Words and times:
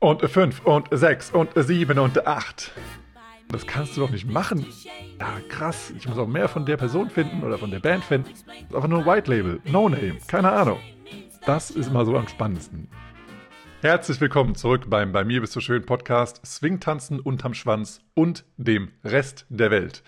Und 0.00 0.22
5 0.22 0.64
und 0.64 0.86
6 0.92 1.32
und 1.32 1.50
7 1.56 1.98
und 1.98 2.24
8. 2.24 2.70
Das 3.48 3.66
kannst 3.66 3.96
du 3.96 4.02
doch 4.02 4.10
nicht 4.10 4.30
machen. 4.30 4.64
Ja, 5.18 5.40
krass. 5.48 5.92
Ich 5.96 6.06
muss 6.06 6.18
auch 6.18 6.28
mehr 6.28 6.48
von 6.48 6.64
der 6.64 6.76
Person 6.76 7.10
finden 7.10 7.42
oder 7.42 7.58
von 7.58 7.72
der 7.72 7.80
Band 7.80 8.04
finden. 8.04 8.30
Aber 8.72 8.86
nur 8.86 9.04
White 9.04 9.28
Label, 9.28 9.58
No 9.64 9.88
Name, 9.88 10.18
keine 10.28 10.52
Ahnung. 10.52 10.78
Das 11.46 11.72
ist 11.72 11.88
immer 11.88 12.04
so 12.04 12.16
am 12.16 12.28
spannendsten. 12.28 12.88
Herzlich 13.80 14.20
willkommen 14.20 14.54
zurück 14.54 14.84
beim 14.86 15.10
Bei 15.10 15.24
mir 15.24 15.40
bist 15.40 15.56
du 15.56 15.60
schön 15.60 15.84
Podcast 15.84 16.46
Swingtanzen 16.46 17.18
unterm 17.18 17.54
Schwanz 17.54 18.00
und 18.14 18.44
dem 18.56 18.92
Rest 19.02 19.46
der 19.48 19.72
Welt. 19.72 20.04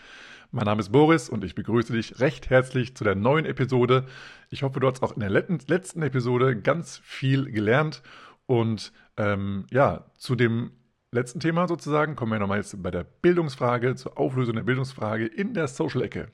Mein 0.52 0.66
Name 0.66 0.80
ist 0.80 0.92
Boris 0.92 1.28
und 1.28 1.42
ich 1.42 1.56
begrüße 1.56 1.92
dich 1.92 2.20
recht 2.20 2.48
herzlich 2.48 2.96
zu 2.96 3.02
der 3.02 3.16
neuen 3.16 3.44
Episode. 3.44 4.06
Ich 4.50 4.62
hoffe, 4.62 4.78
du 4.78 4.86
hast 4.86 5.02
auch 5.02 5.14
in 5.14 5.20
der 5.20 5.30
letzten 5.30 6.02
Episode 6.02 6.56
ganz 6.60 7.00
viel 7.02 7.50
gelernt 7.50 8.02
und 8.50 8.92
ähm, 9.16 9.64
ja, 9.70 10.06
zu 10.18 10.34
dem 10.34 10.72
letzten 11.12 11.38
Thema 11.38 11.68
sozusagen 11.68 12.16
kommen 12.16 12.32
wir 12.32 12.40
nochmal 12.40 12.58
jetzt 12.58 12.82
bei 12.82 12.90
der 12.90 13.04
Bildungsfrage, 13.04 13.94
zur 13.94 14.18
Auflösung 14.18 14.56
der 14.56 14.64
Bildungsfrage 14.64 15.24
in 15.24 15.54
der 15.54 15.68
Social-Ecke. 15.68 16.26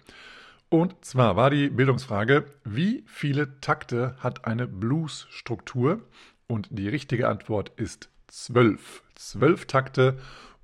Und 0.70 1.04
zwar 1.04 1.36
war 1.36 1.50
die 1.50 1.68
Bildungsfrage, 1.68 2.46
wie 2.64 3.04
viele 3.06 3.60
Takte 3.60 4.16
hat 4.18 4.46
eine 4.46 4.66
Blues-Struktur? 4.66 6.00
Und 6.46 6.68
die 6.70 6.88
richtige 6.88 7.28
Antwort 7.28 7.70
ist 7.76 8.08
zwölf. 8.28 9.02
Zwölf 9.14 9.66
Takte 9.66 10.16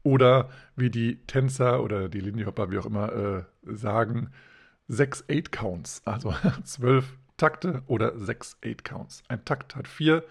oder 0.03 0.49
wie 0.75 0.89
die 0.89 1.19
Tänzer 1.27 1.83
oder 1.83 2.09
die 2.09 2.21
Lindy 2.21 2.45
Hopper, 2.45 2.71
wie 2.71 2.79
auch 2.79 2.87
immer, 2.87 3.13
äh, 3.13 3.45
sagen, 3.65 4.31
sechs 4.89 5.23
Eight 5.29 5.53
Counts. 5.53 6.01
Also 6.07 6.35
zwölf 6.65 7.13
Takte 7.37 7.83
oder 7.89 8.19
sechs 8.19 8.57
Eight 8.65 8.85
Counts. 8.85 9.23
Ein 9.29 9.45
Takt 9.45 9.77
hat 9.77 9.87
vier 9.87 10.25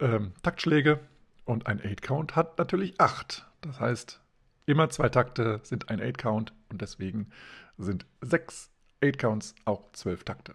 ähm, 0.00 0.32
Taktschläge 0.42 1.00
und 1.44 1.66
ein 1.66 1.80
Eight 1.80 2.02
Count 2.02 2.36
hat 2.36 2.58
natürlich 2.58 3.00
acht. 3.00 3.46
Das 3.60 3.80
heißt, 3.80 4.20
immer 4.66 4.90
zwei 4.90 5.08
Takte 5.08 5.60
sind 5.62 5.90
ein 5.90 6.00
Eight 6.00 6.18
Count 6.18 6.52
und 6.70 6.80
deswegen 6.80 7.30
sind 7.78 8.06
sechs 8.20 8.70
Eight 9.02 9.18
Counts 9.18 9.54
auch 9.64 9.90
zwölf 9.92 10.24
Takte. 10.24 10.54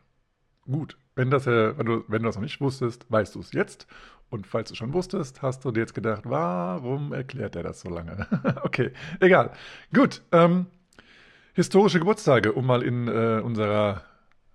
Gut, 0.62 0.98
wenn, 1.16 1.30
das, 1.30 1.48
äh, 1.48 1.78
wenn, 1.78 1.86
du, 1.86 2.04
wenn 2.08 2.22
du 2.22 2.28
das 2.28 2.36
noch 2.36 2.44
nicht 2.44 2.62
wusstest, 2.62 3.06
weißt 3.10 3.36
du 3.36 3.40
es 3.40 3.52
jetzt. 3.52 3.88
Und 4.30 4.48
falls 4.48 4.70
du 4.70 4.76
schon 4.76 4.94
wusstest, 4.94 5.42
hast 5.42 5.64
du 5.64 5.72
dir 5.72 5.82
jetzt 5.82 5.94
gedacht, 5.94 6.24
warum 6.26 7.14
erklärt 7.14 7.56
er 7.56 7.64
das 7.64 7.82
so 7.82 7.90
lange? 7.90 8.28
okay, 8.64 8.92
egal. 9.20 9.52
Gut, 9.94 10.24
ähm, 10.32 10.66
historische 11.54 12.00
Geburtstage, 12.00 12.54
um 12.54 12.66
mal 12.66 12.82
in 12.82 13.08
äh, 13.08 13.42
unserer 13.44 14.04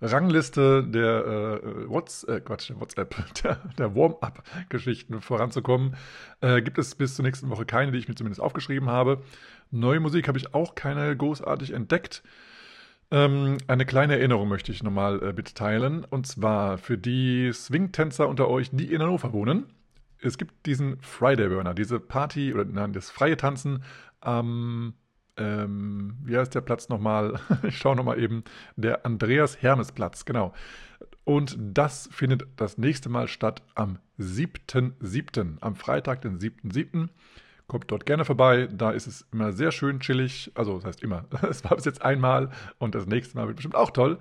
Rangliste 0.01 0.83
der 0.83 1.61
äh, 1.63 1.89
What's, 1.89 2.23
äh, 2.23 2.41
Quatsch, 2.41 2.71
WhatsApp, 2.75 3.15
der, 3.43 3.57
der 3.77 3.95
Warm-up-Geschichten 3.95 5.21
voranzukommen, 5.21 5.95
äh, 6.41 6.61
gibt 6.61 6.77
es 6.77 6.95
bis 6.95 7.15
zur 7.15 7.23
nächsten 7.23 7.49
Woche 7.49 7.65
keine, 7.65 7.91
die 7.91 7.99
ich 7.99 8.07
mir 8.07 8.15
zumindest 8.15 8.41
aufgeschrieben 8.41 8.89
habe. 8.89 9.21
Neue 9.69 9.99
Musik 9.99 10.27
habe 10.27 10.37
ich 10.37 10.53
auch 10.53 10.75
keine 10.75 11.15
großartig 11.15 11.71
entdeckt. 11.71 12.23
Ähm, 13.11 13.57
eine 13.67 13.85
kleine 13.85 14.17
Erinnerung 14.17 14.47
möchte 14.47 14.71
ich 14.71 14.83
nochmal 14.83 15.21
äh, 15.21 15.33
mitteilen. 15.33 16.05
Und 16.05 16.25
zwar 16.25 16.77
für 16.77 16.97
die 16.97 17.51
Swing-Tänzer 17.53 18.27
unter 18.27 18.47
euch, 18.47 18.69
die 18.71 18.91
in 18.91 19.01
Hannover 19.01 19.33
wohnen. 19.33 19.65
Es 20.19 20.37
gibt 20.37 20.65
diesen 20.65 20.99
Friday 21.01 21.49
Burner, 21.49 21.73
diese 21.73 21.99
Party 21.99 22.53
oder 22.53 22.63
nein, 22.63 22.93
das 22.93 23.09
freie 23.09 23.37
Tanzen 23.37 23.83
am, 24.21 24.93
ähm, 25.37 26.17
wie 26.23 26.37
heißt 26.37 26.53
der 26.53 26.61
Platz 26.61 26.89
nochmal? 26.89 27.39
ich 27.63 27.77
schaue 27.77 27.95
nochmal 27.95 28.19
eben. 28.19 28.43
Der 28.75 29.05
Andreas 29.05 29.61
Hermes 29.61 29.91
Platz, 29.91 30.25
genau. 30.25 30.53
Und 31.23 31.57
das 31.59 32.09
findet 32.11 32.47
das 32.55 32.77
nächste 32.77 33.09
Mal 33.09 33.27
statt 33.27 33.61
am 33.75 33.99
7.7., 34.19 35.57
am 35.61 35.75
Freitag, 35.75 36.21
den 36.21 36.39
7.7. 36.39 37.09
Kommt 37.67 37.89
dort 37.89 38.05
gerne 38.05 38.25
vorbei. 38.25 38.67
Da 38.71 38.91
ist 38.91 39.07
es 39.07 39.27
immer 39.31 39.53
sehr 39.53 39.71
schön 39.71 39.99
chillig. 39.99 40.51
Also, 40.55 40.75
das 40.75 40.85
heißt 40.85 41.03
immer. 41.03 41.25
Es 41.49 41.63
war 41.63 41.75
bis 41.75 41.85
jetzt 41.85 42.01
einmal 42.01 42.49
und 42.79 42.95
das 42.95 43.05
nächste 43.05 43.37
Mal 43.37 43.47
wird 43.47 43.57
bestimmt 43.57 43.75
auch 43.75 43.91
toll. 43.91 44.19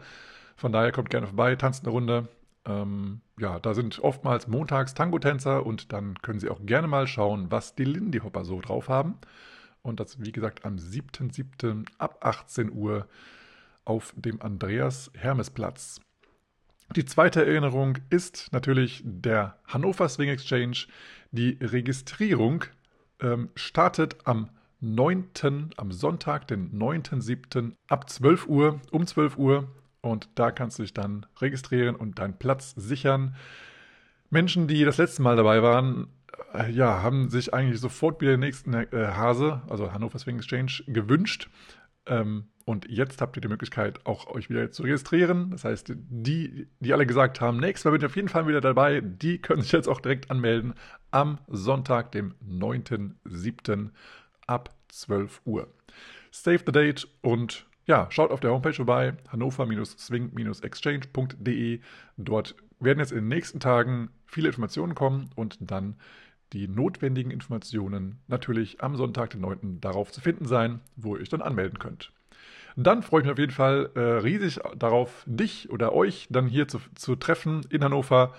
Von 0.56 0.72
daher 0.72 0.93
kommt 0.93 1.10
gerne 1.10 1.26
vorbei, 1.26 1.56
tanzt 1.56 1.84
eine 1.84 1.91
Runde. 1.91 2.28
Ähm, 2.66 3.22
ja, 3.38 3.59
da 3.59 3.75
sind 3.75 3.99
oftmals 3.99 4.47
montags 4.47 4.94
Tango-Tänzer 4.94 5.65
und 5.65 5.93
dann 5.93 6.15
können 6.20 6.38
Sie 6.38 6.50
auch 6.50 6.60
gerne 6.65 6.87
mal 6.87 7.06
schauen, 7.06 7.50
was 7.50 7.75
die 7.75 7.84
Lindy 7.84 8.19
Hopper 8.19 8.44
so 8.44 8.60
drauf 8.60 8.88
haben. 8.88 9.15
Und 9.83 10.01
das, 10.01 10.21
wie 10.21 10.33
gesagt, 10.33 10.65
am 10.65 10.77
7.7. 10.77 11.87
ab 11.99 12.19
18 12.21 12.73
Uhr 12.73 13.07
auf 13.85 14.13
dem 14.17 14.41
Andreas 14.43 15.11
Hermes 15.15 15.51
Platz. 15.51 16.01
Die 16.97 17.05
zweite 17.05 17.47
Erinnerung 17.47 17.99
ist 18.11 18.49
natürlich 18.53 19.03
der 19.05 19.57
Hannover 19.67 20.09
Swing 20.09 20.29
Exchange. 20.29 20.87
Die 21.31 21.57
Registrierung 21.61 22.65
ähm, 23.21 23.51
startet 23.55 24.17
am 24.25 24.51
9., 24.81 25.71
am 25.77 25.93
Sonntag, 25.93 26.49
den 26.49 26.73
9.7. 26.73 27.75
ab 27.89 28.11
12 28.11 28.49
Uhr, 28.49 28.81
um 28.91 29.07
12 29.07 29.37
Uhr. 29.39 29.69
Und 30.01 30.29
da 30.35 30.51
kannst 30.51 30.79
du 30.79 30.83
dich 30.83 30.95
dann 30.95 31.27
registrieren 31.41 31.95
und 31.95 32.19
deinen 32.19 32.39
Platz 32.39 32.75
sichern. 32.77 33.37
Menschen, 34.31 34.67
die 34.67 34.85
das 34.85 34.99
letzte 34.99 35.23
Mal 35.23 35.37
dabei 35.37 35.62
waren, 35.62 36.09
ja, 36.71 37.03
haben 37.03 37.31
sich 37.31 37.55
eigentlich 37.55 37.81
sofort 37.81 38.21
wieder 38.21 38.33
den 38.33 38.41
nächsten 38.41 38.75
äh, 38.75 38.87
Hase, 38.93 39.63
also 39.69 39.93
Hannover 39.93 40.19
Swing 40.19 40.37
Exchange, 40.37 40.83
gewünscht. 40.87 41.49
Ähm, 42.07 42.49
und 42.65 42.87
jetzt 42.89 43.21
habt 43.21 43.37
ihr 43.37 43.41
die 43.41 43.49
Möglichkeit, 43.49 44.07
auch 44.07 44.29
euch 44.29 44.49
wieder 44.49 44.71
zu 44.71 44.85
registrieren. 44.85 45.51
Das 45.51 45.65
heißt, 45.65 45.93
die, 45.97 46.69
die 46.79 46.93
alle 46.93 47.07
gesagt 47.07 47.41
haben, 47.41 47.59
nächstes 47.59 47.85
Mal 47.85 47.91
bin 47.93 48.01
ich 48.01 48.07
auf 48.07 48.17
jeden 48.17 48.29
Fall 48.29 48.47
wieder 48.47 48.61
dabei, 48.61 49.01
die 49.01 49.39
können 49.39 49.63
sich 49.63 49.73
jetzt 49.73 49.89
auch 49.89 50.01
direkt 50.01 50.31
anmelden 50.31 50.75
am 51.11 51.39
Sonntag, 51.49 52.13
dem 52.13 52.35
9.7. 52.49 53.91
ab 54.47 54.73
12 54.89 55.41
Uhr. 55.45 55.67
Save 56.31 56.61
the 56.67 56.73
date 56.73 57.09
und 57.23 57.67
ja, 57.87 58.07
schaut 58.11 58.31
auf 58.31 58.41
der 58.41 58.53
Homepage 58.53 58.75
vorbei, 58.75 59.15
hannover-swing-exchange.de. 59.33 61.81
Dort 62.19 62.55
werden 62.81 62.99
jetzt 62.99 63.13
in 63.13 63.19
den 63.19 63.29
nächsten 63.29 63.61
Tagen 63.61 64.11
viele 64.27 64.49
Informationen 64.49 64.95
kommen 64.95 65.31
und 65.37 65.59
dann 65.61 65.97
die 66.53 66.67
notwendigen 66.67 67.31
Informationen 67.31 68.19
natürlich 68.27 68.83
am 68.83 68.97
Sonntag, 68.97 69.31
den 69.31 69.41
9. 69.41 69.81
darauf 69.81 70.11
zu 70.11 70.21
finden 70.21 70.47
sein, 70.47 70.81
wo 70.97 71.15
ihr 71.15 71.23
euch 71.23 71.29
dann 71.29 71.43
anmelden 71.43 71.79
könnt. 71.79 72.13
Dann 72.77 73.03
freue 73.03 73.21
ich 73.21 73.25
mich 73.27 73.33
auf 73.33 73.39
jeden 73.39 73.53
Fall 73.53 73.91
äh, 73.95 74.01
riesig 74.01 74.61
darauf, 74.77 75.25
dich 75.27 75.71
oder 75.71 75.93
euch 75.93 76.29
dann 76.31 76.47
hier 76.47 76.69
zu, 76.69 76.81
zu 76.95 77.17
treffen 77.17 77.63
in 77.71 77.85
Hannover. 77.85 78.35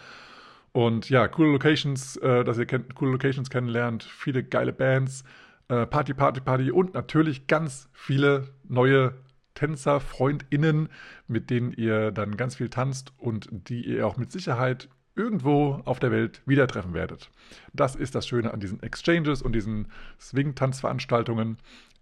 Und 0.72 1.10
ja, 1.10 1.28
coole 1.28 1.52
Locations, 1.52 2.18
äh, 2.18 2.44
dass 2.44 2.58
ihr 2.58 2.66
kennt, 2.66 2.96
coole 2.96 3.12
Locations 3.12 3.50
kennenlernt, 3.50 4.04
viele 4.04 4.44
geile 4.44 4.74
Bands, 4.74 5.24
äh, 5.68 5.86
Party, 5.86 6.14
Party, 6.14 6.40
Party 6.42 6.72
und 6.72 6.94
natürlich 6.94 7.48
ganz 7.48 7.90
viele 7.94 8.48
neue 8.68 9.14
Tänzer, 9.62 10.00
FreundInnen, 10.00 10.90
mit 11.28 11.52
denen 11.52 11.72
ihr 11.72 12.12
dann 12.12 12.36
ganz 12.36 12.56
viel 12.56 12.70
tanzt 12.70 13.14
und 13.20 13.48
die 13.52 13.86
ihr 13.86 14.08
auch 14.08 14.18
mit 14.18 14.32
Sicherheit 14.32 14.90
irgendwo 15.16 15.82
auf 15.86 16.00
der 16.00 16.10
Welt 16.10 16.42
wieder 16.48 16.66
treffen 16.66 16.96
werdet. 16.96 17.30
Das 17.72 17.96
ist 17.96 18.16
das 18.16 18.28
Schöne 18.28 18.52
an 18.56 18.60
diesen 18.60 18.82
Exchanges 18.82 19.44
und 19.44 19.54
diesen 19.54 19.90
Swing-Tanzveranstaltungen. 20.20 21.58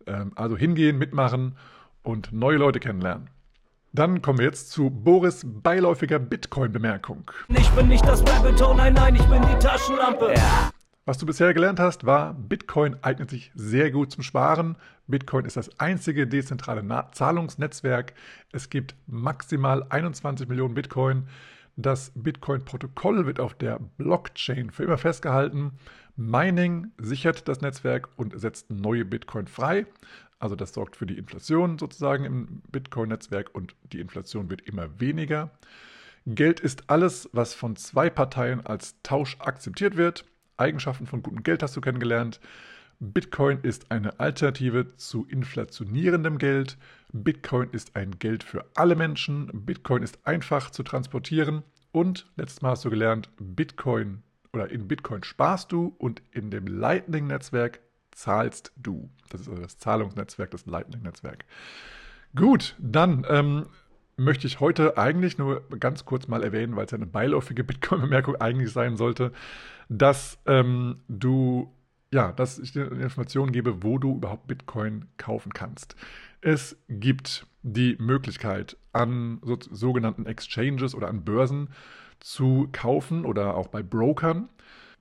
Ähm, 0.08 0.32
also 0.36 0.56
hingehen, 0.56 0.98
mitmachen 0.98 1.58
und 2.02 2.32
neue 2.32 2.56
Leute 2.56 2.80
kennenlernen. 2.80 3.30
Dann 3.92 4.22
kommen 4.22 4.40
wir 4.40 4.46
jetzt 4.46 4.72
zu 4.72 4.90
Boris 4.90 5.46
beiläufiger 5.46 6.20
Bitcoin-Bemerkung. 6.20 7.30
Ich 7.50 7.70
bin 7.72 7.90
nicht 7.90 8.08
das 8.08 8.22
Rabbit 8.22 8.58
nein, 8.78 8.94
nein, 8.94 9.16
ich 9.16 9.26
bin 9.26 9.42
die 9.42 9.60
Taschenlampe. 9.60 10.34
Ja. 10.34 10.72
Was 11.06 11.18
du 11.18 11.26
bisher 11.26 11.54
gelernt 11.54 11.80
hast, 11.80 12.06
war, 12.06 12.34
Bitcoin 12.34 12.96
eignet 13.02 13.30
sich 13.30 13.52
sehr 13.56 13.90
gut 13.90 14.12
zum 14.12 14.22
Sparen. 14.22 14.76
Bitcoin 15.08 15.46
ist 15.46 15.58
das 15.58 15.80
einzige 15.80 16.28
dezentrale 16.28 16.86
Zahlungsnetzwerk. 17.14 18.14
Es 18.52 18.70
gibt 18.70 18.96
maximal 19.08 19.84
21 19.90 20.48
Millionen 20.48 20.76
Bitcoin. 20.76 21.28
Das 21.78 22.12
Bitcoin-Protokoll 22.14 23.26
wird 23.26 23.40
auf 23.40 23.54
der 23.54 23.80
Blockchain 23.98 24.70
für 24.70 24.84
immer 24.84 24.98
festgehalten. 24.98 25.72
Mining 26.16 26.92
sichert 26.98 27.48
das 27.48 27.62
Netzwerk 27.62 28.10
und 28.18 28.40
setzt 28.40 28.70
neue 28.70 29.06
Bitcoin 29.06 29.48
frei. 29.48 29.86
Also 30.40 30.56
das 30.56 30.74
sorgt 30.74 30.98
für 30.98 31.06
die 31.06 31.18
Inflation 31.18 31.80
sozusagen 31.80 32.26
im 32.26 32.62
Bitcoin-Netzwerk 32.72 33.56
und 33.56 33.76
die 33.94 34.00
Inflation 34.00 34.50
wird 34.50 34.62
immer 34.62 35.00
weniger. 35.00 35.52
Geld 36.26 36.60
ist 36.60 36.90
alles, 36.90 37.30
was 37.34 37.54
von 37.54 37.78
zwei 37.78 38.10
Parteien 38.10 38.66
als 38.66 38.96
Tausch 39.02 39.38
akzeptiert 39.40 39.98
wird. 39.98 40.26
Eigenschaften 40.60 41.08
von 41.08 41.24
gutem 41.24 41.44
Geld 41.44 41.64
hast 41.64 41.76
du 41.76 41.82
kennengelernt. 41.82 42.40
Bitcoin 43.00 43.60
ist 43.62 43.92
eine 43.92 44.20
Alternative 44.20 44.96
zu 44.98 45.26
inflationierendem 45.26 46.38
Geld. 46.38 46.78
Bitcoin 47.14 47.70
ist 47.72 47.96
ein 47.96 48.20
Geld 48.20 48.44
für 48.44 48.66
alle 48.76 48.96
Menschen. 48.96 49.50
Bitcoin 49.66 50.04
ist 50.04 50.20
einfach 50.28 50.70
zu 50.70 50.84
transportieren. 50.84 51.64
Und 51.92 52.28
letztes 52.36 52.62
Mal 52.62 52.72
hast 52.72 52.86
du 52.86 52.90
gelernt, 52.90 53.30
Bitcoin 53.40 54.22
oder 54.54 54.70
in 54.70 54.88
Bitcoin 54.88 55.24
sparst 55.24 55.72
du 55.72 55.96
und 55.98 56.22
in 56.32 56.52
dem 56.52 56.68
Lightning-Netzwerk 56.68 57.80
zahlst 58.12 58.74
du. 58.76 59.10
Das 59.30 59.42
ist 59.42 59.50
also 59.50 59.62
das 59.62 59.78
Zahlungsnetzwerk, 59.78 60.52
das 60.52 60.66
Lightning-Netzwerk. 60.66 61.46
Gut, 62.36 62.76
dann 62.80 63.26
ähm, 63.30 63.68
möchte 64.20 64.48
ich 64.48 64.60
heute 64.60 64.98
eigentlich 64.98 65.38
nur 65.38 65.68
ganz 65.80 66.06
kurz 66.06 66.28
mal 66.28 66.44
erwähnen, 66.44 66.76
weil 66.76 66.86
es 66.86 66.92
ja 66.92 66.98
eine 66.98 67.08
beiläufige 67.08 67.64
Bitcoin-Bemerkung 67.66 68.36
eigentlich 68.36 68.72
sein 68.72 68.98
sollte, 68.98 69.32
dass 69.90 70.40
ähm, 70.46 71.00
du 71.08 71.74
ja, 72.12 72.32
dass 72.32 72.58
ich 72.58 72.72
dir 72.72 72.92
Informationen 72.92 73.52
gebe, 73.52 73.84
wo 73.84 73.98
du 73.98 74.16
überhaupt 74.16 74.48
Bitcoin 74.48 75.06
kaufen 75.18 75.54
kannst. 75.54 75.96
Es 76.42 76.78
gibt 76.88 77.46
die 77.62 77.98
Möglichkeit, 78.00 78.78
an 78.94 79.40
so, 79.44 79.58
sogenannten 79.60 80.26
Exchanges 80.26 80.96
oder 80.96 81.08
an 81.08 81.24
Börsen 81.24 81.70
zu 82.20 82.68
kaufen 82.72 83.26
oder 83.26 83.56
auch 83.56 83.68
bei 83.68 83.84
Brokern. 83.84 84.50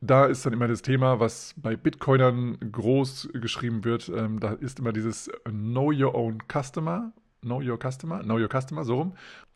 Da 0.01 0.27
ist 0.27 0.47
dann 0.47 0.53
immer 0.53 0.69
das 0.69 0.83
Thema, 0.83 1.19
was 1.19 1.55
bei 1.57 1.77
Bitcoinern 1.77 2.59
groß 2.71 3.31
geschrieben 3.35 3.85
wird. 3.85 4.09
Ähm, 4.09 4.39
da 4.39 4.53
ist 4.53 4.79
immer 4.79 4.93
dieses 4.93 5.31
Know 5.45 5.93
Your 5.93 6.15
Own 6.15 6.39
Customer. 6.53 7.13
Know 7.43 7.61
Your 7.61 7.79
Customer, 7.79 8.23
Know 8.23 8.39
Your 8.39 8.49
Customer, 8.49 8.85
so 8.85 8.97
rum. 8.97 9.15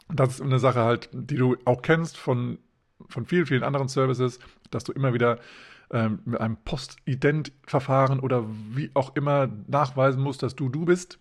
Das 0.09 0.35
ist 0.35 0.43
eine 0.43 0.59
Sache 0.59 0.81
halt, 0.81 1.09
die 1.13 1.37
du 1.37 1.57
auch 1.65 1.83
kennst 1.83 2.17
von, 2.17 2.59
von 3.09 3.27
vielen, 3.27 3.47
vielen 3.47 3.63
anderen 3.63 3.89
Services, 3.89 4.39
dass 4.71 4.85
du 4.85 4.93
immer 4.93 5.15
wieder 5.15 5.39
ähm, 5.91 6.21
mit 6.25 6.41
einem 6.41 6.57
Postident-Verfahren 6.57 8.21
oder 8.21 8.45
wie 8.71 8.91
auch 8.95 9.15
immer 9.15 9.49
nachweisen 9.67 10.23
musst, 10.23 10.43
dass 10.43 10.57
du 10.57 10.69
du 10.69 10.85
bist. 10.85 11.19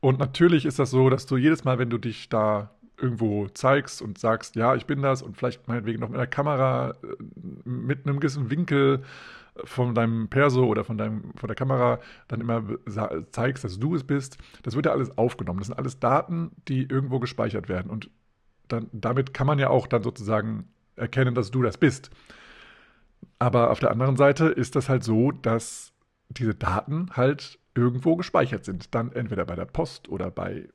Und 0.00 0.18
natürlich 0.18 0.66
ist 0.66 0.78
das 0.78 0.90
so, 0.90 1.08
dass 1.08 1.26
du 1.26 1.36
jedes 1.36 1.64
Mal, 1.64 1.78
wenn 1.78 1.90
du 1.90 1.98
dich 1.98 2.28
da 2.28 2.70
irgendwo 3.00 3.48
zeigst 3.48 4.02
und 4.02 4.18
sagst, 4.18 4.56
ja, 4.56 4.74
ich 4.74 4.86
bin 4.86 5.02
das 5.02 5.22
und 5.22 5.36
vielleicht 5.36 5.66
meinetwegen 5.66 6.00
noch 6.00 6.08
mit 6.08 6.18
einer 6.18 6.26
Kamera 6.26 6.90
äh, 6.90 7.68
mit 7.68 8.06
einem 8.06 8.20
gewissen 8.20 8.50
Winkel 8.50 9.02
von 9.62 9.94
deinem 9.94 10.28
Perso 10.28 10.64
oder 10.64 10.84
von, 10.84 10.98
deinem, 10.98 11.32
von 11.36 11.46
der 11.46 11.54
Kamera 11.54 12.00
dann 12.28 12.40
immer 12.40 12.64
zeigst, 13.30 13.64
dass 13.64 13.78
du 13.78 13.94
es 13.94 14.04
bist, 14.04 14.38
das 14.62 14.74
wird 14.74 14.86
ja 14.86 14.92
alles 14.92 15.16
aufgenommen. 15.16 15.60
Das 15.60 15.68
sind 15.68 15.78
alles 15.78 16.00
Daten, 16.00 16.50
die 16.68 16.82
irgendwo 16.82 17.20
gespeichert 17.20 17.68
werden. 17.68 17.90
Und 17.90 18.10
dann, 18.68 18.88
damit 18.92 19.34
kann 19.34 19.46
man 19.46 19.58
ja 19.58 19.70
auch 19.70 19.86
dann 19.86 20.02
sozusagen 20.02 20.68
erkennen, 20.96 21.34
dass 21.34 21.50
du 21.50 21.62
das 21.62 21.78
bist. 21.78 22.10
Aber 23.38 23.70
auf 23.70 23.80
der 23.80 23.90
anderen 23.90 24.16
Seite 24.16 24.46
ist 24.46 24.76
das 24.76 24.88
halt 24.88 25.04
so, 25.04 25.30
dass 25.30 25.92
diese 26.28 26.54
Daten 26.54 27.10
halt 27.12 27.58
irgendwo 27.74 28.16
gespeichert 28.16 28.64
sind. 28.64 28.94
Dann 28.94 29.12
entweder 29.12 29.44
bei 29.44 29.56
der 29.56 29.66
Post 29.66 30.08
oder 30.08 30.30
bei 30.30 30.68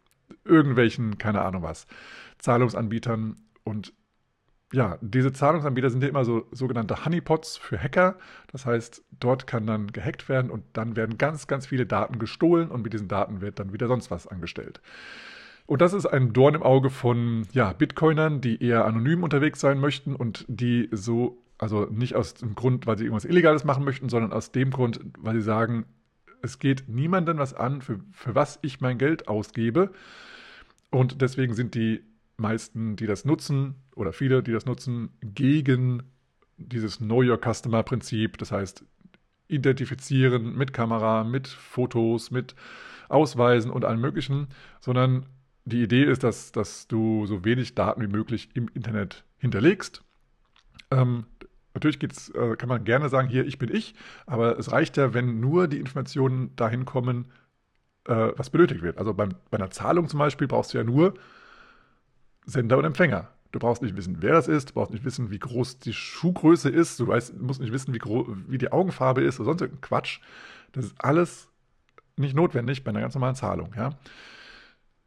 irgendwelchen, 0.46 1.18
keine 1.18 1.42
Ahnung 1.42 1.64
was, 1.64 1.88
Zahlungsanbietern. 2.38 3.36
Und 3.64 3.94
ja, 4.72 4.98
diese 5.02 5.34
Zahlungsanbieter 5.34 5.90
sind 5.90 6.04
ja 6.04 6.10
immer 6.10 6.26
so 6.26 6.46
sogenannte 6.52 7.04
Honeypots 7.04 7.58
für 7.58 7.82
Hacker. 7.82 8.18
Das 8.52 8.66
heißt, 8.66 9.04
dort 9.20 9.48
kann 9.48 9.66
dann 9.66 9.88
gehackt 9.88 10.30
werden 10.30 10.52
und 10.52 10.64
dann 10.74 10.96
werden 10.96 11.18
ganz, 11.18 11.48
ganz 11.48 11.66
viele 11.66 11.86
Daten 11.86 12.20
gestohlen 12.20 12.70
und 12.70 12.84
mit 12.84 12.94
diesen 12.94 13.08
Daten 13.08 13.42
wird 13.42 13.60
dann 13.60 13.74
wieder 13.74 13.88
sonst 13.88 14.12
was 14.12 14.28
angestellt. 14.28 14.80
Und 15.66 15.82
das 15.82 15.94
ist 15.94 16.06
ein 16.06 16.34
Dorn 16.34 16.56
im 16.56 16.64
Auge 16.64 16.90
von 16.90 17.48
ja, 17.52 17.74
Bitcoinern, 17.74 18.42
die 18.42 18.64
eher 18.64 18.86
anonym 18.86 19.24
unterwegs 19.24 19.60
sein 19.60 19.80
möchten 19.80 20.16
und 20.16 20.46
die 20.48 20.90
so, 20.92 21.44
also 21.58 21.86
nicht 21.86 22.16
aus 22.16 22.36
dem 22.36 22.56
Grund, 22.56 22.86
weil 22.88 22.98
sie 22.98 23.06
irgendwas 23.06 23.26
Illegales 23.26 23.64
machen 23.64 23.84
möchten, 23.84 24.10
sondern 24.10 24.34
aus 24.34 24.52
dem 24.52 24.72
Grund, 24.72 25.00
weil 25.18 25.36
sie 25.36 25.42
sagen, 25.42 25.86
es 26.42 26.60
geht 26.60 26.88
niemandem 26.88 27.38
was 27.38 27.54
an, 27.54 27.82
für, 27.82 28.00
für 28.12 28.34
was 28.36 28.60
ich 28.62 28.82
mein 28.82 28.98
Geld 28.98 29.28
ausgebe. 29.28 29.92
Und 30.92 31.22
deswegen 31.22 31.54
sind 31.54 31.76
die 31.76 32.02
meisten, 32.40 32.96
die 32.96 33.06
das 33.06 33.26
nutzen, 33.26 33.76
oder 33.96 34.14
viele, 34.14 34.44
die 34.44 34.52
das 34.52 34.66
nutzen, 34.66 35.10
gegen 35.22 36.04
dieses 36.58 36.98
Know 36.98 37.22
Your 37.22 37.40
Customer 37.42 37.84
Prinzip. 37.84 38.38
Das 38.38 38.52
heißt, 38.52 38.84
identifizieren 39.48 40.56
mit 40.56 40.74
Kamera, 40.74 41.24
mit 41.24 41.48
Fotos, 41.48 42.32
mit 42.32 42.56
Ausweisen 43.08 43.72
und 43.72 43.86
allem 43.86 44.02
Möglichen, 44.02 44.48
sondern 44.80 45.26
die 45.66 45.84
Idee 45.84 46.04
ist, 46.04 46.24
dass, 46.24 46.52
dass 46.52 46.88
du 46.88 47.26
so 47.26 47.44
wenig 47.46 47.76
Daten 47.76 48.02
wie 48.02 48.08
möglich 48.08 48.50
im 48.54 48.70
Internet 48.74 49.24
hinterlegst. 49.38 50.04
Ähm, 50.92 51.26
Natürlich 51.74 52.00
geht's, 52.00 52.30
äh, 52.30 52.56
kann 52.56 52.68
man 52.68 52.84
gerne 52.84 53.10
sagen, 53.10 53.30
hier, 53.30 53.46
ich 53.46 53.58
bin 53.60 53.74
ich, 53.74 53.94
aber 54.26 54.58
es 54.58 54.72
reicht 54.72 54.98
ja, 54.98 55.14
wenn 55.14 55.40
nur 55.40 55.68
die 55.68 55.80
Informationen 55.80 56.56
dahin 56.56 56.86
kommen, 56.86 57.32
äh, 58.06 58.32
was 58.36 58.50
benötigt 58.50 58.82
wird. 58.82 58.98
Also 58.98 59.14
beim, 59.14 59.36
bei 59.52 59.58
einer 59.58 59.70
Zahlung 59.70 60.08
zum 60.08 60.20
Beispiel 60.20 60.48
brauchst 60.48 60.74
du 60.74 60.78
ja 60.78 60.84
nur 60.84 61.14
Sender 62.50 62.78
und 62.78 62.86
Empfänger. 62.86 63.30
Du 63.52 63.60
brauchst 63.60 63.82
nicht 63.82 63.96
wissen, 63.96 64.18
wer 64.20 64.34
das 64.34 64.48
ist, 64.48 64.70
du 64.70 64.74
brauchst 64.76 64.92
nicht 64.92 65.06
wissen, 65.06 65.32
wie 65.32 65.40
groß 65.40 65.80
die 65.80 65.94
Schuhgröße 65.94 66.70
ist, 66.70 67.00
du 67.00 67.08
weißt, 67.08 67.40
musst 67.40 67.62
nicht 67.62 67.74
wissen, 67.74 67.94
wie, 67.94 68.00
wie 68.48 68.58
die 68.58 68.72
Augenfarbe 68.72 69.22
ist 69.22 69.40
oder 69.40 69.46
sonst 69.46 69.62
irgendein 69.62 69.82
Quatsch. 69.82 70.20
Das 70.72 70.86
ist 70.86 70.96
alles 71.00 71.48
nicht 72.16 72.36
notwendig 72.36 72.84
bei 72.84 72.90
einer 72.90 73.02
ganz 73.02 73.16
normalen 73.16 73.36
Zahlung. 73.36 73.74
Ja, 73.76 73.98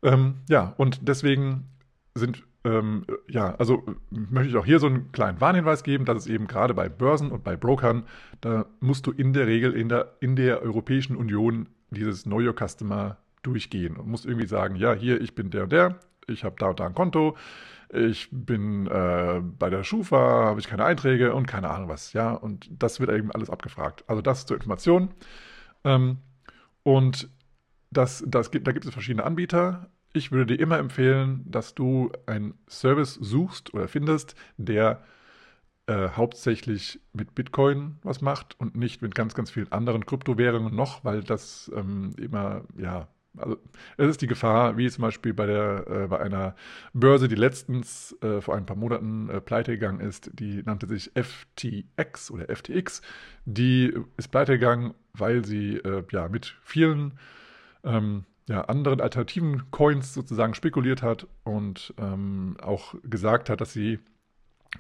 ähm, 0.03 0.37
ja 0.49 0.75
und 0.77 1.07
deswegen 1.07 1.69
sind 2.15 2.43
ähm, 2.65 3.07
ja, 3.29 3.55
also 3.57 3.85
möchte 4.11 4.51
ich 4.51 4.57
auch 4.57 4.65
hier 4.65 4.79
so 4.79 4.87
einen 4.87 5.11
kleinen 5.13 5.41
Warnhinweis 5.41 5.83
geben, 5.83 6.05
dass 6.05 6.19
es 6.19 6.27
eben 6.27 6.47
gerade 6.47 6.75
bei 6.75 6.89
Börsen 6.89 7.31
und 7.31 7.43
bei 7.43 7.57
Brokern, 7.57 8.05
da 8.41 8.67
musst 8.81 9.07
du 9.07 9.11
in 9.11 9.33
der 9.33 9.47
Regel 9.47 9.73
in 9.73 9.89
der, 9.89 10.17
in 10.21 10.37
der 10.37 10.63
Europäischen 10.63 11.17
Union 11.17 11.69
dieses 11.91 12.23
Know 12.23 12.41
Your 12.41 12.55
Customer 12.55 13.19
durchgehen 13.43 13.97
und 13.97 14.07
musst 14.07 14.27
irgendwie 14.27 14.47
sagen, 14.47 14.77
ja, 14.77 14.93
hier, 14.93 15.21
ich 15.21 15.35
bin 15.35 15.51
der 15.51 15.65
und 15.65 15.73
der, 15.73 15.99
ich 16.27 16.45
habe 16.45 16.57
da 16.59 16.69
und 16.69 16.81
da 16.81 16.87
ein 16.87 16.95
Konto, 16.95 17.37
ich 17.93 18.29
bin 18.31 18.87
äh, 18.87 19.41
bei 19.43 19.69
der 19.69 19.85
Schufa, 19.85 20.45
habe 20.47 20.61
ich 20.61 20.67
keine 20.67 20.85
Einträge 20.85 21.35
und 21.35 21.47
keine 21.47 21.69
Ahnung 21.71 21.89
was, 21.89 22.15
ja, 22.15 22.33
und 22.33 22.69
das 22.71 23.01
wird 23.01 23.11
eben 23.11 23.31
alles 23.33 23.51
abgefragt. 23.51 24.05
Also 24.07 24.23
das 24.23 24.47
zur 24.47 24.57
Information. 24.57 25.11
Ähm, 25.85 26.19
und 26.83 27.29
das, 27.91 28.25
das 28.27 28.51
gibt, 28.51 28.67
da 28.67 28.73
gibt 28.73 28.87
es 28.87 28.93
verschiedene 28.93 29.25
Anbieter. 29.25 29.91
Ich 30.15 30.33
würde 30.33 30.57
dir 30.57 30.63
immer 30.63 30.79
empfehlen, 30.79 31.45
dass 31.47 31.75
du 31.75 32.11
einen 32.27 32.55
Service 32.69 33.15
suchst 33.15 33.75
oder 33.75 33.89
findest, 33.89 34.35
der 34.57 35.03
äh, 35.87 36.09
hauptsächlich 36.11 37.01
mit 37.13 37.35
Bitcoin 37.35 37.99
was 38.03 38.21
macht 38.21 38.59
und 38.59 38.77
nicht 38.77 39.03
mit 39.03 39.15
ganz, 39.15 39.35
ganz 39.35 39.51
vielen 39.51 39.71
anderen 39.73 40.07
Kryptowährungen 40.07 40.75
noch, 40.75 41.05
weil 41.05 41.23
das 41.23 41.71
ähm, 41.75 42.15
immer, 42.19 42.63
ja, 42.79 43.09
also 43.37 43.57
es 43.97 44.09
ist 44.09 44.23
die 44.23 44.27
Gefahr, 44.27 44.77
wie 44.77 44.91
zum 44.91 45.03
Beispiel 45.03 45.33
bei, 45.33 45.47
der, 45.47 45.87
äh, 45.89 46.07
bei 46.09 46.21
einer 46.21 46.55
Börse, 46.93 47.29
die 47.29 47.35
letztens 47.35 48.17
äh, 48.23 48.41
vor 48.41 48.57
ein 48.57 48.67
paar 48.67 48.77
Monaten 48.77 49.29
äh, 49.31 49.41
pleite 49.41 49.73
gegangen 49.73 50.01
ist, 50.01 50.31
die 50.35 50.63
nannte 50.63 50.87
sich 50.87 51.11
FTX 51.15 52.31
oder 52.31 52.55
FTX. 52.55 53.03
Die 53.45 53.95
ist 54.17 54.29
pleite 54.29 54.53
gegangen, 54.53 54.95
weil 55.15 55.45
sie 55.45 55.77
äh, 55.77 56.05
ja 56.13 56.29
mit 56.29 56.57
vielen 56.63 57.19
ähm, 57.85 58.25
ja, 58.49 58.63
anderen 58.63 59.01
alternativen 59.01 59.71
Coins 59.71 60.15
sozusagen 60.15 60.55
spekuliert 60.55 61.03
hat 61.03 61.27
und 61.45 61.95
ähm, 61.99 62.57
auch 62.63 62.95
gesagt 63.03 63.49
hat, 63.51 63.61
dass 63.61 63.73
sie 63.73 63.99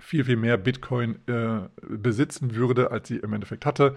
viel, 0.01 0.25
viel 0.25 0.37
mehr 0.37 0.57
Bitcoin 0.57 1.19
äh, 1.27 1.69
besitzen 1.89 2.55
würde, 2.55 2.91
als 2.91 3.09
sie 3.09 3.19
im 3.19 3.33
Endeffekt 3.33 3.67
hatte. 3.67 3.97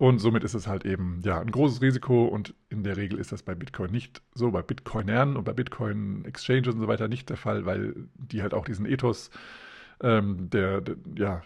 Und 0.00 0.18
somit 0.18 0.44
ist 0.44 0.54
es 0.54 0.66
halt 0.66 0.86
eben 0.86 1.20
ja 1.24 1.38
ein 1.38 1.50
großes 1.50 1.82
Risiko 1.82 2.24
und 2.24 2.54
in 2.70 2.84
der 2.84 2.96
Regel 2.96 3.18
ist 3.18 3.32
das 3.32 3.42
bei 3.42 3.54
Bitcoin 3.54 3.90
nicht 3.90 4.22
so, 4.32 4.50
bei 4.50 4.62
Bitcoinern 4.62 5.36
und 5.36 5.44
bei 5.44 5.52
Bitcoin 5.52 6.24
Exchanges 6.24 6.72
und 6.72 6.80
so 6.80 6.88
weiter 6.88 7.06
nicht 7.06 7.28
der 7.28 7.36
Fall, 7.36 7.66
weil 7.66 7.94
die 8.14 8.40
halt 8.40 8.54
auch 8.54 8.64
diesen 8.64 8.86
Ethos 8.86 9.30
ähm, 10.02 10.48
der, 10.48 10.80
der, 10.80 10.96
ja, 11.18 11.42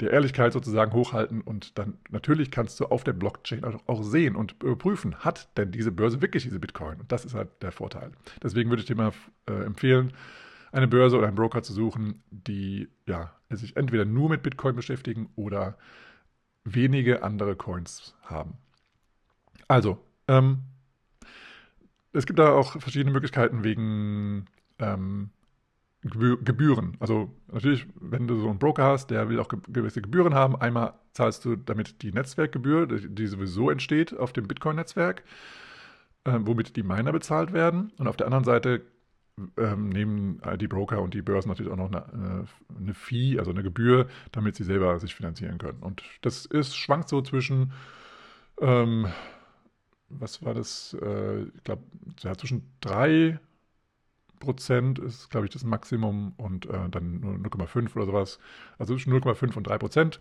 der 0.00 0.10
Ehrlichkeit 0.10 0.52
sozusagen 0.52 0.92
hochhalten 0.92 1.40
und 1.40 1.78
dann 1.78 1.96
natürlich 2.10 2.50
kannst 2.50 2.80
du 2.80 2.86
auf 2.86 3.04
der 3.04 3.12
Blockchain 3.12 3.62
auch, 3.62 3.80
auch 3.86 4.02
sehen 4.02 4.34
und 4.34 4.60
überprüfen, 4.60 5.14
hat 5.20 5.56
denn 5.56 5.70
diese 5.70 5.92
Börse 5.92 6.20
wirklich 6.20 6.42
diese 6.42 6.58
Bitcoin? 6.58 6.98
Und 6.98 7.12
das 7.12 7.24
ist 7.24 7.34
halt 7.34 7.50
der 7.62 7.70
Vorteil. 7.70 8.10
Deswegen 8.42 8.70
würde 8.70 8.80
ich 8.80 8.88
dir 8.88 8.96
mal 8.96 9.12
äh, 9.48 9.52
empfehlen, 9.64 10.12
eine 10.72 10.88
Börse 10.88 11.16
oder 11.16 11.28
einen 11.28 11.36
Broker 11.36 11.62
zu 11.62 11.72
suchen, 11.72 12.24
die 12.32 12.88
ja, 13.06 13.30
sich 13.50 13.76
entweder 13.76 14.04
nur 14.04 14.30
mit 14.30 14.42
Bitcoin 14.42 14.74
beschäftigen 14.74 15.28
oder 15.36 15.78
wenige 16.64 17.22
andere 17.22 17.56
Coins 17.56 18.14
haben. 18.22 18.54
Also, 19.68 19.98
ähm, 20.28 20.62
es 22.12 22.26
gibt 22.26 22.38
da 22.38 22.52
auch 22.52 22.80
verschiedene 22.80 23.12
Möglichkeiten 23.12 23.64
wegen 23.64 24.46
ähm, 24.78 25.30
Gebühren. 26.02 26.96
Also 27.00 27.30
natürlich, 27.50 27.86
wenn 27.98 28.28
du 28.28 28.38
so 28.38 28.50
einen 28.50 28.58
Broker 28.58 28.84
hast, 28.84 29.10
der 29.10 29.28
will 29.30 29.40
auch 29.40 29.48
gewisse 29.48 30.02
Gebühren 30.02 30.34
haben. 30.34 30.54
Einmal 30.54 30.94
zahlst 31.12 31.44
du 31.44 31.56
damit 31.56 32.02
die 32.02 32.12
Netzwerkgebühr, 32.12 32.86
die 32.86 33.26
sowieso 33.26 33.70
entsteht 33.70 34.14
auf 34.14 34.34
dem 34.34 34.46
Bitcoin-Netzwerk, 34.46 35.24
äh, 36.24 36.38
womit 36.40 36.76
die 36.76 36.82
Miner 36.82 37.12
bezahlt 37.12 37.54
werden. 37.54 37.90
Und 37.96 38.06
auf 38.06 38.16
der 38.16 38.26
anderen 38.26 38.44
Seite 38.44 38.82
ähm, 39.56 39.88
nehmen 39.88 40.40
die 40.60 40.68
Broker 40.68 41.00
und 41.02 41.14
die 41.14 41.22
Börsen 41.22 41.48
natürlich 41.48 41.72
auch 41.72 41.76
noch 41.76 41.90
eine, 41.90 42.46
eine, 42.76 42.94
Fee, 42.94 43.38
also 43.38 43.50
eine 43.50 43.62
Gebühr, 43.62 44.06
damit 44.32 44.56
sie 44.56 44.64
selber 44.64 44.98
sich 45.00 45.14
finanzieren 45.14 45.58
können. 45.58 45.82
Und 45.82 46.02
das 46.22 46.46
ist, 46.46 46.76
schwankt 46.76 47.08
so 47.08 47.20
zwischen, 47.22 47.72
ähm, 48.60 49.06
was 50.08 50.44
war 50.44 50.54
das, 50.54 50.96
äh, 51.00 51.42
ich 51.42 51.64
glaube, 51.64 51.82
ja, 52.20 52.36
zwischen 52.36 52.70
drei 52.80 53.40
Prozent 54.38 54.98
ist, 54.98 55.30
glaube 55.30 55.46
ich, 55.46 55.52
das 55.52 55.64
Maximum 55.64 56.34
und 56.36 56.66
äh, 56.66 56.88
dann 56.90 57.20
nur 57.20 57.34
0,5 57.34 57.96
oder 57.96 58.06
sowas. 58.06 58.38
Also 58.78 58.94
zwischen 58.94 59.12
0,5 59.12 59.56
und 59.56 59.66
3 59.66 59.78
Prozent 59.78 60.20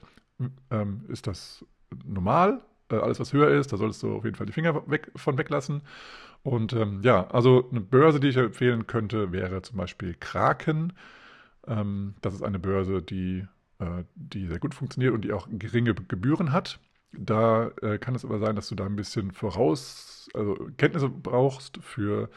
ähm, 0.71 1.05
ist 1.09 1.27
das 1.27 1.65
normal. 2.05 2.61
Äh, 2.89 2.95
alles, 2.95 3.19
was 3.19 3.33
höher 3.33 3.49
ist, 3.49 3.71
da 3.73 3.77
solltest 3.77 4.01
du 4.03 4.15
auf 4.15 4.23
jeden 4.23 4.35
Fall 4.35 4.45
die 4.45 4.53
Finger 4.53 4.89
weg, 4.89 5.11
von 5.15 5.37
weglassen. 5.37 5.81
Und 6.43 6.73
ähm, 6.73 7.01
ja, 7.03 7.27
also 7.27 7.69
eine 7.71 7.81
Börse, 7.81 8.19
die 8.19 8.27
ich 8.29 8.37
empfehlen 8.37 8.85
könnte, 8.87 9.31
wäre 9.31 9.61
zum 9.61 9.77
Beispiel 9.77 10.15
Kraken. 10.19 10.93
Ähm, 11.67 12.15
das 12.21 12.35
ist 12.35 12.43
eine 12.43 12.59
Börse, 12.59 13.01
die, 13.01 13.47
äh, 13.79 14.03
die 14.15 14.47
sehr 14.47 14.59
gut 14.59 14.75
funktioniert 14.75 15.13
und 15.13 15.23
die 15.23 15.33
auch 15.33 15.47
geringe 15.51 15.95
Gebühren 15.95 16.51
hat. 16.53 16.79
Da 17.13 17.69
äh, 17.81 17.97
kann 17.99 18.15
es 18.15 18.25
aber 18.25 18.39
sein, 18.39 18.55
dass 18.55 18.69
du 18.69 18.75
da 18.75 18.85
ein 18.85 18.95
bisschen 18.95 19.31
voraus, 19.31 20.29
also 20.33 20.55
Kenntnisse 20.77 21.09
brauchst 21.09 21.77
für 21.81 22.29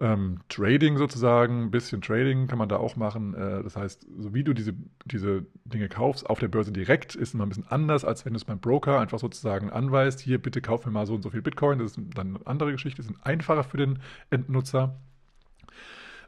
ähm, 0.00 0.40
Trading 0.48 0.96
sozusagen, 0.96 1.64
ein 1.64 1.70
bisschen 1.70 2.00
Trading 2.00 2.46
kann 2.46 2.58
man 2.58 2.68
da 2.68 2.76
auch 2.76 2.96
machen. 2.96 3.34
Äh, 3.34 3.62
das 3.62 3.76
heißt, 3.76 4.06
so 4.18 4.32
wie 4.32 4.44
du 4.44 4.52
diese, 4.52 4.74
diese 5.04 5.44
Dinge 5.64 5.88
kaufst 5.88 6.28
auf 6.28 6.38
der 6.38 6.48
Börse 6.48 6.72
direkt, 6.72 7.14
ist 7.14 7.34
immer 7.34 7.44
ein 7.44 7.48
bisschen 7.48 7.66
anders, 7.66 8.04
als 8.04 8.24
wenn 8.24 8.32
du 8.32 8.36
es 8.36 8.44
beim 8.44 8.60
Broker 8.60 9.00
einfach 9.00 9.18
sozusagen 9.18 9.70
anweist, 9.70 10.20
hier 10.20 10.40
bitte 10.40 10.60
kauf 10.60 10.86
mir 10.86 10.92
mal 10.92 11.06
so 11.06 11.14
und 11.14 11.22
so 11.22 11.30
viel 11.30 11.42
Bitcoin. 11.42 11.78
Das 11.78 11.92
ist 11.92 12.00
dann 12.14 12.36
eine 12.36 12.46
andere 12.46 12.72
Geschichte, 12.72 13.02
das 13.02 13.10
ist 13.10 13.26
einfacher 13.26 13.64
für 13.64 13.76
den 13.76 13.98
Endnutzer. 14.30 14.96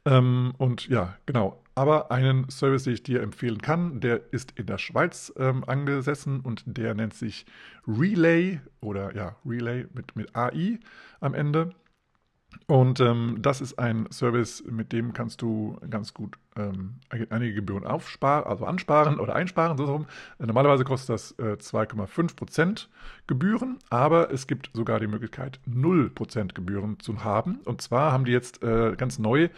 Ähm, 0.04 0.54
und 0.58 0.88
ja, 0.88 1.16
genau. 1.26 1.62
Aber 1.74 2.10
einen 2.10 2.50
Service, 2.50 2.84
den 2.84 2.94
ich 2.94 3.02
dir 3.02 3.22
empfehlen 3.22 3.62
kann, 3.62 4.00
der 4.00 4.32
ist 4.32 4.52
in 4.58 4.66
der 4.66 4.78
Schweiz 4.78 5.32
ähm, 5.38 5.64
angesessen 5.64 6.40
und 6.40 6.64
der 6.66 6.94
nennt 6.94 7.14
sich 7.14 7.46
Relay 7.86 8.60
oder 8.80 9.14
ja, 9.14 9.36
Relay 9.46 9.86
mit, 9.94 10.16
mit 10.16 10.34
AI 10.34 10.78
am 11.20 11.34
Ende. 11.34 11.70
Und 12.66 13.00
ähm, 13.00 13.38
das 13.40 13.60
ist 13.60 13.78
ein 13.78 14.06
Service, 14.12 14.62
mit 14.68 14.92
dem 14.92 15.12
kannst 15.12 15.42
du 15.42 15.76
ganz 15.90 16.14
gut 16.14 16.36
ähm, 16.56 17.00
einige 17.30 17.54
Gebühren 17.54 17.84
aufsparen, 17.84 18.44
also 18.44 18.64
ansparen 18.64 19.18
oder 19.18 19.34
einsparen. 19.34 19.76
So 19.76 19.84
rum. 19.86 20.06
Normalerweise 20.38 20.84
kostet 20.84 21.14
das 21.14 21.32
äh, 21.32 21.56
2,5% 21.56 22.86
Gebühren, 23.26 23.78
aber 23.90 24.32
es 24.32 24.46
gibt 24.46 24.70
sogar 24.72 25.00
die 25.00 25.08
Möglichkeit, 25.08 25.58
0% 25.68 26.54
Gebühren 26.54 27.00
zu 27.00 27.24
haben. 27.24 27.60
Und 27.64 27.82
zwar 27.82 28.12
haben 28.12 28.24
die 28.24 28.32
jetzt 28.32 28.62
äh, 28.62 28.94
ganz 28.96 29.18
neu 29.18 29.48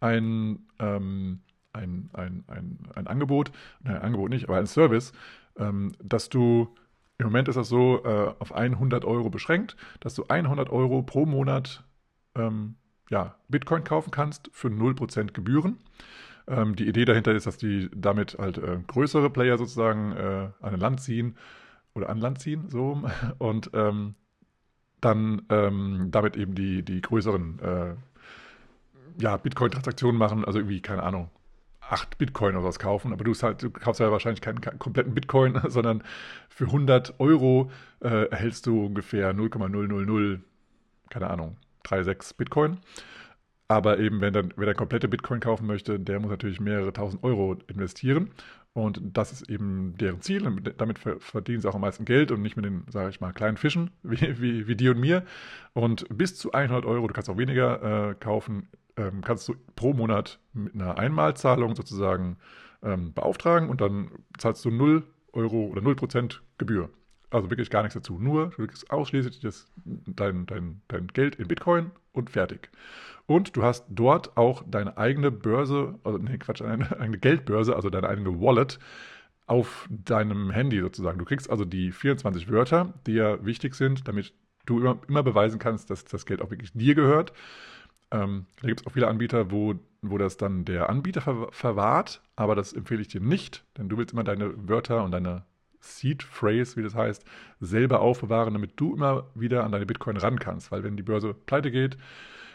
ein, 0.00 0.66
ähm, 0.78 1.40
ein, 1.72 2.10
ein, 2.12 2.44
ein, 2.48 2.78
ein 2.94 3.06
Angebot, 3.06 3.50
nein, 3.82 3.96
ein 3.96 4.02
Angebot 4.02 4.30
nicht, 4.30 4.44
aber 4.44 4.58
ein 4.58 4.66
Service, 4.66 5.12
ähm, 5.58 5.92
dass 6.02 6.28
du 6.28 6.74
im 7.18 7.26
Moment 7.26 7.48
ist 7.48 7.56
das 7.56 7.68
so 7.68 8.04
äh, 8.04 8.32
auf 8.38 8.54
100 8.54 9.04
Euro 9.04 9.28
beschränkt, 9.28 9.76
dass 10.00 10.14
du 10.14 10.26
100 10.28 10.70
Euro 10.70 11.02
pro 11.02 11.26
Monat 11.26 11.82
ähm, 12.34 12.76
ja, 13.10 13.36
Bitcoin 13.48 13.84
kaufen 13.84 14.10
kannst 14.10 14.50
für 14.52 14.68
0% 14.68 15.32
Gebühren. 15.32 15.78
Ähm, 16.46 16.76
die 16.76 16.88
Idee 16.88 17.04
dahinter 17.04 17.32
ist, 17.32 17.46
dass 17.46 17.58
die 17.58 17.90
damit 17.94 18.36
halt 18.38 18.58
äh, 18.58 18.78
größere 18.86 19.30
Player 19.30 19.58
sozusagen 19.58 20.12
äh, 20.12 20.48
an 20.60 20.78
Land 20.78 21.00
ziehen 21.00 21.36
oder 21.94 22.08
an 22.08 22.18
Land 22.18 22.40
ziehen, 22.40 22.68
so 22.68 23.02
und 23.38 23.70
ähm, 23.74 24.14
dann 25.00 25.42
ähm, 25.50 26.08
damit 26.10 26.36
eben 26.36 26.54
die, 26.54 26.82
die 26.82 27.00
größeren 27.00 27.58
äh, 27.60 27.94
ja, 29.20 29.36
Bitcoin-Transaktionen 29.36 30.18
machen, 30.18 30.44
also 30.44 30.58
irgendwie, 30.58 30.80
keine 30.80 31.02
Ahnung, 31.02 31.30
8 31.80 32.18
Bitcoin 32.18 32.56
oder 32.56 32.64
was 32.64 32.78
kaufen, 32.78 33.12
aber 33.12 33.24
du, 33.24 33.32
halt, 33.34 33.62
du 33.62 33.70
kaufst 33.70 34.00
ja 34.00 34.10
wahrscheinlich 34.12 34.40
keinen, 34.40 34.60
keinen, 34.60 34.78
kompletten 34.78 35.14
Bitcoin, 35.14 35.60
sondern 35.68 36.02
für 36.48 36.64
100 36.64 37.18
Euro 37.18 37.70
äh, 38.00 38.28
erhältst 38.30 38.66
du 38.66 38.86
ungefähr 38.86 39.32
0,000, 39.32 40.40
keine 41.10 41.30
Ahnung, 41.30 41.56
3,6 41.88 42.36
Bitcoin. 42.36 42.78
Aber 43.68 43.98
eben, 43.98 44.22
wenn 44.22 44.32
dann, 44.32 44.54
wer 44.56 44.64
der 44.64 44.74
komplette 44.74 45.08
Bitcoin 45.08 45.40
kaufen 45.40 45.66
möchte, 45.66 46.00
der 46.00 46.20
muss 46.20 46.30
natürlich 46.30 46.58
mehrere 46.58 46.92
tausend 46.92 47.22
Euro 47.22 47.56
investieren. 47.68 48.30
Und 48.72 49.00
das 49.02 49.32
ist 49.32 49.50
eben 49.50 49.94
deren 49.98 50.22
Ziel. 50.22 50.46
Und 50.46 50.74
damit 50.78 50.98
verdienen 50.98 51.60
sie 51.60 51.68
auch 51.68 51.74
am 51.74 51.82
meisten 51.82 52.06
Geld 52.06 52.30
und 52.30 52.40
nicht 52.40 52.56
mit 52.56 52.64
den, 52.64 52.84
sage 52.88 53.10
ich 53.10 53.20
mal, 53.20 53.32
kleinen 53.32 53.58
Fischen 53.58 53.90
wie, 54.02 54.40
wie, 54.40 54.66
wie 54.66 54.76
dir 54.76 54.92
und 54.92 55.00
mir. 55.00 55.24
Und 55.74 56.06
bis 56.16 56.36
zu 56.36 56.52
100 56.52 56.86
Euro, 56.86 57.06
du 57.06 57.12
kannst 57.12 57.28
auch 57.28 57.36
weniger 57.36 58.10
äh, 58.10 58.14
kaufen, 58.14 58.68
ähm, 58.96 59.20
kannst 59.20 59.48
du 59.48 59.54
pro 59.76 59.92
Monat 59.92 60.38
mit 60.54 60.74
einer 60.74 60.96
Einmalzahlung 60.98 61.76
sozusagen 61.76 62.38
ähm, 62.82 63.12
beauftragen 63.12 63.68
und 63.68 63.80
dann 63.80 64.10
zahlst 64.38 64.64
du 64.64 64.70
0 64.70 65.02
Euro 65.32 65.66
oder 65.66 65.82
0 65.82 65.96
Prozent 65.96 66.42
Gebühr. 66.56 66.90
Also 67.30 67.50
wirklich 67.50 67.70
gar 67.70 67.82
nichts 67.82 67.94
dazu. 67.94 68.18
Nur, 68.18 68.50
du 68.50 68.66
kriegst 68.66 68.90
ausschließlich 68.90 69.40
das, 69.40 69.66
dein, 69.84 70.46
dein, 70.46 70.80
dein 70.88 71.08
Geld 71.08 71.36
in 71.36 71.48
Bitcoin 71.48 71.90
und 72.12 72.30
fertig. 72.30 72.70
Und 73.26 73.56
du 73.56 73.62
hast 73.62 73.84
dort 73.90 74.36
auch 74.38 74.64
deine 74.66 74.96
eigene 74.96 75.30
Börse, 75.30 75.98
also 76.04 76.18
nee, 76.18 76.38
Quatsch, 76.38 76.62
deine 76.62 76.90
eigene 77.00 77.18
Geldbörse, 77.18 77.76
also 77.76 77.90
deine 77.90 78.08
eigene 78.08 78.40
Wallet 78.40 78.78
auf 79.46 79.86
deinem 79.90 80.50
Handy 80.50 80.80
sozusagen. 80.80 81.18
Du 81.18 81.24
kriegst 81.24 81.50
also 81.50 81.64
die 81.64 81.92
24 81.92 82.50
Wörter, 82.50 82.94
die 83.06 83.12
ja 83.12 83.44
wichtig 83.44 83.74
sind, 83.74 84.08
damit 84.08 84.32
du 84.66 84.78
immer, 84.78 84.98
immer 85.08 85.22
beweisen 85.22 85.58
kannst, 85.58 85.90
dass 85.90 86.04
das 86.04 86.26
Geld 86.26 86.42
auch 86.42 86.50
wirklich 86.50 86.72
dir 86.72 86.94
gehört. 86.94 87.32
Ähm, 88.10 88.46
da 88.60 88.68
gibt 88.68 88.80
es 88.80 88.86
auch 88.86 88.92
viele 88.92 89.08
Anbieter, 89.08 89.50
wo, 89.50 89.74
wo 90.02 90.18
das 90.18 90.36
dann 90.36 90.64
der 90.64 90.88
Anbieter 90.88 91.20
ver 91.20 91.48
verwahrt, 91.50 92.22
aber 92.36 92.54
das 92.54 92.72
empfehle 92.72 93.02
ich 93.02 93.08
dir 93.08 93.20
nicht, 93.20 93.64
denn 93.76 93.88
du 93.88 93.98
willst 93.98 94.12
immer 94.12 94.24
deine 94.24 94.68
Wörter 94.68 95.04
und 95.04 95.10
deine 95.10 95.44
Seed 95.80 96.22
Phrase, 96.22 96.76
wie 96.76 96.82
das 96.82 96.94
heißt, 96.94 97.24
selber 97.60 98.00
aufbewahren, 98.00 98.54
damit 98.54 98.72
du 98.76 98.94
immer 98.94 99.26
wieder 99.34 99.64
an 99.64 99.72
deine 99.72 99.86
Bitcoin 99.86 100.16
ran 100.16 100.38
kannst. 100.38 100.70
Weil 100.72 100.84
wenn 100.84 100.96
die 100.96 101.02
Börse 101.02 101.34
pleite 101.34 101.70
geht, 101.70 101.96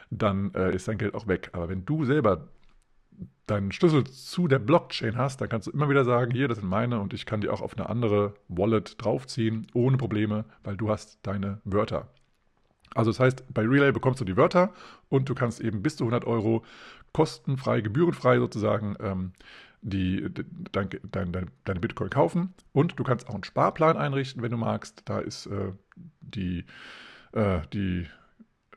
dann 0.10 0.54
äh, 0.54 0.76
ist 0.76 0.88
dein 0.88 0.98
Geld 0.98 1.16
auch 1.16 1.28
weg. 1.28 1.50
Aber 1.54 1.70
wenn 1.70 1.86
du 1.86 2.06
selber 2.06 2.48
deinen 3.48 3.72
Schlüssel 3.72 4.06
zu 4.06 4.48
der 4.48 4.60
Blockchain 4.60 5.18
hast, 5.18 5.42
dann 5.42 5.50
kannst 5.50 5.68
du 5.68 5.72
immer 5.72 5.90
wieder 5.90 6.06
sagen, 6.06 6.32
hier, 6.32 6.48
das 6.48 6.60
sind 6.60 6.70
meine 6.70 7.00
und 7.00 7.14
ich 7.14 7.26
kann 7.26 7.42
die 7.42 7.50
auch 7.50 7.62
auf 7.62 7.78
eine 7.78 7.90
andere 7.90 8.34
Wallet 8.48 9.04
draufziehen, 9.04 9.68
ohne 9.74 9.98
Probleme, 9.98 10.46
weil 10.64 10.78
du 10.78 10.90
hast 10.90 11.20
deine 11.24 11.60
Wörter. 11.66 12.08
Also 12.96 13.12
das 13.12 13.20
heißt, 13.20 13.54
bei 13.54 13.64
Relay 13.64 13.92
bekommst 13.92 14.22
du 14.22 14.26
die 14.26 14.38
Wörter 14.38 14.72
und 15.10 15.28
du 15.28 15.36
kannst 15.36 15.60
eben 15.60 15.82
bis 15.82 15.98
zu 15.98 16.04
100 16.04 16.26
Euro 16.26 16.64
kostenfrei, 17.12 17.82
gebührenfrei 17.82 18.40
sozusagen 18.40 18.96
ähm, 19.00 19.34
die, 19.84 20.28
dein, 20.72 20.90
dein, 21.12 21.32
dein, 21.32 21.52
deine 21.66 21.80
Bitcoin 21.80 22.10
kaufen. 22.10 22.54
Und 22.72 22.98
du 22.98 23.04
kannst 23.04 23.28
auch 23.28 23.34
einen 23.34 23.44
Sparplan 23.44 23.98
einrichten, 23.98 24.42
wenn 24.42 24.52
du 24.52 24.58
magst. 24.58 25.04
Da 25.06 25.20
ist 25.20 25.46
äh, 25.48 25.74
die, 26.22 26.66
äh, 27.34 27.60
die, 27.74 28.08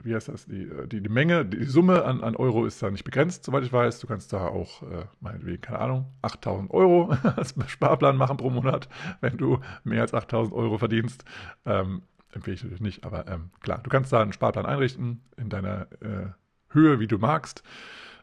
wie 0.02 0.14
heißt 0.14 0.28
das, 0.28 0.46
die, 0.46 0.64
äh, 0.64 0.86
die, 0.88 1.00
die 1.00 1.08
Menge, 1.08 1.44
die 1.46 1.64
Summe 1.64 2.04
an, 2.04 2.22
an 2.22 2.36
Euro 2.36 2.66
ist 2.66 2.82
da 2.82 2.90
nicht 2.90 3.04
begrenzt, 3.04 3.44
soweit 3.44 3.64
ich 3.64 3.72
weiß. 3.72 4.00
Du 4.00 4.08
kannst 4.08 4.32
da 4.32 4.48
auch, 4.48 4.82
äh, 4.82 5.06
meinetwegen, 5.20 5.60
keine 5.60 5.78
Ahnung, 5.78 6.06
8000 6.22 6.70
Euro 6.72 7.10
als 7.36 7.54
Sparplan 7.68 8.16
machen 8.16 8.36
pro 8.36 8.50
Monat, 8.50 8.88
wenn 9.20 9.36
du 9.36 9.60
mehr 9.84 10.02
als 10.02 10.12
8000 10.12 10.54
Euro 10.54 10.78
verdienst. 10.78 11.24
Ähm, 11.64 12.02
empfehle 12.32 12.56
ich 12.56 12.62
natürlich 12.62 12.82
nicht, 12.82 13.04
aber 13.04 13.26
ähm, 13.28 13.50
klar, 13.60 13.80
du 13.82 13.88
kannst 13.90 14.12
da 14.12 14.20
einen 14.20 14.32
Sparplan 14.32 14.66
einrichten 14.66 15.22
in 15.36 15.48
deiner 15.48 15.86
äh, 16.02 16.26
Höhe, 16.70 17.00
wie 17.00 17.06
du 17.06 17.18
magst. 17.18 17.62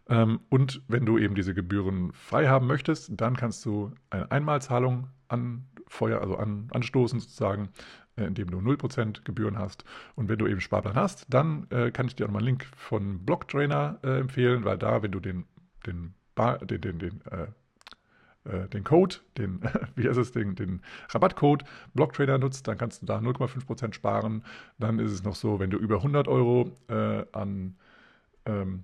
Ähm, 0.09 0.41
und 0.49 0.81
wenn 0.87 1.05
du 1.05 1.17
eben 1.17 1.35
diese 1.35 1.53
Gebühren 1.53 2.11
frei 2.13 2.47
haben 2.47 2.67
möchtest, 2.67 3.11
dann 3.15 3.35
kannst 3.35 3.65
du 3.65 3.91
eine 4.09 4.31
Einmalzahlung 4.31 5.07
anfeuern, 5.27 6.21
also 6.21 6.35
an, 6.37 6.67
anstoßen 6.71 7.19
sozusagen, 7.19 7.69
äh, 8.17 8.25
indem 8.25 8.51
du 8.51 8.59
0% 8.59 9.23
Gebühren 9.23 9.57
hast. 9.57 9.85
Und 10.15 10.29
wenn 10.29 10.39
du 10.39 10.47
eben 10.47 10.61
Sparplan 10.61 10.95
hast, 10.95 11.25
dann 11.29 11.67
äh, 11.69 11.91
kann 11.91 12.07
ich 12.07 12.15
dir 12.15 12.25
auch 12.25 12.27
nochmal 12.27 12.41
einen 12.41 12.47
Link 12.47 12.65
von 12.75 13.25
Blocktrainer 13.25 13.99
äh, 14.03 14.19
empfehlen, 14.19 14.65
weil 14.65 14.77
da, 14.77 15.01
wenn 15.01 15.11
du 15.11 15.19
den, 15.19 15.45
den, 15.85 16.13
Bar, 16.35 16.57
den, 16.59 16.81
den, 16.81 16.99
den 16.99 17.21
äh, 17.31 17.47
äh, 18.45 18.67
den 18.69 18.83
Code, 18.83 19.17
den, 19.37 19.61
wie 19.95 20.07
heißt 20.07 20.19
es, 20.19 20.31
den, 20.31 20.55
den 20.55 20.81
Rabattcode 21.09 21.63
Blocktrader 21.93 22.37
nutzt, 22.37 22.67
dann 22.67 22.77
kannst 22.77 23.01
du 23.01 23.05
da 23.05 23.19
0,5% 23.19 23.93
sparen. 23.93 24.43
Dann 24.79 24.99
ist 24.99 25.11
es 25.11 25.23
noch 25.23 25.35
so, 25.35 25.59
wenn 25.59 25.69
du 25.69 25.77
über 25.77 25.97
100 25.97 26.27
Euro 26.27 26.75
äh, 26.89 27.25
an 27.31 27.77
ähm, 28.45 28.83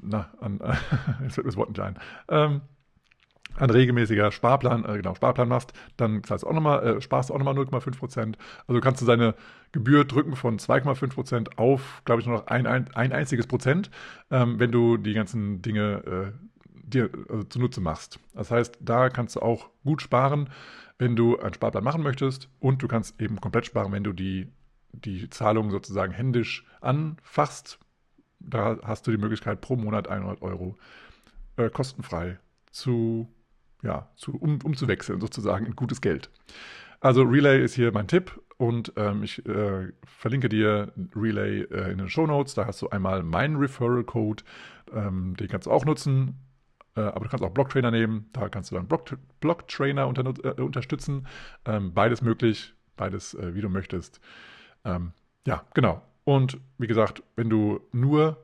na, 0.00 0.30
an, 0.40 0.60
jetzt 1.22 1.36
mir 1.36 1.44
das 1.44 1.56
Wort 1.56 1.70
nicht 1.70 1.80
ein, 1.80 1.98
ähm, 2.28 2.62
ein 3.56 3.70
regelmäßiger 3.70 4.32
Sparplan, 4.32 4.84
äh, 4.84 4.96
genau, 4.96 5.14
Sparplan 5.14 5.48
machst, 5.48 5.72
dann 5.96 6.24
zahlst 6.24 6.46
auch 6.46 6.52
noch 6.52 6.82
äh, 6.82 7.00
sparst 7.00 7.30
auch 7.30 7.38
nochmal 7.38 7.54
0,5%. 7.54 8.34
Also 8.66 8.80
kannst 8.80 9.00
du 9.02 9.06
seine 9.06 9.34
Gebühr 9.72 10.04
drücken 10.04 10.36
von 10.36 10.58
2,5% 10.58 11.58
auf, 11.58 12.02
glaube 12.04 12.20
ich, 12.20 12.26
nur 12.26 12.38
noch 12.38 12.46
ein, 12.46 12.66
ein, 12.66 12.92
ein 12.94 13.12
einziges 13.12 13.46
Prozent, 13.46 13.90
ähm, 14.30 14.58
wenn 14.58 14.72
du 14.72 14.96
die 14.96 15.14
ganzen 15.14 15.62
Dinge 15.62 16.32
äh, 16.32 16.48
dir 16.84 17.10
also 17.28 17.44
zunutze 17.44 17.80
machst. 17.80 18.20
Das 18.34 18.50
heißt, 18.50 18.78
da 18.80 19.08
kannst 19.08 19.36
du 19.36 19.40
auch 19.40 19.70
gut 19.84 20.02
sparen, 20.02 20.50
wenn 20.98 21.16
du 21.16 21.38
einen 21.38 21.54
Sparplan 21.54 21.84
machen 21.84 22.02
möchtest 22.02 22.48
und 22.60 22.82
du 22.82 22.88
kannst 22.88 23.20
eben 23.20 23.40
komplett 23.40 23.66
sparen, 23.66 23.92
wenn 23.92 24.04
du 24.04 24.12
die, 24.12 24.52
die 24.92 25.28
Zahlung 25.30 25.70
sozusagen 25.70 26.12
händisch 26.12 26.66
anfasst 26.80 27.78
da 28.46 28.78
hast 28.82 29.06
du 29.06 29.10
die 29.10 29.18
Möglichkeit, 29.18 29.60
pro 29.60 29.76
Monat 29.76 30.08
100 30.08 30.42
Euro 30.42 30.76
äh, 31.56 31.70
kostenfrei 31.70 32.38
zu, 32.70 33.28
ja, 33.82 34.10
zu, 34.16 34.36
um, 34.36 34.58
umzuwechseln, 34.62 35.20
sozusagen 35.20 35.66
in 35.66 35.76
gutes 35.76 36.00
Geld. 36.00 36.30
Also 37.00 37.22
Relay 37.22 37.62
ist 37.62 37.74
hier 37.74 37.92
mein 37.92 38.06
Tipp 38.06 38.40
und 38.58 38.92
ähm, 38.96 39.24
ich 39.24 39.44
äh, 39.46 39.88
verlinke 40.04 40.48
dir 40.48 40.92
Relay 41.16 41.62
äh, 41.62 41.90
in 41.90 41.98
den 41.98 42.08
Show 42.08 42.26
Notes. 42.26 42.54
Da 42.54 42.66
hast 42.66 42.80
du 42.80 42.90
einmal 42.90 43.22
meinen 43.22 43.56
Referral 43.56 44.04
Code, 44.04 44.44
ähm, 44.92 45.36
den 45.36 45.48
kannst 45.48 45.66
du 45.66 45.72
auch 45.72 45.84
nutzen. 45.84 46.38
Äh, 46.94 47.00
aber 47.00 47.24
du 47.24 47.30
kannst 47.30 47.44
auch 47.44 47.50
Blocktrainer 47.50 47.90
nehmen, 47.90 48.28
da 48.32 48.48
kannst 48.48 48.70
du 48.70 48.76
dann 48.76 48.86
Block, 48.86 49.16
Blocktrainer 49.40 50.06
unter, 50.06 50.22
äh, 50.44 50.60
unterstützen. 50.60 51.26
Ähm, 51.64 51.92
beides 51.94 52.22
möglich, 52.22 52.74
beides 52.96 53.34
äh, 53.34 53.54
wie 53.54 53.60
du 53.60 53.68
möchtest. 53.68 54.20
Ähm, 54.84 55.12
ja, 55.46 55.64
genau. 55.74 56.02
Und 56.24 56.60
wie 56.78 56.86
gesagt, 56.86 57.22
wenn 57.36 57.50
du 57.50 57.80
nur 57.92 58.36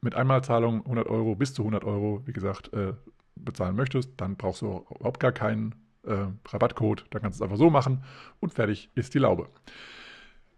mit 0.00 0.14
Einmalzahlung 0.14 0.82
100 0.82 1.08
Euro 1.08 1.34
bis 1.34 1.54
zu 1.54 1.62
100 1.62 1.84
Euro, 1.84 2.22
wie 2.24 2.32
gesagt, 2.32 2.72
äh, 2.72 2.94
bezahlen 3.36 3.76
möchtest, 3.76 4.12
dann 4.20 4.36
brauchst 4.36 4.62
du 4.62 4.84
überhaupt 4.96 5.20
gar 5.20 5.32
keinen 5.32 5.74
äh, 6.04 6.26
Rabattcode, 6.48 7.04
dann 7.10 7.22
kannst 7.22 7.38
du 7.38 7.44
es 7.44 7.46
einfach 7.46 7.58
so 7.58 7.70
machen 7.70 8.04
und 8.40 8.54
fertig 8.54 8.90
ist 8.94 9.14
die 9.14 9.18
Laube. 9.18 9.48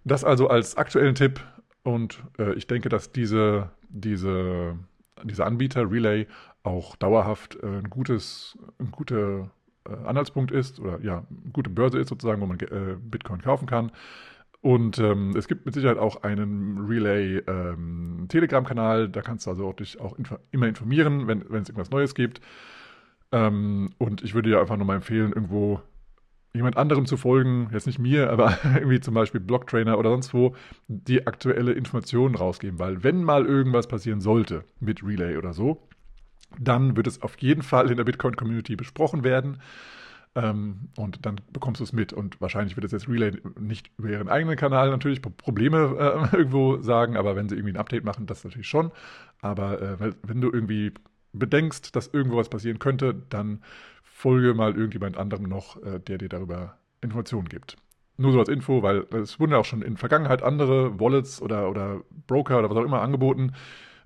Das 0.05 0.25
also 0.25 0.49
als 0.49 0.77
aktuellen 0.77 1.15
Tipp 1.15 1.41
und 1.83 2.23
äh, 2.39 2.55
ich 2.55 2.67
denke, 2.67 2.89
dass 2.89 3.13
diese, 3.13 3.71
diese, 3.89 4.79
dieser 5.25 5.47
Anbieter 5.47 5.91
Relay 5.91 6.27
auch 6.63 6.97
dauerhaft 6.97 7.57
äh, 7.63 7.67
ein 7.67 7.91
gutes, 7.91 8.59
ein 8.79 8.91
guter 8.91 9.51
äh, 9.89 9.95
Anhaltspunkt 10.07 10.53
ist 10.53 10.79
oder 10.81 11.01
ja, 11.03 11.25
eine 11.29 11.53
gute 11.53 11.71
Börse 11.71 11.99
ist 11.99 12.09
sozusagen, 12.09 12.41
wo 12.41 12.47
man 12.47 12.61
äh, 12.61 12.97
Bitcoin 12.99 13.41
kaufen 13.41 13.67
kann. 13.67 13.93
Und 14.63 14.99
ähm, 14.99 15.35
es 15.37 15.49
gibt 15.49 15.65
mit 15.65 15.75
Sicherheit 15.75 15.99
auch 15.99 16.23
einen 16.23 16.87
Relay 16.87 17.39
ähm, 17.39 18.29
da 18.29 19.23
kannst 19.23 19.47
du 19.47 19.51
also 19.51 19.73
dich 19.73 20.01
auch 20.01 20.19
inf 20.19 20.35
immer 20.51 20.69
informieren, 20.69 21.27
wenn, 21.27 21.45
wenn 21.49 21.63
es 21.63 21.69
irgendwas 21.69 21.91
Neues 21.91 22.15
gibt. 22.15 22.41
Ähm, 23.33 23.91
und 23.99 24.23
ich 24.23 24.35
würde 24.35 24.51
dir 24.51 24.61
einfach 24.61 24.77
nur 24.77 24.87
mal 24.87 24.97
empfehlen, 24.97 25.33
irgendwo 25.33 25.81
jemand 26.53 26.77
anderem 26.77 27.07
zu 27.07 27.17
folgen, 27.17 27.71
jetzt 27.73 27.87
nicht 27.87 27.99
mir, 27.99 28.31
aber 28.31 28.59
irgendwie 28.75 29.01
zum 29.01 29.15
Beispiel 29.15 29.41
Blocktrainer 29.41 29.99
oder 29.99 30.11
sonst 30.11 30.35
wo, 30.35 30.55
die 30.89 31.27
aktuelle 31.27 31.73
Informationen 31.73 32.35
rausgeben. 32.35 32.79
Weil 32.79 33.03
wenn 33.03 33.23
mal 33.25 33.47
irgendwas 33.47 33.87
passieren 33.87 34.21
sollte 34.21 34.65
mit 34.79 35.03
Relay 35.03 35.37
oder 35.37 35.53
so, 35.53 35.89
dann 36.59 36.97
wird 36.97 37.07
es 37.07 37.23
auf 37.23 37.37
jeden 37.39 37.63
Fall 37.63 37.91
in 37.91 37.97
der 37.97 38.05
Bitcoin-Community 38.05 38.77
besprochen 38.77 39.25
werden. 39.25 39.59
Ähm, 40.37 40.91
und 40.97 41.27
dann 41.27 41.41
bekommst 41.53 41.81
du 41.81 41.85
es 41.85 41.93
mit. 41.93 42.13
Und 42.13 42.41
wahrscheinlich 42.41 42.77
wird 42.77 42.85
es 42.85 42.93
jetzt 42.93 43.09
Relay 43.09 43.33
nicht 43.59 43.91
über 43.99 44.11
ihren 44.11 44.29
eigenen 44.29 44.57
Kanal 44.57 44.91
natürlich 44.91 45.23
Probleme 45.23 45.97
äh, 46.33 46.37
irgendwo 46.37 46.81
sagen, 46.83 47.17
aber 47.17 47.37
wenn 47.37 47.49
sie 47.49 47.57
irgendwie 47.57 47.75
ein 47.75 47.81
Update 47.81 48.05
machen, 48.05 48.27
das 48.27 48.45
natürlich 48.45 48.69
schon. 48.69 48.93
Aber 49.41 49.81
äh, 49.81 50.13
wenn 50.23 50.41
du 50.41 50.51
irgendwie 50.51 50.93
bedenkst, 51.33 51.95
dass 51.95 52.09
irgendwo 52.09 52.37
was 52.37 52.49
passieren 52.49 52.79
könnte, 52.79 53.15
dann 53.29 53.63
folge 54.03 54.55
mal 54.55 54.77
irgendjemand 54.77 55.17
anderem 55.17 55.45
noch, 55.45 55.83
äh, 55.83 55.99
der 55.99 56.19
dir 56.19 56.29
darüber 56.29 56.77
Informationen 57.01 57.49
gibt. 57.49 57.77
Nur 58.17 58.33
so 58.33 58.39
als 58.39 58.51
Info, 58.51 58.83
weil 58.83 59.07
es 59.13 59.41
wurden 59.41 59.53
ja 59.53 59.59
auch 59.59 59.65
schon 59.65 59.83
in 59.83 59.97
Vergangenheit 59.97 60.43
andere 60.43 61.01
Wallets 61.01 61.41
oder, 61.41 61.71
oder 61.71 62.03
Broker 62.27 62.59
oder 62.59 62.69
was 62.69 62.77
auch 62.77 62.85
immer 62.85 63.01
angeboten, 63.01 63.53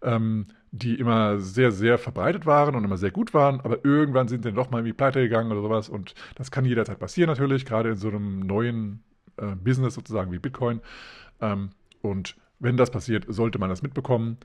ähm, 0.03 0.47
die 0.77 0.97
immer 0.99 1.39
sehr, 1.39 1.71
sehr 1.71 1.99
verbreitet 1.99 2.47
waren 2.47 2.75
und 2.75 2.83
immer 2.83 2.97
sehr 2.97 3.13
gut 3.13 3.33
waren, 3.33 3.61
aber 3.61 3.85
irgendwann 3.85 4.27
sind 4.27 4.43
sie 4.43 4.49
dann 4.49 4.57
doch 4.57 4.71
mal 4.71 4.79
irgendwie 4.79 4.93
pleite 4.93 5.21
gegangen 5.21 5.53
oder 5.53 5.63
sowas 5.63 5.89
und 5.89 6.15
das 6.35 6.51
kann 6.51 6.65
jederzeit 6.65 6.99
passieren 6.99 7.29
natürlich, 7.29 7.65
gerade 7.65 7.91
in 7.91 7.95
so 7.95 8.09
einem 8.09 8.41
neuen 8.41 9.05
äh, 9.37 9.55
Business 9.55 9.95
sozusagen 9.95 10.33
wie 10.33 10.41
Bitcoin. 10.41 10.81
Ähm, 11.41 11.71
und 12.03 12.35
wenn 12.59 12.77
das 12.77 12.91
passiert, 12.91 13.25
sollte 13.29 13.61
man 13.61 13.71
das 13.71 13.83
mitbekommen. 13.83 14.39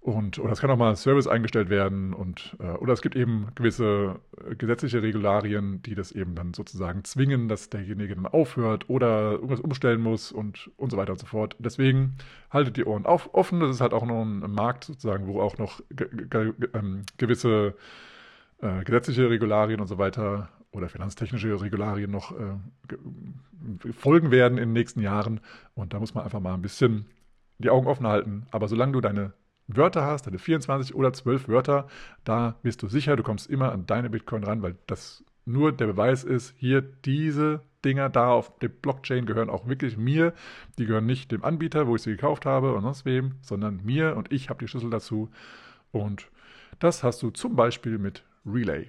Und, 0.00 0.38
oder 0.38 0.52
es 0.52 0.60
kann 0.60 0.70
auch 0.70 0.76
mal 0.76 0.90
ein 0.90 0.96
Service 0.96 1.26
eingestellt 1.26 1.70
werden 1.70 2.14
und 2.14 2.56
äh, 2.60 2.70
oder 2.70 2.92
es 2.92 3.02
gibt 3.02 3.16
eben 3.16 3.48
gewisse 3.56 4.20
äh, 4.48 4.54
gesetzliche 4.54 5.02
Regularien, 5.02 5.82
die 5.82 5.96
das 5.96 6.12
eben 6.12 6.36
dann 6.36 6.54
sozusagen 6.54 7.02
zwingen, 7.02 7.48
dass 7.48 7.68
derjenige 7.68 8.14
dann 8.14 8.26
aufhört 8.26 8.88
oder 8.88 9.32
irgendwas 9.32 9.60
umstellen 9.60 10.00
muss 10.00 10.30
und, 10.30 10.70
und 10.76 10.90
so 10.90 10.96
weiter 10.96 11.12
und 11.12 11.18
so 11.18 11.26
fort. 11.26 11.56
Deswegen 11.58 12.16
haltet 12.50 12.76
die 12.76 12.84
Ohren 12.84 13.06
auf, 13.06 13.34
offen. 13.34 13.58
Das 13.58 13.70
ist 13.70 13.80
halt 13.80 13.92
auch 13.92 14.06
noch 14.06 14.22
ein 14.22 14.38
Markt 14.52 14.84
sozusagen, 14.84 15.26
wo 15.26 15.40
auch 15.40 15.58
noch 15.58 15.80
ge 15.90 16.08
ge 16.30 16.52
ähm, 16.74 17.02
gewisse 17.16 17.74
äh, 18.60 18.84
gesetzliche 18.84 19.28
Regularien 19.28 19.80
und 19.80 19.88
so 19.88 19.98
weiter 19.98 20.48
oder 20.70 20.88
finanztechnische 20.88 21.60
Regularien 21.60 22.10
noch 22.10 22.32
äh, 22.38 23.92
folgen 23.92 24.30
werden 24.30 24.58
in 24.58 24.68
den 24.68 24.72
nächsten 24.74 25.00
Jahren. 25.00 25.40
Und 25.74 25.92
da 25.92 25.98
muss 25.98 26.14
man 26.14 26.24
einfach 26.24 26.40
mal 26.40 26.54
ein 26.54 26.62
bisschen 26.62 27.06
die 27.58 27.70
Augen 27.70 27.88
offen 27.88 28.06
halten. 28.06 28.46
Aber 28.52 28.68
solange 28.68 28.92
du 28.92 29.00
deine 29.00 29.32
Wörter 29.68 30.04
hast, 30.04 30.26
deine 30.26 30.38
24 30.38 30.94
oder 30.94 31.12
12 31.12 31.48
Wörter, 31.48 31.86
da 32.24 32.56
bist 32.62 32.82
du 32.82 32.88
sicher, 32.88 33.16
du 33.16 33.22
kommst 33.22 33.48
immer 33.48 33.72
an 33.72 33.86
deine 33.86 34.10
Bitcoin 34.10 34.44
ran, 34.44 34.62
weil 34.62 34.76
das 34.86 35.24
nur 35.44 35.72
der 35.72 35.86
Beweis 35.86 36.24
ist, 36.24 36.54
hier 36.58 36.82
diese 36.82 37.60
Dinger 37.84 38.08
da 38.08 38.30
auf 38.30 38.58
der 38.58 38.68
Blockchain 38.68 39.24
gehören 39.24 39.50
auch 39.50 39.68
wirklich 39.68 39.96
mir. 39.96 40.34
Die 40.78 40.86
gehören 40.86 41.06
nicht 41.06 41.30
dem 41.30 41.44
Anbieter, 41.44 41.86
wo 41.86 41.96
ich 41.96 42.02
sie 42.02 42.10
gekauft 42.10 42.44
habe 42.44 42.74
und 42.74 42.82
sonst 42.82 43.04
wem, 43.04 43.36
sondern 43.40 43.80
mir 43.84 44.16
und 44.16 44.32
ich 44.32 44.50
habe 44.50 44.58
die 44.58 44.68
Schlüssel 44.68 44.90
dazu. 44.90 45.30
Und 45.92 46.28
das 46.80 47.02
hast 47.02 47.22
du 47.22 47.30
zum 47.30 47.56
Beispiel 47.56 47.98
mit 47.98 48.24
Relay. 48.44 48.88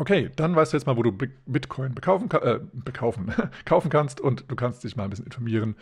Okay, 0.00 0.30
dann 0.36 0.54
weißt 0.54 0.72
du 0.72 0.76
jetzt 0.76 0.86
mal, 0.86 0.96
wo 0.96 1.02
du 1.02 1.10
Bitcoin 1.10 1.92
bekaufen, 1.92 2.30
äh, 2.30 2.60
bekaufen, 2.72 3.34
kaufen 3.64 3.90
kannst 3.90 4.20
und 4.20 4.44
du 4.46 4.54
kannst 4.54 4.84
dich 4.84 4.94
mal 4.94 5.02
ein 5.02 5.10
bisschen 5.10 5.24
informieren, 5.24 5.74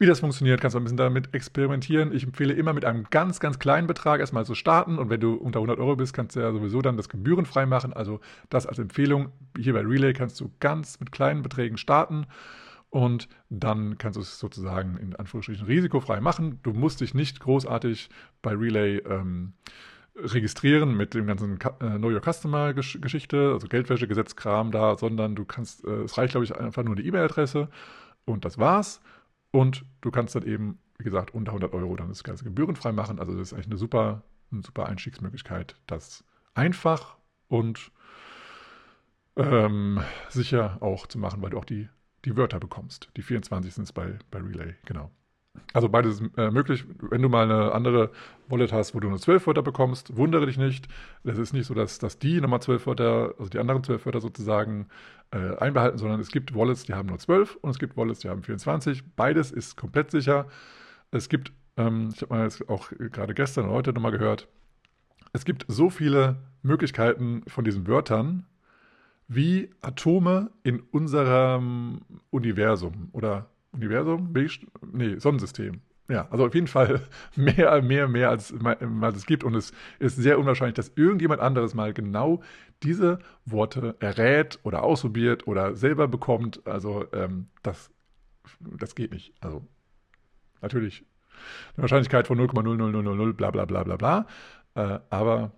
wie 0.00 0.06
das 0.06 0.18
funktioniert, 0.18 0.60
kannst 0.60 0.74
mal 0.74 0.80
ein 0.80 0.84
bisschen 0.84 0.96
damit 0.96 1.32
experimentieren. 1.34 2.12
Ich 2.12 2.24
empfehle 2.24 2.52
immer 2.52 2.72
mit 2.72 2.84
einem 2.84 3.04
ganz, 3.10 3.38
ganz 3.38 3.60
kleinen 3.60 3.86
Betrag 3.86 4.18
erstmal 4.18 4.44
zu 4.44 4.56
starten 4.56 4.98
und 4.98 5.08
wenn 5.08 5.20
du 5.20 5.34
unter 5.34 5.60
100 5.60 5.78
Euro 5.78 5.94
bist, 5.94 6.14
kannst 6.14 6.34
du 6.34 6.40
ja 6.40 6.50
sowieso 6.50 6.82
dann 6.82 6.96
das 6.96 7.08
gebührenfrei 7.08 7.64
machen. 7.64 7.92
Also 7.92 8.18
das 8.48 8.66
als 8.66 8.80
Empfehlung. 8.80 9.30
Hier 9.56 9.72
bei 9.72 9.82
Relay 9.82 10.14
kannst 10.14 10.40
du 10.40 10.50
ganz 10.58 10.98
mit 10.98 11.12
kleinen 11.12 11.42
Beträgen 11.42 11.76
starten 11.76 12.26
und 12.88 13.28
dann 13.50 13.98
kannst 13.98 14.16
du 14.16 14.20
es 14.22 14.40
sozusagen 14.40 14.96
in 14.96 15.14
Anführungsstrichen 15.14 15.64
risikofrei 15.64 16.20
machen. 16.20 16.58
Du 16.64 16.72
musst 16.72 17.02
dich 17.02 17.14
nicht 17.14 17.38
großartig 17.38 18.10
bei 18.42 18.52
Relay 18.52 18.96
ähm, 18.96 19.52
registrieren 20.22 20.96
mit 20.96 21.14
dem 21.14 21.26
ganzen 21.26 21.58
äh, 21.80 21.98
Know 21.98 22.10
Your 22.10 22.20
Customer 22.20 22.74
Geschichte, 22.74 23.52
also 23.52 23.66
Geldwäschegesetzkram 23.68 24.70
da, 24.70 24.96
sondern 24.96 25.34
du 25.34 25.44
kannst, 25.44 25.84
äh, 25.84 26.02
es 26.02 26.16
reicht 26.18 26.32
glaube 26.32 26.44
ich 26.44 26.54
einfach 26.56 26.82
nur 26.82 26.96
eine 26.96 27.04
E-Mail-Adresse 27.04 27.68
und 28.24 28.44
das 28.44 28.58
war's. 28.58 29.00
Und 29.50 29.84
du 30.00 30.10
kannst 30.10 30.34
dann 30.34 30.44
eben, 30.44 30.78
wie 30.98 31.04
gesagt, 31.04 31.34
unter 31.34 31.50
100 31.52 31.72
Euro 31.72 31.96
dann 31.96 32.08
das 32.08 32.22
Ganze 32.22 32.44
gebührenfrei 32.44 32.92
machen. 32.92 33.18
Also 33.18 33.32
das 33.32 33.48
ist 33.48 33.52
eigentlich 33.52 33.66
eine 33.66 33.76
super, 33.76 34.22
eine 34.52 34.62
super 34.62 34.86
Einstiegsmöglichkeit, 34.86 35.76
das 35.86 36.24
einfach 36.54 37.16
und 37.48 37.90
ähm, 39.36 40.00
sicher 40.28 40.78
auch 40.80 41.06
zu 41.06 41.18
machen, 41.18 41.42
weil 41.42 41.50
du 41.50 41.58
auch 41.58 41.64
die, 41.64 41.88
die 42.24 42.36
Wörter 42.36 42.60
bekommst. 42.60 43.10
Die 43.16 43.22
24 43.22 43.74
sind 43.74 43.84
es 43.84 43.92
bei, 43.92 44.18
bei 44.30 44.40
Relay, 44.40 44.74
genau. 44.84 45.10
Also 45.72 45.88
beides 45.88 46.20
ist 46.20 46.36
äh, 46.36 46.50
möglich. 46.50 46.84
Wenn 47.00 47.22
du 47.22 47.28
mal 47.28 47.44
eine 47.44 47.72
andere 47.72 48.10
Wallet 48.48 48.72
hast, 48.72 48.94
wo 48.94 49.00
du 49.00 49.08
nur 49.08 49.18
12 49.18 49.46
Wörter 49.46 49.62
bekommst, 49.62 50.16
wundere 50.16 50.46
dich 50.46 50.58
nicht. 50.58 50.88
Es 51.22 51.38
ist 51.38 51.52
nicht 51.52 51.66
so, 51.66 51.74
dass, 51.74 51.98
dass 51.98 52.18
die 52.18 52.40
nochmal 52.40 52.60
12 52.60 52.86
Wörter, 52.86 53.34
also 53.38 53.48
die 53.48 53.58
anderen 53.58 53.84
12 53.84 54.04
Wörter 54.04 54.20
sozusagen 54.20 54.88
äh, 55.30 55.56
einbehalten, 55.56 55.98
sondern 55.98 56.20
es 56.20 56.30
gibt 56.30 56.54
Wallets, 56.54 56.84
die 56.84 56.94
haben 56.94 57.08
nur 57.08 57.18
12 57.18 57.56
und 57.60 57.70
es 57.70 57.78
gibt 57.78 57.96
Wallets, 57.96 58.20
die 58.20 58.28
haben 58.28 58.42
24. 58.42 59.14
Beides 59.14 59.52
ist 59.52 59.76
komplett 59.76 60.10
sicher. 60.10 60.46
Es 61.12 61.28
gibt, 61.28 61.52
ähm, 61.76 62.10
ich 62.14 62.22
habe 62.22 62.34
mal 62.34 62.44
jetzt 62.44 62.68
auch 62.68 62.90
gerade 62.90 63.34
gestern 63.34 63.66
und 63.66 63.70
heute 63.70 63.92
nochmal 63.92 64.12
gehört, 64.12 64.48
es 65.32 65.44
gibt 65.44 65.64
so 65.68 65.90
viele 65.90 66.36
Möglichkeiten 66.62 67.42
von 67.46 67.64
diesen 67.64 67.86
Wörtern, 67.86 68.46
wie 69.28 69.70
Atome 69.80 70.50
in 70.64 70.80
unserem 70.80 72.00
Universum 72.30 73.10
oder 73.12 73.48
Universum? 73.72 74.34
Nee, 74.92 75.18
Sonnensystem. 75.18 75.80
Ja, 76.08 76.26
also 76.30 76.44
auf 76.46 76.54
jeden 76.54 76.66
Fall 76.66 77.02
mehr, 77.36 77.80
mehr, 77.82 78.08
mehr 78.08 78.30
als, 78.30 78.52
als 79.00 79.16
es 79.16 79.26
gibt. 79.26 79.44
Und 79.44 79.54
es 79.54 79.72
ist 80.00 80.16
sehr 80.16 80.38
unwahrscheinlich, 80.38 80.74
dass 80.74 80.92
irgendjemand 80.96 81.40
anderes 81.40 81.74
mal 81.74 81.92
genau 81.94 82.42
diese 82.82 83.20
Worte 83.44 83.94
errät 84.00 84.58
oder 84.64 84.82
ausprobiert 84.82 85.46
oder 85.46 85.76
selber 85.76 86.08
bekommt. 86.08 86.66
Also 86.66 87.06
ähm, 87.12 87.48
das, 87.62 87.90
das 88.58 88.96
geht 88.96 89.12
nicht. 89.12 89.34
Also 89.40 89.66
natürlich 90.60 91.04
eine 91.76 91.82
Wahrscheinlichkeit 91.82 92.26
von 92.26 92.40
0,00000 92.40 93.32
bla 93.34 93.50
bla 93.52 93.64
bla 93.64 93.84
bla 93.84 93.96
bla. 93.96 94.26
Äh, 94.74 94.98
aber 95.10 95.52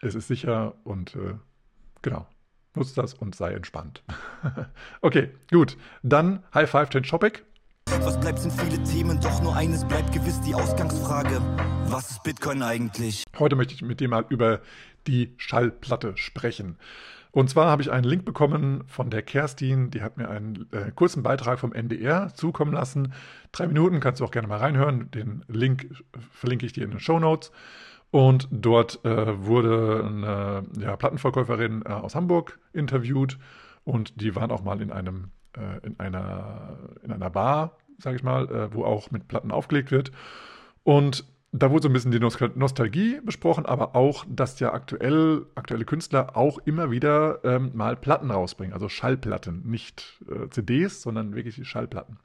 es 0.00 0.14
ist 0.14 0.28
sicher 0.28 0.74
und 0.84 1.16
äh, 1.16 1.34
genau. 2.02 2.26
Nutz 2.74 2.94
das 2.94 3.14
und 3.14 3.34
sei 3.34 3.52
entspannt. 3.52 4.02
okay, 5.00 5.30
gut. 5.50 5.76
Dann 6.02 6.44
High 6.54 6.70
Five 6.70 6.90
Change 6.90 7.08
Topic. 7.08 7.40
Was 8.00 8.20
bleibt 8.20 8.38
sind 8.38 8.52
viele 8.52 8.82
Themen, 8.84 9.20
doch 9.20 9.42
nur 9.42 9.56
eines 9.56 9.86
bleibt 9.86 10.12
gewiss 10.12 10.40
die 10.42 10.54
Ausgangsfrage. 10.54 11.40
Was 11.86 12.10
ist 12.10 12.22
Bitcoin 12.22 12.62
eigentlich? 12.62 13.24
Heute 13.38 13.56
möchte 13.56 13.74
ich 13.74 13.82
mit 13.82 14.00
dir 14.00 14.08
mal 14.08 14.26
über 14.28 14.60
die 15.06 15.34
Schallplatte 15.38 16.16
sprechen. 16.16 16.76
Und 17.30 17.50
zwar 17.50 17.70
habe 17.70 17.82
ich 17.82 17.90
einen 17.90 18.04
Link 18.04 18.24
bekommen 18.24 18.84
von 18.86 19.10
der 19.10 19.22
Kerstin, 19.22 19.90
die 19.90 20.02
hat 20.02 20.16
mir 20.16 20.28
einen 20.28 20.66
äh, 20.72 20.90
kurzen 20.94 21.22
Beitrag 21.22 21.58
vom 21.58 21.72
NDR 21.72 22.34
zukommen 22.34 22.72
lassen. 22.72 23.12
Drei 23.52 23.66
Minuten, 23.66 24.00
kannst 24.00 24.20
du 24.20 24.24
auch 24.24 24.30
gerne 24.30 24.48
mal 24.48 24.58
reinhören. 24.58 25.10
Den 25.10 25.44
Link 25.48 25.94
verlinke 26.32 26.66
ich 26.66 26.72
dir 26.72 26.84
in 26.84 26.90
den 26.90 27.00
Show 27.00 27.18
Notes. 27.18 27.52
Und 28.10 28.48
dort 28.50 29.04
äh, 29.04 29.44
wurde 29.44 30.04
eine 30.06 30.62
ja, 30.80 30.96
Plattenverkäuferin 30.96 31.82
äh, 31.84 31.90
aus 31.90 32.14
Hamburg 32.14 32.58
interviewt 32.72 33.38
und 33.84 34.20
die 34.20 34.34
waren 34.34 34.50
auch 34.50 34.62
mal 34.62 34.80
in 34.80 34.90
einem 34.90 35.30
äh, 35.56 35.86
in 35.86 36.00
einer 36.00 36.78
in 37.02 37.12
einer 37.12 37.30
Bar, 37.30 37.76
sage 37.98 38.16
ich 38.16 38.22
mal, 38.22 38.50
äh, 38.50 38.74
wo 38.74 38.84
auch 38.84 39.10
mit 39.10 39.28
Platten 39.28 39.50
aufgelegt 39.50 39.90
wird. 39.90 40.10
Und 40.84 41.26
da 41.52 41.70
wurde 41.70 41.84
so 41.84 41.88
ein 41.88 41.92
bisschen 41.94 42.10
die 42.10 42.20
Nostalgie 42.20 43.20
besprochen, 43.24 43.64
aber 43.64 43.96
auch, 43.96 44.26
dass 44.28 44.60
ja 44.60 44.72
aktuell, 44.72 45.46
aktuelle 45.54 45.86
Künstler 45.86 46.36
auch 46.36 46.58
immer 46.58 46.90
wieder 46.90 47.40
ähm, 47.42 47.70
mal 47.74 47.96
Platten 47.96 48.30
rausbringen, 48.30 48.74
also 48.74 48.88
Schallplatten, 48.88 49.62
nicht 49.68 50.22
äh, 50.30 50.48
CDs, 50.50 51.00
sondern 51.00 51.34
wirklich 51.34 51.66
Schallplatten. 51.66 52.18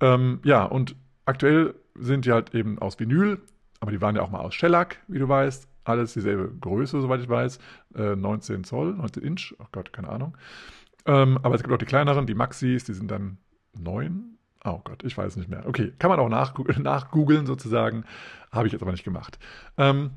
Ähm, 0.00 0.40
ja, 0.44 0.64
und 0.64 0.94
aktuell 1.26 1.74
sind 1.96 2.24
die 2.24 2.32
halt 2.32 2.54
eben 2.54 2.78
aus 2.78 3.00
Vinyl 3.00 3.40
aber 3.84 3.90
die 3.90 4.00
waren 4.00 4.16
ja 4.16 4.22
auch 4.22 4.30
mal 4.30 4.40
aus 4.40 4.54
Shellac, 4.54 4.96
wie 5.08 5.18
du 5.18 5.28
weißt. 5.28 5.68
alles 5.84 6.14
dieselbe 6.14 6.50
Größe, 6.58 7.02
soweit 7.02 7.20
ich 7.20 7.28
weiß. 7.28 7.58
Äh, 7.94 8.16
19 8.16 8.64
Zoll, 8.64 8.94
19 8.94 9.22
Inch, 9.22 9.54
oh 9.58 9.66
Gott, 9.72 9.92
keine 9.92 10.08
Ahnung. 10.08 10.38
Ähm, 11.04 11.38
aber 11.42 11.54
es 11.54 11.62
gibt 11.62 11.74
auch 11.74 11.78
die 11.78 11.84
kleineren, 11.84 12.26
die 12.26 12.34
Maxis, 12.34 12.84
die 12.84 12.94
sind 12.94 13.10
dann 13.10 13.36
9. 13.78 14.38
Oh 14.64 14.80
Gott, 14.82 15.04
ich 15.04 15.18
weiß 15.18 15.36
nicht 15.36 15.50
mehr. 15.50 15.66
Okay, 15.66 15.92
kann 15.98 16.08
man 16.08 16.18
auch 16.18 16.30
nachgoogeln, 16.30 16.82
nachgoogeln 16.82 17.44
sozusagen. 17.44 18.04
Habe 18.50 18.68
ich 18.68 18.72
jetzt 18.72 18.80
aber 18.80 18.92
nicht 18.92 19.04
gemacht. 19.04 19.38
Ähm, 19.76 20.12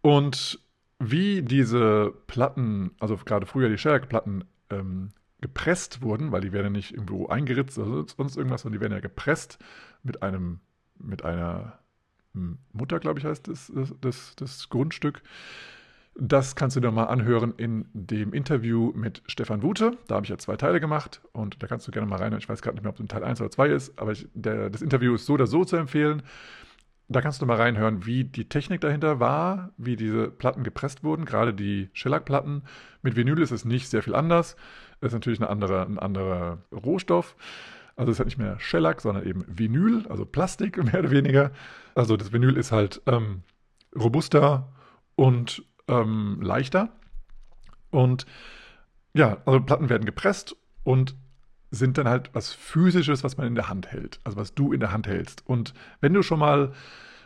und 0.00 0.60
wie 1.00 1.42
diese 1.42 2.14
Platten, 2.28 2.92
also 3.00 3.16
gerade 3.16 3.46
früher 3.46 3.68
die 3.68 3.78
Shellac-Platten, 3.78 4.44
ähm, 4.70 5.08
gepresst 5.40 6.00
wurden, 6.00 6.30
weil 6.30 6.42
die 6.42 6.52
werden 6.52 6.66
ja 6.66 6.70
nicht 6.70 6.92
irgendwo 6.92 7.26
eingeritzt 7.26 7.76
oder 7.76 8.06
sonst 8.06 8.36
irgendwas, 8.36 8.62
sondern 8.62 8.78
die 8.78 8.82
werden 8.82 8.92
ja 8.92 9.00
gepresst 9.00 9.58
mit 10.04 10.22
einem, 10.22 10.60
mit 10.96 11.24
einer 11.24 11.80
Mutter, 12.72 12.98
glaube 12.98 13.20
ich, 13.20 13.24
heißt 13.24 13.48
das, 13.48 13.72
das, 14.00 14.36
das 14.36 14.68
Grundstück. 14.68 15.22
Das 16.16 16.54
kannst 16.54 16.76
du 16.76 16.80
dir 16.80 16.92
mal 16.92 17.04
anhören 17.04 17.54
in 17.56 17.86
dem 17.92 18.32
Interview 18.32 18.92
mit 18.94 19.22
Stefan 19.26 19.62
Wute. 19.62 19.98
Da 20.06 20.16
habe 20.16 20.24
ich 20.24 20.30
ja 20.30 20.38
zwei 20.38 20.56
Teile 20.56 20.78
gemacht 20.78 21.20
und 21.32 21.60
da 21.62 21.66
kannst 21.66 21.88
du 21.88 21.90
gerne 21.90 22.06
mal 22.06 22.20
rein. 22.20 22.36
Ich 22.38 22.48
weiß 22.48 22.62
gerade 22.62 22.76
nicht 22.76 22.84
mehr, 22.84 22.90
ob 22.90 22.96
es 22.96 23.00
in 23.00 23.08
Teil 23.08 23.24
1 23.24 23.40
oder 23.40 23.50
2 23.50 23.68
ist, 23.68 23.98
aber 23.98 24.12
ich, 24.12 24.28
der, 24.32 24.70
das 24.70 24.82
Interview 24.82 25.14
ist 25.14 25.26
so 25.26 25.34
oder 25.34 25.48
so 25.48 25.64
zu 25.64 25.76
empfehlen. 25.76 26.22
Da 27.08 27.20
kannst 27.20 27.42
du 27.42 27.46
mal 27.46 27.56
reinhören, 27.56 28.06
wie 28.06 28.24
die 28.24 28.48
Technik 28.48 28.80
dahinter 28.80 29.20
war, 29.20 29.72
wie 29.76 29.96
diese 29.96 30.30
Platten 30.30 30.62
gepresst 30.62 31.04
wurden, 31.04 31.24
gerade 31.24 31.52
die 31.52 31.90
Shellac-Platten. 31.92 32.62
Mit 33.02 33.16
Vinyl 33.16 33.42
ist 33.42 33.50
es 33.50 33.64
nicht 33.64 33.88
sehr 33.88 34.02
viel 34.02 34.14
anders. 34.14 34.56
Es 35.00 35.08
ist 35.08 35.14
natürlich 35.14 35.40
eine 35.40 35.50
andere, 35.50 35.82
ein 35.82 35.98
anderer 35.98 36.58
Rohstoff. 36.72 37.36
Also 37.96 38.10
es 38.10 38.16
ist 38.16 38.18
halt 38.20 38.26
nicht 38.28 38.38
mehr 38.38 38.58
Shellac, 38.58 39.00
sondern 39.00 39.26
eben 39.26 39.44
Vinyl, 39.46 40.06
also 40.08 40.24
Plastik 40.24 40.82
mehr 40.84 41.00
oder 41.00 41.10
weniger. 41.10 41.50
Also 41.94 42.16
das 42.16 42.32
Vinyl 42.32 42.56
ist 42.56 42.72
halt 42.72 43.02
ähm, 43.06 43.42
robuster 43.96 44.72
und 45.16 45.64
ähm, 45.88 46.38
leichter. 46.40 46.88
Und 47.90 48.26
ja, 49.14 49.38
also 49.46 49.60
Platten 49.60 49.88
werden 49.88 50.04
gepresst 50.04 50.56
und 50.82 51.14
sind 51.70 51.98
dann 51.98 52.08
halt 52.08 52.30
was 52.32 52.52
Physisches, 52.52 53.24
was 53.24 53.36
man 53.36 53.46
in 53.46 53.54
der 53.54 53.68
Hand 53.68 53.92
hält. 53.92 54.20
Also 54.24 54.36
was 54.36 54.54
du 54.54 54.72
in 54.72 54.80
der 54.80 54.92
Hand 54.92 55.06
hältst. 55.06 55.46
Und 55.46 55.74
wenn 56.00 56.14
du 56.14 56.22
schon 56.22 56.38
mal 56.38 56.72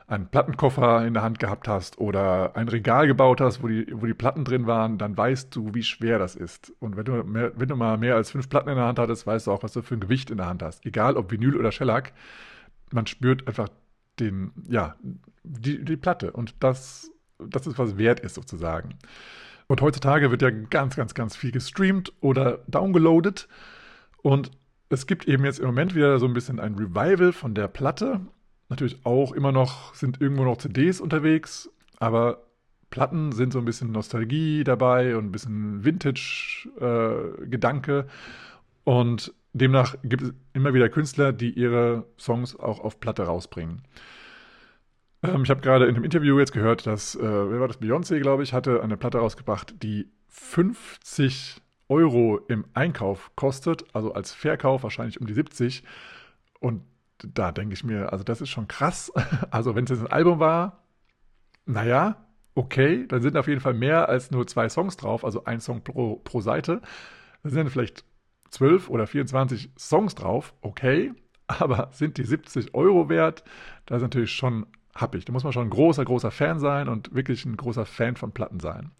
einen 0.09 0.29
Plattenkoffer 0.29 1.07
in 1.07 1.13
der 1.13 1.23
Hand 1.23 1.39
gehabt 1.39 1.69
hast 1.69 1.99
oder 1.99 2.57
ein 2.57 2.69
Regal 2.69 3.07
gebaut 3.07 3.43
hast, 3.43 3.63
wo 3.63 3.69
die, 3.69 3.87
wo 3.93 4.07
die 4.07 4.15
Platten 4.15 4.45
drin 4.45 4.67
waren, 4.67 4.97
dann 4.97 5.17
weißt 5.17 5.55
du, 5.55 5.75
wie 5.75 5.83
schwer 5.83 6.19
das 6.19 6.35
ist. 6.35 6.73
Und 6.81 6.97
wenn 6.97 7.05
du, 7.05 7.23
mehr, 7.25 7.53
wenn 7.57 7.69
du 7.69 7.77
mal 7.77 7.99
mehr 7.99 8.17
als 8.17 8.31
fünf 8.31 8.49
Platten 8.49 8.71
in 8.71 8.77
der 8.77 8.87
Hand 8.87 8.99
hattest, 8.99 9.27
weißt 9.27 9.47
du 9.47 9.53
auch, 9.53 9.63
was 9.63 9.75
du 9.75 9.83
für 9.83 9.95
ein 9.95 10.01
Gewicht 10.01 10.31
in 10.31 10.39
der 10.39 10.47
Hand 10.47 10.63
hast. 10.63 10.87
Egal 10.87 11.19
ob 11.19 11.31
Vinyl 11.31 11.57
oder 11.57 11.73
Shellac, 11.73 12.15
man 12.91 13.07
spürt 13.07 13.47
einfach 13.47 13.69
den, 14.19 14.53
ja, 14.67 14.97
die, 15.45 15.85
die 15.85 15.97
Platte. 15.99 16.33
Und 16.33 16.55
das, 16.61 17.11
das 17.39 17.67
ist, 17.67 17.79
was 17.79 17.99
wert 17.99 18.21
ist 18.21 18.35
sozusagen. 18.35 18.95
Und 19.67 19.83
heutzutage 19.83 20.31
wird 20.31 20.41
ja 20.41 20.49
ganz, 20.49 20.97
ganz, 20.97 21.13
ganz 21.13 21.37
viel 21.37 21.53
gestreamt 21.53 22.15
oder 22.23 22.61
downgeloadet. 22.67 23.47
Und 24.23 24.53
es 24.89 25.07
gibt 25.07 25.29
eben 25.29 25.45
jetzt 25.45 25.59
im 25.59 25.67
Moment 25.67 25.95
wieder 25.95 26.19
so 26.19 26.25
ein 26.25 26.33
bisschen 26.33 26.61
ein 26.61 26.77
Revival 26.77 27.35
von 27.35 27.55
der 27.55 27.69
Platte. 27.69 28.23
Natürlich 28.69 28.99
auch 29.05 29.33
immer 29.33 29.53
noch, 29.53 29.95
sind 29.95 30.21
irgendwo 30.21 30.45
noch 30.45 30.59
CDs 30.59 31.01
unterwegs, 31.01 31.71
aber 31.99 32.45
Platten 32.91 33.33
sind 33.33 33.53
so 33.53 33.59
ein 33.59 33.65
bisschen 33.65 33.91
Nostalgie 33.93 34.65
dabei 34.65 35.17
und 35.17 35.27
ein 35.27 35.33
bisschen 35.33 35.85
Vintage-Gedanke. 35.85 37.99
Äh, 37.99 38.05
und 38.85 39.35
demnach 39.53 39.97
gibt 40.03 40.23
es 40.23 40.33
immer 40.55 40.73
wieder 40.75 40.89
Künstler, 40.89 41.33
die 41.33 41.51
ihre 41.51 42.07
Songs 42.19 42.57
auch 42.57 42.81
auf 42.81 42.99
Platte 43.01 43.25
rausbringen. 43.25 43.83
Ähm, 45.23 45.43
ich 45.43 45.51
habe 45.51 45.61
gerade 45.61 45.85
in 45.87 45.95
dem 45.95 46.05
Interview 46.05 46.39
jetzt 46.39 46.53
gehört, 46.53 46.87
dass, 46.87 47.15
äh, 47.15 47.23
wer 47.23 47.61
war 47.61 47.69
das? 47.69 47.79
Beyoncé, 47.81 48.21
glaube 48.21 48.43
ich, 48.43 48.55
hatte 48.55 48.83
eine 48.83 48.97
Platte 48.97 49.19
rausgebracht, 49.19 49.75
die 49.83 50.09
50 50.29 51.61
Euro 51.89 52.39
im 52.49 52.65
Einkauf 52.75 53.31
kostet, 53.35 53.85
also 53.95 54.13
als 54.13 54.33
Verkauf 54.33 54.83
wahrscheinlich 54.83 55.21
um 55.21 55.27
die 55.27 55.35
70. 55.35 55.83
Und 56.61 56.83
da 57.19 57.53
denke 57.53 57.75
ich 57.75 57.85
mir, 57.85 58.13
also 58.13 58.25
das 58.25 58.41
ist 58.41 58.51
schon 58.51 58.69
krass. 58.69 59.13
Also 59.51 59.75
wenn 59.75 59.85
es 59.85 59.91
jetzt 59.91 60.01
ein 60.01 60.13
Album 60.13 60.41
war, 60.41 60.83
naja, 61.67 62.17
okay, 62.55 63.07
dann 63.09 63.23
sind 63.23 63.37
auf 63.37 63.49
jeden 63.49 63.61
Fall 63.61 63.75
mehr 63.75 64.09
als 64.09 64.31
nur 64.31 64.47
zwei 64.47 64.69
Songs 64.69 64.97
drauf, 64.97 65.25
also 65.25 65.45
ein 65.45 65.61
Song 65.61 65.83
pro, 65.85 66.17
pro 66.17 66.41
Seite. 66.41 66.81
Da 67.43 67.51
sind 67.51 67.59
dann 67.59 67.71
vielleicht 67.71 68.05
12 68.51 68.91
oder 68.91 69.07
24 69.07 69.71
Songs 69.79 70.15
drauf, 70.15 70.55
okay, 70.61 71.13
aber 71.47 71.91
sind 71.93 72.19
die 72.19 72.25
70 72.25 72.75
Euro 72.75 73.09
wert? 73.09 73.45
Das 73.87 73.99
ist 73.99 74.03
natürlich 74.03 74.33
schon 74.33 74.67
happig. 74.95 75.25
Da 75.25 75.33
muss 75.33 75.45
man 75.45 75.53
schon 75.53 75.69
ein 75.69 75.71
großer, 75.71 76.05
großer 76.05 76.31
Fan 76.31 76.59
sein 76.59 76.89
und 76.89 77.15
wirklich 77.15 77.45
ein 77.45 77.57
großer 77.57 77.87
Fan 77.87 78.17
von 78.17 78.33
Platten 78.33 78.61
sein. 78.61 78.91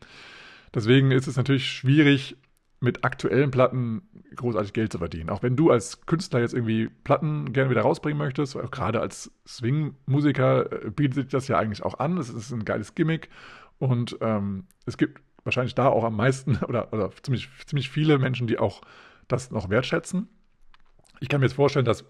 Deswegen 0.75 1.11
ist 1.11 1.27
es 1.27 1.37
natürlich 1.37 1.71
schwierig, 1.71 2.37
mit 2.81 3.05
aktuellen 3.05 3.51
Platten 3.51 4.03
großartig 4.37 4.73
Geld 4.73 4.93
zu 4.93 4.99
verdienen. 4.99 5.31
Auch 5.31 5.43
wenn 5.43 5.57
du 5.57 5.71
als 5.71 6.07
Künstler 6.07 6.41
jetzt 6.41 6.55
irgendwie 6.55 6.89
Platten 7.05 7.53
gerne 7.53 7.71
wieder 7.71 7.83
rausbringen 7.83 8.19
möchtest, 8.19 8.57
auch 8.57 8.71
gerade 8.71 9.01
als 9.01 9.33
Swing-Musiker 9.47 10.85
äh, 10.85 10.91
bietet 10.91 11.15
sich 11.15 11.29
das 11.29 11.49
ja 11.49 11.59
eigentlich 11.59 11.83
auch 11.83 11.99
an. 11.99 12.19
Es 12.19 12.31
ist 12.31 12.53
ein 12.53 12.65
geiles 12.65 12.95
Gimmick 12.95 13.31
und 13.79 14.17
ähm, 14.21 14.67
es 14.87 14.97
gibt 14.97 15.21
wahrscheinlich 15.45 15.75
da 15.75 15.89
auch 15.89 16.05
am 16.05 16.17
meisten 16.17 16.57
oder, 16.69 16.93
oder 16.93 17.11
ziemlich, 17.23 17.49
ziemlich 17.67 17.91
viele 17.91 18.19
Menschen, 18.19 18.47
die 18.47 18.59
auch 18.59 18.83
das 19.27 19.51
noch 19.51 19.71
wertschätzen. 19.71 20.29
Ich 21.21 21.29
kann 21.29 21.41
mir 21.41 21.47
jetzt 21.47 21.57
vorstellen, 21.57 21.85
dass 21.85 22.05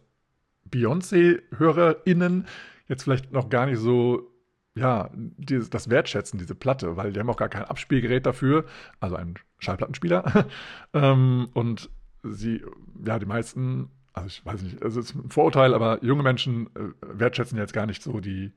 Beyoncé-HörerInnen 0.71 2.47
jetzt 2.89 3.05
vielleicht 3.05 3.33
noch 3.33 3.49
gar 3.49 3.67
nicht 3.67 3.79
so 3.79 4.31
ja, 4.79 5.11
dieses, 5.14 5.71
das 5.71 5.91
Wertschätzen, 5.91 6.38
diese 6.38 6.55
Platte, 6.55 6.97
weil 6.97 7.12
die 7.12 7.21
haben 7.21 7.31
auch 7.31 7.37
gar 7.37 7.49
kein 7.49 7.64
Abspielgerät 7.64 8.27
dafür, 8.27 8.64
also 9.01 9.17
ein 9.17 9.35
Schallplattenspieler. 9.59 10.47
ähm, 10.95 11.49
und 11.55 11.91
sie, 12.23 12.62
ja, 13.05 13.19
die 13.19 13.27
meisten, 13.27 13.91
also 14.12 14.29
ich 14.29 14.45
weiß 14.45 14.62
nicht, 14.62 14.83
es 14.83 14.97
ist 14.97 15.14
ein 15.14 15.31
Vorurteil, 15.31 15.75
aber 15.75 16.03
junge 16.05 16.23
Menschen 16.23 16.67
äh, 16.75 16.91
wertschätzen 17.01 17.59
jetzt 17.59 17.73
gar 17.73 17.87
nicht 17.87 18.03
so 18.03 18.21
die, 18.21 18.53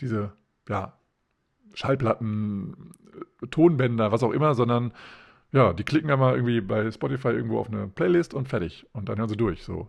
diese, 0.00 0.32
ja, 0.68 0.98
Schallplatten, 1.74 2.92
äh, 3.42 3.46
Tonbänder, 3.48 4.12
was 4.12 4.22
auch 4.22 4.32
immer, 4.32 4.54
sondern 4.54 4.92
ja, 5.52 5.72
die 5.72 5.84
klicken 5.84 6.10
einmal 6.10 6.34
irgendwie 6.34 6.60
bei 6.60 6.90
Spotify 6.90 7.28
irgendwo 7.28 7.58
auf 7.58 7.68
eine 7.68 7.86
Playlist 7.86 8.34
und 8.34 8.48
fertig. 8.48 8.86
Und 8.92 9.08
dann 9.08 9.18
hören 9.18 9.28
sie 9.28 9.36
durch. 9.36 9.62
So. 9.62 9.88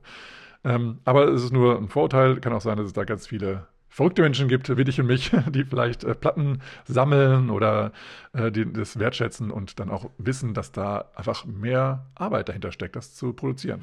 Ähm, 0.64 1.00
aber 1.04 1.28
es 1.30 1.44
ist 1.44 1.52
nur 1.52 1.78
ein 1.78 1.90
Vorurteil. 1.90 2.40
Kann 2.40 2.54
auch 2.54 2.62
sein, 2.62 2.78
dass 2.78 2.88
es 2.88 2.94
da 2.94 3.04
ganz 3.04 3.28
viele 3.28 3.68
verrückte 3.98 4.22
Menschen 4.22 4.48
gibt, 4.48 4.78
wie 4.78 4.84
dich 4.84 5.00
und 5.00 5.08
mich, 5.08 5.32
die 5.50 5.64
vielleicht 5.64 6.04
äh, 6.04 6.14
Platten 6.14 6.62
sammeln 6.86 7.50
oder 7.50 7.92
äh, 8.32 8.52
die, 8.52 8.72
das 8.72 9.00
wertschätzen 9.00 9.50
und 9.50 9.80
dann 9.80 9.90
auch 9.90 10.12
wissen, 10.20 10.54
dass 10.54 10.72
da 10.72 11.06
einfach 11.16 11.46
mehr 11.46 12.06
Arbeit 12.14 12.48
dahinter 12.50 12.72
steckt, 12.72 12.96
das 12.96 13.16
zu 13.16 13.34
produzieren. 13.34 13.82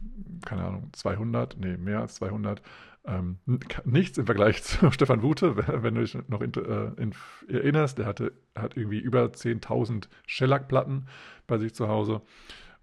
Keine 0.45 0.65
Ahnung, 0.65 0.91
200? 0.93 1.57
Nee, 1.59 1.77
mehr 1.77 2.01
als 2.01 2.15
200. 2.17 2.63
Ähm, 3.05 3.39
nichts 3.85 4.19
im 4.19 4.27
Vergleich 4.27 4.63
zu 4.65 4.91
Stefan 4.91 5.23
Wute, 5.23 5.57
wenn 5.57 5.95
du 5.95 6.01
dich 6.01 6.17
noch 6.29 6.41
in, 6.41 6.53
äh, 6.55 7.03
in, 7.03 7.15
erinnerst. 7.49 7.99
Der 7.99 8.07
hatte, 8.07 8.33
hat 8.55 8.77
irgendwie 8.77 8.99
über 8.99 9.25
10.000 9.25 10.09
Shellac-Platten 10.27 11.07
bei 11.47 11.59
sich 11.59 11.75
zu 11.75 11.89
Hause. 11.89 12.23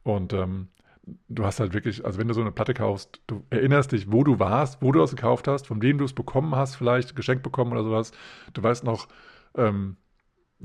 Und 0.03 0.33
ähm, 0.33 0.67
du 1.29 1.45
hast 1.45 1.59
halt 1.59 1.73
wirklich, 1.73 2.05
also 2.05 2.19
wenn 2.19 2.27
du 2.27 2.33
so 2.33 2.41
eine 2.41 2.51
Platte 2.51 2.73
kaufst, 2.73 3.21
du 3.27 3.45
erinnerst 3.49 3.91
dich, 3.91 4.11
wo 4.11 4.23
du 4.23 4.39
warst, 4.39 4.81
wo 4.81 4.91
du 4.91 4.99
das 4.99 5.11
gekauft 5.11 5.47
hast, 5.47 5.67
von 5.67 5.81
wem 5.81 5.97
du 5.97 6.05
es 6.05 6.13
bekommen 6.13 6.55
hast, 6.55 6.75
vielleicht 6.75 7.15
geschenkt 7.15 7.43
bekommen 7.43 7.71
oder 7.71 7.83
sowas. 7.83 8.11
Du 8.53 8.63
weißt 8.63 8.83
noch, 8.83 9.07
ähm, 9.55 9.97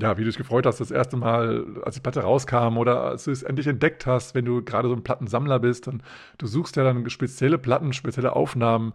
ja, 0.00 0.16
wie 0.16 0.22
du 0.22 0.28
dich 0.28 0.38
gefreut 0.38 0.64
hast, 0.64 0.78
das 0.80 0.92
erste 0.92 1.16
Mal, 1.16 1.66
als 1.82 1.96
die 1.96 2.00
Platte 2.00 2.20
rauskam 2.20 2.76
oder 2.76 3.02
als 3.02 3.24
du 3.24 3.32
es 3.32 3.42
endlich 3.42 3.66
entdeckt 3.66 4.06
hast, 4.06 4.34
wenn 4.34 4.44
du 4.44 4.62
gerade 4.62 4.88
so 4.88 4.94
ein 4.94 5.02
Plattensammler 5.02 5.58
bist, 5.58 5.88
dann 5.88 6.02
du 6.38 6.46
suchst 6.46 6.76
ja 6.76 6.84
dann 6.84 7.10
spezielle 7.10 7.58
Platten, 7.58 7.92
spezielle 7.92 8.36
Aufnahmen 8.36 8.92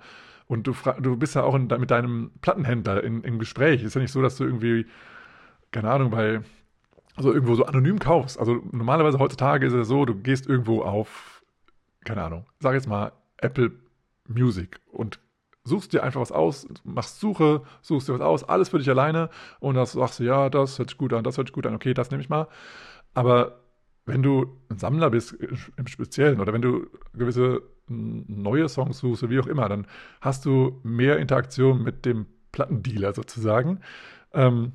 und 0.47 0.65
du, 0.65 0.73
du 1.01 1.17
bist 1.17 1.35
ja 1.35 1.43
auch 1.43 1.55
in, 1.55 1.67
mit 1.67 1.91
deinem 1.91 2.31
Plattenhändler 2.41 3.03
in, 3.03 3.21
im 3.23 3.37
Gespräch. 3.37 3.83
Ist 3.83 3.95
ja 3.95 4.01
nicht 4.01 4.13
so, 4.13 4.21
dass 4.21 4.37
du 4.37 4.45
irgendwie, 4.45 4.85
keine 5.71 5.91
Ahnung, 5.91 6.09
bei, 6.09 6.39
also 7.17 7.33
irgendwo 7.33 7.55
so 7.55 7.65
anonym 7.65 7.99
kaufst. 7.99 8.39
Also 8.39 8.61
normalerweise 8.71 9.19
heutzutage 9.19 9.67
ist 9.67 9.73
es 9.73 9.87
so, 9.89 10.05
du 10.05 10.15
gehst 10.15 10.47
irgendwo 10.47 10.83
auf, 10.83 11.43
keine 12.05 12.23
Ahnung, 12.23 12.45
sag 12.59 12.75
jetzt 12.75 12.87
mal 12.87 13.11
Apple 13.37 13.73
Music 14.29 14.79
und 14.91 15.19
suchst 15.65 15.93
dir 15.93 16.03
einfach 16.03 16.21
was 16.21 16.31
aus, 16.31 16.67
machst 16.83 17.19
Suche, 17.19 17.61
suchst 17.81 18.09
dir 18.09 18.13
was 18.13 18.21
aus, 18.21 18.43
alles 18.43 18.69
für 18.69 18.79
dich 18.79 18.89
alleine 18.89 19.29
und 19.59 19.75
dann 19.75 19.85
sagst 19.85 20.19
du, 20.19 20.23
ja, 20.23 20.49
das 20.49 20.77
hört 20.77 20.89
sich 20.89 20.97
gut 20.97 21.13
an, 21.13 21.23
das 21.23 21.37
hört 21.37 21.47
sich 21.47 21.53
gut 21.53 21.65
an, 21.65 21.75
okay, 21.75 21.93
das 21.93 22.11
nehme 22.11 22.21
ich 22.21 22.29
mal. 22.29 22.47
Aber 23.13 23.59
wenn 24.05 24.21
du 24.21 24.57
ein 24.69 24.77
Sammler 24.77 25.09
bist 25.09 25.33
im 25.77 25.87
Speziellen 25.87 26.41
oder 26.41 26.51
wenn 26.53 26.61
du 26.61 26.87
gewisse 27.13 27.61
neue 27.87 28.67
Songs 28.69 28.99
suchst, 28.99 29.29
wie 29.29 29.39
auch 29.39 29.47
immer, 29.47 29.69
dann 29.69 29.87
hast 30.21 30.45
du 30.45 30.79
mehr 30.83 31.19
Interaktion 31.19 31.83
mit 31.83 32.05
dem 32.05 32.25
Plattendealer 32.51 33.13
sozusagen. 33.13 33.79
Ähm, 34.33 34.73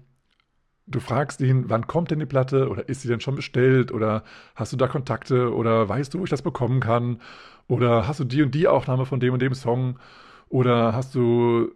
du 0.86 1.00
fragst 1.00 1.40
ihn, 1.40 1.68
wann 1.68 1.86
kommt 1.86 2.10
denn 2.10 2.18
die 2.18 2.26
Platte 2.26 2.68
oder 2.68 2.88
ist 2.88 3.02
sie 3.02 3.08
denn 3.08 3.20
schon 3.20 3.34
bestellt 3.34 3.92
oder 3.92 4.24
hast 4.54 4.72
du 4.72 4.76
da 4.76 4.88
Kontakte 4.88 5.54
oder 5.54 5.88
weißt 5.88 6.14
du, 6.14 6.20
wo 6.20 6.24
ich 6.24 6.30
das 6.30 6.42
bekommen 6.42 6.80
kann 6.80 7.20
oder 7.66 8.08
hast 8.08 8.20
du 8.20 8.24
die 8.24 8.42
und 8.42 8.54
die 8.54 8.68
Aufnahme 8.68 9.04
von 9.04 9.20
dem 9.20 9.34
und 9.34 9.42
dem 9.42 9.54
Song 9.54 9.98
oder 10.48 10.94
hast 10.94 11.14
du, 11.14 11.70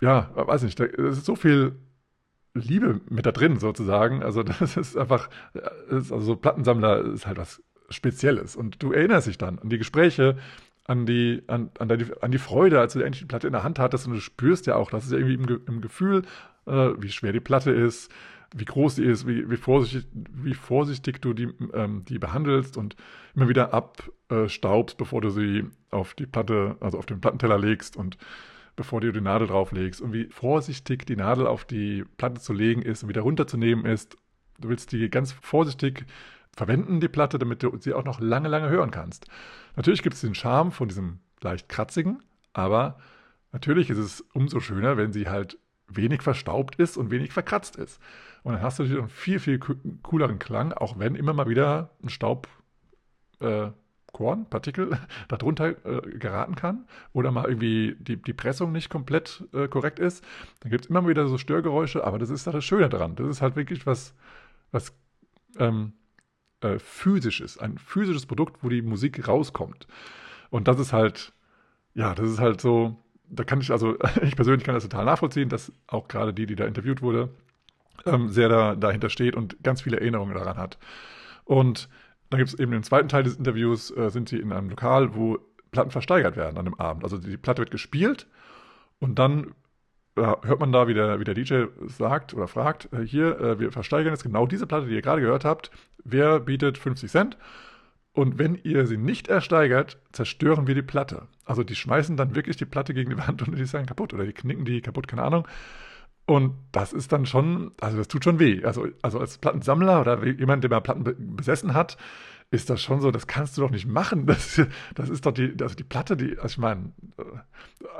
ja, 0.00 0.30
weiß 0.34 0.62
nicht, 0.62 0.78
da 0.78 0.84
ist 0.84 1.24
so 1.24 1.36
viel 1.36 1.76
Liebe 2.54 3.00
mit 3.08 3.26
da 3.26 3.32
drin 3.32 3.58
sozusagen. 3.58 4.22
Also 4.22 4.42
das 4.60 4.76
ist 4.76 4.96
einfach, 4.96 5.28
ist 5.88 6.12
also 6.12 6.20
so 6.20 6.36
Plattensammler 6.36 7.04
ist 7.12 7.26
halt 7.26 7.38
was 7.38 7.62
Spezielles. 7.90 8.56
Und 8.56 8.82
du 8.82 8.92
erinnerst 8.92 9.26
dich 9.26 9.38
dann 9.38 9.58
an 9.58 9.68
die 9.68 9.78
Gespräche, 9.78 10.36
an 10.84 11.06
die, 11.06 11.42
an, 11.46 11.70
an, 11.78 11.88
die, 11.88 12.06
an 12.20 12.32
die 12.32 12.38
Freude, 12.38 12.80
als 12.80 12.94
du 12.94 13.00
endlich 13.00 13.20
die 13.20 13.26
Platte 13.26 13.46
in 13.46 13.52
der 13.52 13.62
Hand 13.62 13.78
hattest 13.78 14.06
und 14.06 14.14
du 14.14 14.20
spürst 14.20 14.66
ja 14.66 14.76
auch, 14.76 14.90
das 14.90 15.04
ist 15.04 15.12
ja 15.12 15.18
irgendwie 15.18 15.34
im, 15.34 15.60
im 15.66 15.80
Gefühl, 15.80 16.22
äh, 16.66 16.90
wie 16.98 17.10
schwer 17.10 17.32
die 17.32 17.40
Platte 17.40 17.70
ist, 17.70 18.10
wie 18.54 18.64
groß 18.64 18.96
sie 18.96 19.04
ist, 19.04 19.26
wie, 19.26 19.50
wie, 19.50 19.56
vorsichtig, 19.56 20.06
wie 20.12 20.54
vorsichtig 20.54 21.20
du 21.22 21.32
die, 21.32 21.48
ähm, 21.72 22.04
die 22.06 22.18
behandelst 22.18 22.76
und 22.76 22.96
immer 23.34 23.48
wieder 23.48 23.72
abstaubst, 23.72 24.96
bevor 24.96 25.20
du 25.20 25.30
sie 25.30 25.64
auf 25.90 26.14
die 26.14 26.26
Platte, 26.26 26.76
also 26.80 26.98
auf 26.98 27.06
den 27.06 27.20
Plattenteller 27.20 27.58
legst 27.58 27.96
und 27.96 28.18
bevor 28.76 29.00
du 29.00 29.12
die 29.12 29.20
Nadel 29.20 29.48
drauflegst 29.48 30.00
und 30.00 30.12
wie 30.12 30.26
vorsichtig 30.26 31.06
die 31.06 31.16
Nadel 31.16 31.46
auf 31.46 31.64
die 31.64 32.04
Platte 32.16 32.40
zu 32.40 32.52
legen 32.52 32.82
ist 32.82 33.02
und 33.02 33.08
wieder 33.08 33.22
runterzunehmen 33.22 33.84
ist. 33.84 34.16
Du 34.58 34.68
willst 34.68 34.92
die 34.92 35.10
ganz 35.10 35.32
vorsichtig 35.32 36.06
verwenden, 36.54 37.00
die 37.00 37.08
Platte, 37.08 37.38
damit 37.38 37.62
du 37.62 37.76
sie 37.78 37.94
auch 37.94 38.04
noch 38.04 38.20
lange, 38.20 38.48
lange 38.48 38.68
hören 38.68 38.90
kannst. 38.90 39.26
Natürlich 39.76 40.02
gibt 40.02 40.14
es 40.14 40.20
den 40.20 40.34
Charme 40.34 40.72
von 40.72 40.88
diesem 40.88 41.20
leicht 41.40 41.68
kratzigen, 41.68 42.22
aber 42.52 42.98
natürlich 43.52 43.90
ist 43.90 43.98
es 43.98 44.20
umso 44.32 44.60
schöner, 44.60 44.96
wenn 44.96 45.12
sie 45.12 45.28
halt 45.28 45.58
wenig 45.88 46.22
verstaubt 46.22 46.76
ist 46.76 46.96
und 46.96 47.10
wenig 47.10 47.32
verkratzt 47.32 47.76
ist. 47.76 48.00
Und 48.42 48.54
dann 48.54 48.62
hast 48.62 48.78
du 48.78 48.82
einen 48.82 49.08
viel, 49.08 49.38
viel 49.38 49.58
cooleren 50.02 50.38
Klang, 50.38 50.72
auch 50.72 50.98
wenn 50.98 51.14
immer 51.14 51.32
mal 51.32 51.48
wieder 51.48 51.90
ein 52.02 52.08
Staub, 52.08 52.48
äh, 53.40 53.70
Partikel 54.50 54.98
darunter 55.28 55.70
äh, 55.86 56.18
geraten 56.18 56.54
kann 56.54 56.86
oder 57.12 57.30
mal 57.30 57.46
irgendwie 57.46 57.96
die, 57.98 58.20
die 58.20 58.34
Pressung 58.34 58.70
nicht 58.70 58.90
komplett 58.90 59.44
äh, 59.52 59.68
korrekt 59.68 59.98
ist. 59.98 60.24
Dann 60.60 60.70
gibt 60.70 60.84
es 60.84 60.90
immer 60.90 61.06
wieder 61.08 61.26
so 61.28 61.38
Störgeräusche, 61.38 62.04
aber 62.04 62.18
das 62.18 62.30
ist 62.30 62.46
das 62.46 62.64
Schöne 62.64 62.88
daran. 62.88 63.16
Das 63.16 63.26
ist 63.26 63.42
halt 63.42 63.56
wirklich 63.56 63.86
was, 63.86 64.14
was 64.70 64.94
ähm, 65.58 65.94
äh, 66.60 66.78
physisch 66.78 67.40
ist, 67.40 67.58
ein 67.58 67.78
physisches 67.78 68.26
Produkt, 68.26 68.62
wo 68.62 68.68
die 68.68 68.82
Musik 68.82 69.26
rauskommt. 69.26 69.86
Und 70.50 70.68
das 70.68 70.78
ist 70.78 70.92
halt, 70.92 71.32
ja, 71.94 72.14
das 72.14 72.30
ist 72.30 72.38
halt 72.38 72.60
so, 72.60 72.96
da 73.28 73.44
kann 73.44 73.60
ich, 73.60 73.70
also 73.70 73.96
ich 74.22 74.36
persönlich 74.36 74.64
kann 74.64 74.74
das 74.74 74.84
total 74.84 75.04
nachvollziehen, 75.04 75.48
dass 75.48 75.72
auch 75.86 76.08
gerade 76.08 76.34
die, 76.34 76.46
die 76.46 76.56
da 76.56 76.66
interviewt 76.66 77.02
wurde, 77.02 77.30
ähm, 78.06 78.28
sehr 78.28 78.48
da, 78.48 78.74
dahinter 78.74 79.10
steht 79.10 79.36
und 79.36 79.62
ganz 79.62 79.82
viele 79.82 80.00
Erinnerungen 80.00 80.34
daran 80.34 80.56
hat. 80.56 80.78
Und 81.44 81.88
dann 82.30 82.38
gibt 82.38 82.48
es 82.48 82.58
eben 82.58 82.72
den 82.72 82.82
zweiten 82.82 83.08
Teil 83.08 83.22
des 83.22 83.36
Interviews, 83.36 83.90
äh, 83.96 84.10
sind 84.10 84.28
sie 84.28 84.38
in 84.38 84.52
einem 84.52 84.70
Lokal, 84.70 85.14
wo 85.14 85.38
Platten 85.70 85.90
versteigert 85.90 86.36
werden 86.36 86.58
an 86.58 86.64
dem 86.64 86.78
Abend. 86.78 87.04
Also 87.04 87.18
die 87.18 87.36
Platte 87.36 87.60
wird 87.60 87.70
gespielt 87.70 88.26
und 89.00 89.18
dann 89.18 89.54
äh, 90.16 90.22
hört 90.22 90.60
man 90.60 90.72
da, 90.72 90.88
wie 90.88 90.94
der, 90.94 91.18
wie 91.20 91.24
der 91.24 91.34
DJ 91.34 91.64
sagt 91.86 92.34
oder 92.34 92.46
fragt, 92.46 92.92
äh, 92.92 93.04
hier, 93.04 93.40
äh, 93.40 93.58
wir 93.58 93.72
versteigern 93.72 94.12
jetzt 94.12 94.22
genau 94.22 94.46
diese 94.46 94.66
Platte, 94.66 94.86
die 94.86 94.94
ihr 94.94 95.02
gerade 95.02 95.22
gehört 95.22 95.44
habt. 95.44 95.70
Wer 96.04 96.40
bietet 96.40 96.78
50 96.78 97.10
Cent? 97.10 97.36
Und 98.14 98.38
wenn 98.38 98.56
ihr 98.56 98.86
sie 98.86 98.98
nicht 98.98 99.28
ersteigert, 99.28 99.98
zerstören 100.12 100.66
wir 100.66 100.74
die 100.74 100.82
Platte. 100.82 101.28
Also 101.46 101.64
die 101.64 101.74
schmeißen 101.74 102.16
dann 102.16 102.34
wirklich 102.34 102.58
die 102.58 102.66
Platte 102.66 102.92
gegen 102.92 103.10
die 103.10 103.18
Wand 103.18 103.40
und 103.46 103.56
die 103.56 103.64
dann 103.64 103.86
kaputt 103.86 104.12
oder 104.12 104.26
die 104.26 104.34
knicken 104.34 104.66
die 104.66 104.82
kaputt, 104.82 105.08
keine 105.08 105.22
Ahnung. 105.22 105.48
Und 106.26 106.54
das 106.70 106.92
ist 106.92 107.12
dann 107.12 107.26
schon, 107.26 107.72
also 107.80 107.96
das 107.96 108.08
tut 108.08 108.24
schon 108.24 108.38
weh. 108.38 108.64
Also, 108.64 108.86
also 109.02 109.18
als 109.18 109.38
Plattensammler 109.38 110.00
oder 110.00 110.24
jemand, 110.24 110.62
der 110.62 110.70
mal 110.70 110.80
Platten 110.80 111.04
besessen 111.36 111.74
hat, 111.74 111.96
ist 112.50 112.70
das 112.70 112.80
schon 112.80 113.00
so, 113.00 113.10
das 113.10 113.26
kannst 113.26 113.56
du 113.56 113.62
doch 113.62 113.70
nicht 113.70 113.86
machen. 113.86 114.26
Das, 114.32 114.60
das 114.94 115.08
ist 115.08 115.26
doch 115.26 115.32
die, 115.32 115.54
also 115.60 115.74
die 115.74 115.84
Platte, 115.84 116.16
die, 116.16 116.38
also 116.38 116.46
ich 116.46 116.58
meine, 116.58 116.92
äh, 117.18 117.22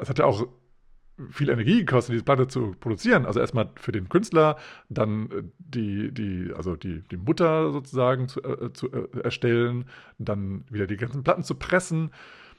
es 0.01 0.09
hat 0.09 0.19
ja 0.19 0.25
auch 0.25 0.47
viel 1.31 1.51
Energie 1.51 1.81
gekostet, 1.81 2.15
diese 2.15 2.25
Platte 2.25 2.49
zu 2.49 2.75
produzieren. 2.79 3.27
Also 3.27 3.41
erstmal 3.41 3.71
für 3.77 3.93
den 3.93 4.09
Künstler, 4.09 4.57
dann 4.89 5.31
äh, 5.31 5.43
die, 5.59 6.13
die, 6.13 6.53
also 6.55 6.77
die, 6.77 7.03
die 7.11 7.17
Mutter 7.17 7.73
sozusagen 7.73 8.29
zu, 8.29 8.43
äh, 8.43 8.73
zu 8.73 8.91
äh, 8.93 9.21
erstellen, 9.23 9.87
dann 10.19 10.65
wieder 10.71 10.87
die 10.87 10.97
ganzen 10.97 11.25
Platten 11.25 11.43
zu 11.43 11.57
pressen 11.57 12.11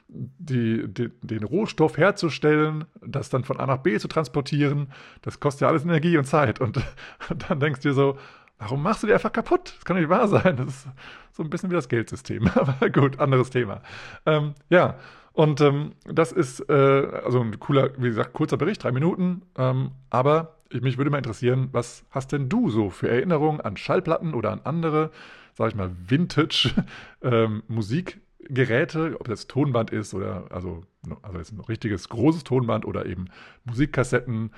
die, 0.07 0.87
die, 0.87 1.09
den 1.21 1.43
Rohstoff 1.43 1.97
herzustellen, 1.97 2.85
das 3.05 3.29
dann 3.29 3.43
von 3.43 3.59
A 3.59 3.65
nach 3.65 3.77
B 3.77 3.97
zu 3.97 4.07
transportieren, 4.07 4.91
das 5.21 5.39
kostet 5.39 5.61
ja 5.61 5.67
alles 5.69 5.83
Energie 5.83 6.17
und 6.17 6.25
Zeit. 6.25 6.61
Und, 6.61 6.79
dann 7.47 7.59
denkst 7.59 7.81
du 7.81 7.89
dir 7.89 7.95
so, 7.95 8.17
warum 8.59 8.83
machst 8.83 9.03
du 9.03 9.07
die 9.07 9.13
einfach 9.13 9.31
kaputt? 9.31 9.73
Das 9.75 9.85
kann 9.85 9.97
nicht 9.97 10.09
wahr 10.09 10.27
sein. 10.27 10.57
Das 10.57 10.67
ist 10.67 10.87
so 11.31 11.43
ein 11.43 11.49
bisschen 11.49 11.69
wie 11.69 11.75
das 11.75 11.89
Geldsystem. 11.89 12.47
Aber 12.55 12.89
gut, 12.89 13.19
anderes 13.19 13.49
Thema. 13.49 13.81
Ähm, 14.25 14.53
ja, 14.69 14.97
und 15.33 15.61
ähm, 15.61 15.93
das 16.05 16.31
ist 16.31 16.59
äh, 16.69 16.73
also 16.73 17.41
ein 17.41 17.59
cooler, 17.59 17.91
wie 17.97 18.09
gesagt, 18.09 18.33
kurzer 18.33 18.57
Bericht, 18.57 18.83
drei 18.83 18.91
Minuten. 18.91 19.41
Ähm, 19.57 19.91
aber 20.11 20.57
mich 20.71 20.97
würde 20.97 21.09
mal 21.09 21.17
interessieren, 21.17 21.69
was 21.71 22.05
hast 22.11 22.31
denn 22.31 22.49
du 22.49 22.69
so 22.69 22.91
für 22.91 23.09
Erinnerungen 23.09 23.59
an 23.59 23.75
Schallplatten 23.77 24.35
oder 24.35 24.51
an 24.51 24.61
andere, 24.63 25.09
sag 25.53 25.69
ich 25.69 25.75
mal, 25.75 25.89
Vintage-Musik? 26.07 28.21
Geräte, 28.49 29.17
ob 29.19 29.27
das 29.27 29.47
Tonband 29.47 29.91
ist 29.91 30.13
oder 30.13 30.45
also, 30.49 30.83
also 31.21 31.37
jetzt 31.37 31.51
ein 31.51 31.59
richtiges 31.61 32.09
großes 32.09 32.43
Tonband 32.43 32.85
oder 32.85 33.05
eben 33.05 33.25
Musikkassetten 33.65 34.51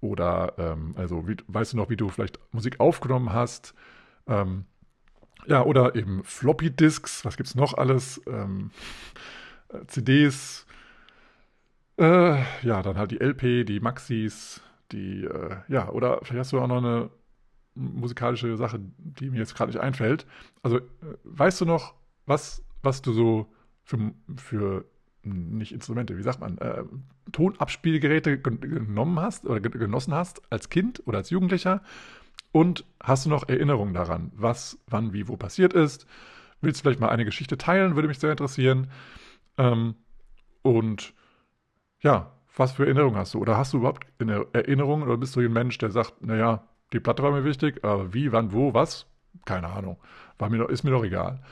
oder 0.00 0.54
ähm, 0.58 0.94
also 0.96 1.26
wie, 1.28 1.36
weißt 1.48 1.72
du 1.72 1.76
noch, 1.78 1.90
wie 1.90 1.96
du 1.96 2.08
vielleicht 2.08 2.38
Musik 2.52 2.80
aufgenommen 2.80 3.32
hast. 3.32 3.74
Ähm, 4.26 4.64
ja, 5.46 5.62
oder 5.62 5.94
eben 5.94 6.24
Floppy 6.24 6.70
Disks, 6.70 7.24
was 7.24 7.36
gibt 7.36 7.48
es 7.48 7.54
noch 7.54 7.74
alles? 7.74 8.20
Ähm, 8.26 8.70
äh, 9.68 9.86
CDs, 9.86 10.66
äh, 11.98 12.42
ja, 12.62 12.82
dann 12.82 12.98
halt 12.98 13.10
die 13.10 13.20
LP, 13.20 13.64
die 13.64 13.80
Maxis, 13.80 14.60
die, 14.92 15.24
äh, 15.24 15.56
ja, 15.68 15.88
oder 15.90 16.20
vielleicht 16.22 16.40
hast 16.40 16.52
du 16.52 16.60
auch 16.60 16.66
noch 16.66 16.78
eine 16.78 17.10
musikalische 17.74 18.56
Sache, 18.56 18.80
die 18.98 19.30
mir 19.30 19.38
jetzt 19.38 19.54
gerade 19.54 19.70
nicht 19.70 19.80
einfällt. 19.80 20.26
Also, 20.62 20.78
äh, 20.78 20.82
weißt 21.24 21.60
du 21.60 21.64
noch, 21.64 21.94
was 22.26 22.65
was 22.86 23.02
du 23.02 23.12
so 23.12 23.52
für, 23.84 24.12
für 24.36 24.86
nicht 25.22 25.72
Instrumente, 25.72 26.16
wie 26.16 26.22
sagt 26.22 26.40
man, 26.40 26.56
äh, 26.58 26.84
Tonabspielgeräte 27.32 28.38
genommen 28.38 29.20
hast 29.20 29.44
oder 29.44 29.60
genossen 29.60 30.14
hast 30.14 30.40
als 30.50 30.70
Kind 30.70 31.02
oder 31.06 31.18
als 31.18 31.30
Jugendlicher 31.30 31.82
und 32.52 32.86
hast 33.02 33.26
du 33.26 33.30
noch 33.30 33.48
Erinnerungen 33.48 33.92
daran, 33.92 34.32
was, 34.34 34.78
wann, 34.86 35.12
wie, 35.12 35.28
wo 35.28 35.36
passiert 35.36 35.74
ist? 35.74 36.06
Willst 36.62 36.80
du 36.80 36.82
vielleicht 36.84 37.00
mal 37.00 37.10
eine 37.10 37.24
Geschichte 37.24 37.58
teilen? 37.58 37.96
Würde 37.96 38.08
mich 38.08 38.18
sehr 38.18 38.30
interessieren. 38.30 38.90
Ähm, 39.58 39.94
und 40.62 41.12
ja, 42.00 42.32
was 42.56 42.72
für 42.72 42.84
Erinnerungen 42.84 43.18
hast 43.18 43.34
du? 43.34 43.40
Oder 43.40 43.58
hast 43.58 43.74
du 43.74 43.78
überhaupt 43.78 44.06
eine 44.18 44.46
Erinnerung 44.52 45.02
oder 45.02 45.18
bist 45.18 45.36
du 45.36 45.40
ein 45.40 45.52
Mensch, 45.52 45.76
der 45.78 45.90
sagt, 45.90 46.22
naja, 46.22 46.66
die 46.92 47.00
Platte 47.00 47.22
war 47.22 47.32
mir 47.32 47.44
wichtig, 47.44 47.84
aber 47.84 48.14
wie, 48.14 48.32
wann, 48.32 48.52
wo, 48.52 48.72
was? 48.72 49.06
Keine 49.44 49.68
Ahnung. 49.68 49.98
War 50.38 50.48
mir, 50.48 50.68
ist 50.70 50.82
mir 50.82 50.92
doch 50.92 51.04
egal. 51.04 51.42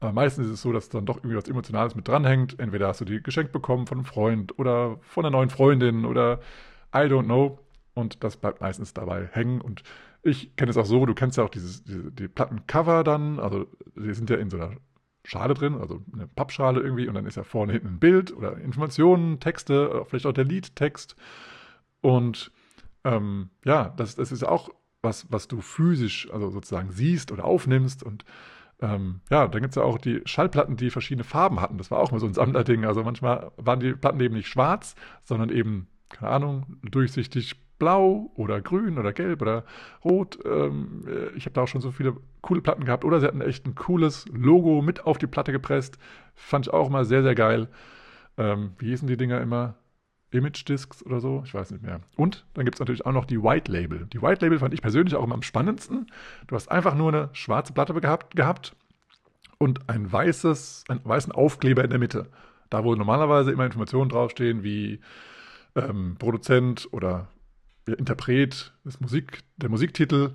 Aber 0.00 0.12
meistens 0.12 0.46
ist 0.46 0.52
es 0.52 0.62
so, 0.62 0.72
dass 0.72 0.88
dann 0.88 1.06
doch 1.06 1.18
irgendwie 1.18 1.36
was 1.36 1.48
Emotionales 1.48 1.94
mit 1.94 2.06
dranhängt. 2.06 2.58
Entweder 2.58 2.88
hast 2.88 3.00
du 3.00 3.04
die 3.04 3.22
geschenkt 3.22 3.52
bekommen 3.52 3.86
von 3.86 3.98
einem 3.98 4.04
Freund 4.04 4.58
oder 4.58 4.98
von 5.02 5.24
einer 5.24 5.36
neuen 5.36 5.50
Freundin 5.50 6.04
oder 6.04 6.40
I 6.94 7.00
don't 7.00 7.24
know. 7.24 7.58
Und 7.94 8.22
das 8.22 8.36
bleibt 8.36 8.60
meistens 8.60 8.92
dabei 8.92 9.28
hängen. 9.32 9.60
Und 9.60 9.82
ich 10.22 10.54
kenne 10.56 10.70
es 10.70 10.76
auch 10.76 10.84
so, 10.84 11.06
du 11.06 11.14
kennst 11.14 11.38
ja 11.38 11.44
auch 11.44 11.50
dieses, 11.50 11.82
diese, 11.84 12.12
die 12.12 12.28
Plattencover 12.28 13.04
dann, 13.04 13.38
also 13.38 13.66
die 13.96 14.12
sind 14.12 14.28
ja 14.28 14.36
in 14.36 14.50
so 14.50 14.58
einer 14.58 14.72
Schale 15.24 15.54
drin, 15.54 15.74
also 15.74 16.02
eine 16.12 16.26
Pappschale 16.26 16.80
irgendwie, 16.80 17.08
und 17.08 17.14
dann 17.14 17.26
ist 17.26 17.36
ja 17.36 17.42
vorne 17.42 17.72
hinten 17.72 17.88
ein 17.88 17.98
Bild 17.98 18.36
oder 18.36 18.58
Informationen, 18.58 19.40
Texte, 19.40 20.04
vielleicht 20.06 20.26
auch 20.26 20.32
der 20.32 20.44
Liedtext. 20.44 21.16
Und 22.00 22.52
ähm, 23.04 23.50
ja, 23.64 23.94
das, 23.96 24.14
das 24.16 24.30
ist 24.30 24.44
auch 24.44 24.68
was, 25.02 25.26
was 25.30 25.48
du 25.48 25.60
physisch, 25.60 26.28
also 26.32 26.50
sozusagen 26.50 26.90
siehst 26.90 27.32
oder 27.32 27.44
aufnimmst. 27.44 28.02
Und 28.02 28.24
ähm, 28.80 29.20
ja, 29.30 29.48
dann 29.48 29.62
gibt 29.62 29.70
es 29.72 29.76
ja 29.76 29.82
auch 29.82 29.98
die 29.98 30.20
Schallplatten, 30.24 30.76
die 30.76 30.90
verschiedene 30.90 31.24
Farben 31.24 31.60
hatten. 31.60 31.78
Das 31.78 31.90
war 31.90 31.98
auch 31.98 32.10
mal 32.10 32.20
so 32.20 32.26
ein 32.26 32.34
Sammlerding. 32.34 32.84
Also 32.84 33.02
manchmal 33.02 33.50
waren 33.56 33.80
die 33.80 33.94
Platten 33.94 34.20
eben 34.20 34.34
nicht 34.34 34.48
schwarz, 34.48 34.94
sondern 35.24 35.50
eben, 35.50 35.88
keine 36.10 36.30
Ahnung, 36.30 36.66
durchsichtig 36.82 37.56
blau 37.78 38.30
oder 38.34 38.60
grün 38.60 38.98
oder 38.98 39.12
gelb 39.12 39.42
oder 39.42 39.64
rot. 40.04 40.38
Ähm, 40.44 41.04
ich 41.36 41.46
habe 41.46 41.54
da 41.54 41.62
auch 41.62 41.68
schon 41.68 41.80
so 41.80 41.90
viele 41.90 42.16
coole 42.42 42.60
Platten 42.60 42.84
gehabt. 42.84 43.04
Oder 43.04 43.20
sie 43.20 43.26
hatten 43.26 43.40
echt 43.40 43.66
ein 43.66 43.74
cooles 43.74 44.26
Logo 44.32 44.82
mit 44.82 45.06
auf 45.06 45.18
die 45.18 45.26
Platte 45.26 45.52
gepresst. 45.52 45.98
Fand 46.34 46.66
ich 46.66 46.72
auch 46.72 46.90
mal 46.90 47.04
sehr, 47.04 47.22
sehr 47.22 47.34
geil. 47.34 47.68
Ähm, 48.36 48.72
wie 48.78 48.88
hießen 48.88 49.08
die 49.08 49.16
Dinger 49.16 49.40
immer? 49.40 49.76
Image 50.36 50.68
Discs 50.68 51.04
oder 51.04 51.20
so, 51.20 51.42
ich 51.44 51.54
weiß 51.54 51.70
nicht 51.70 51.82
mehr. 51.82 52.00
Und 52.16 52.44
dann 52.54 52.64
gibt 52.64 52.76
es 52.76 52.80
natürlich 52.80 53.06
auch 53.06 53.12
noch 53.12 53.24
die 53.24 53.42
White 53.42 53.70
Label. 53.70 54.06
Die 54.12 54.22
White 54.22 54.44
Label 54.44 54.58
fand 54.58 54.74
ich 54.74 54.82
persönlich 54.82 55.14
auch 55.14 55.24
immer 55.24 55.34
am 55.34 55.42
spannendsten. 55.42 56.06
Du 56.46 56.54
hast 56.54 56.70
einfach 56.70 56.94
nur 56.94 57.12
eine 57.12 57.30
schwarze 57.32 57.72
Platte 57.72 57.94
gehabt, 57.94 58.36
gehabt 58.36 58.76
und 59.58 59.88
ein 59.88 60.10
weißes, 60.10 60.84
einen 60.88 61.04
weißen 61.04 61.32
Aufkleber 61.32 61.84
in 61.84 61.90
der 61.90 61.98
Mitte. 61.98 62.28
Da, 62.70 62.84
wo 62.84 62.94
normalerweise 62.94 63.52
immer 63.52 63.64
Informationen 63.64 64.10
draufstehen, 64.10 64.62
wie 64.62 65.00
ähm, 65.76 66.16
Produzent 66.18 66.88
oder 66.92 67.28
Interpret, 67.86 68.72
das 68.84 69.00
Musik, 69.00 69.40
der 69.56 69.68
Musiktitel, 69.68 70.34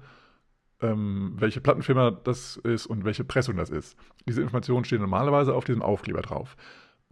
ähm, 0.81 1.33
welche 1.35 1.61
Plattenfirma 1.61 2.11
das 2.11 2.57
ist 2.57 2.85
und 2.87 3.03
welche 3.03 3.23
Pressung 3.23 3.57
das 3.57 3.69
ist. 3.69 3.97
Diese 4.27 4.41
Informationen 4.41 4.85
stehen 4.85 5.01
normalerweise 5.01 5.53
auf 5.53 5.65
diesem 5.65 5.81
Aufkleber 5.81 6.21
drauf. 6.21 6.55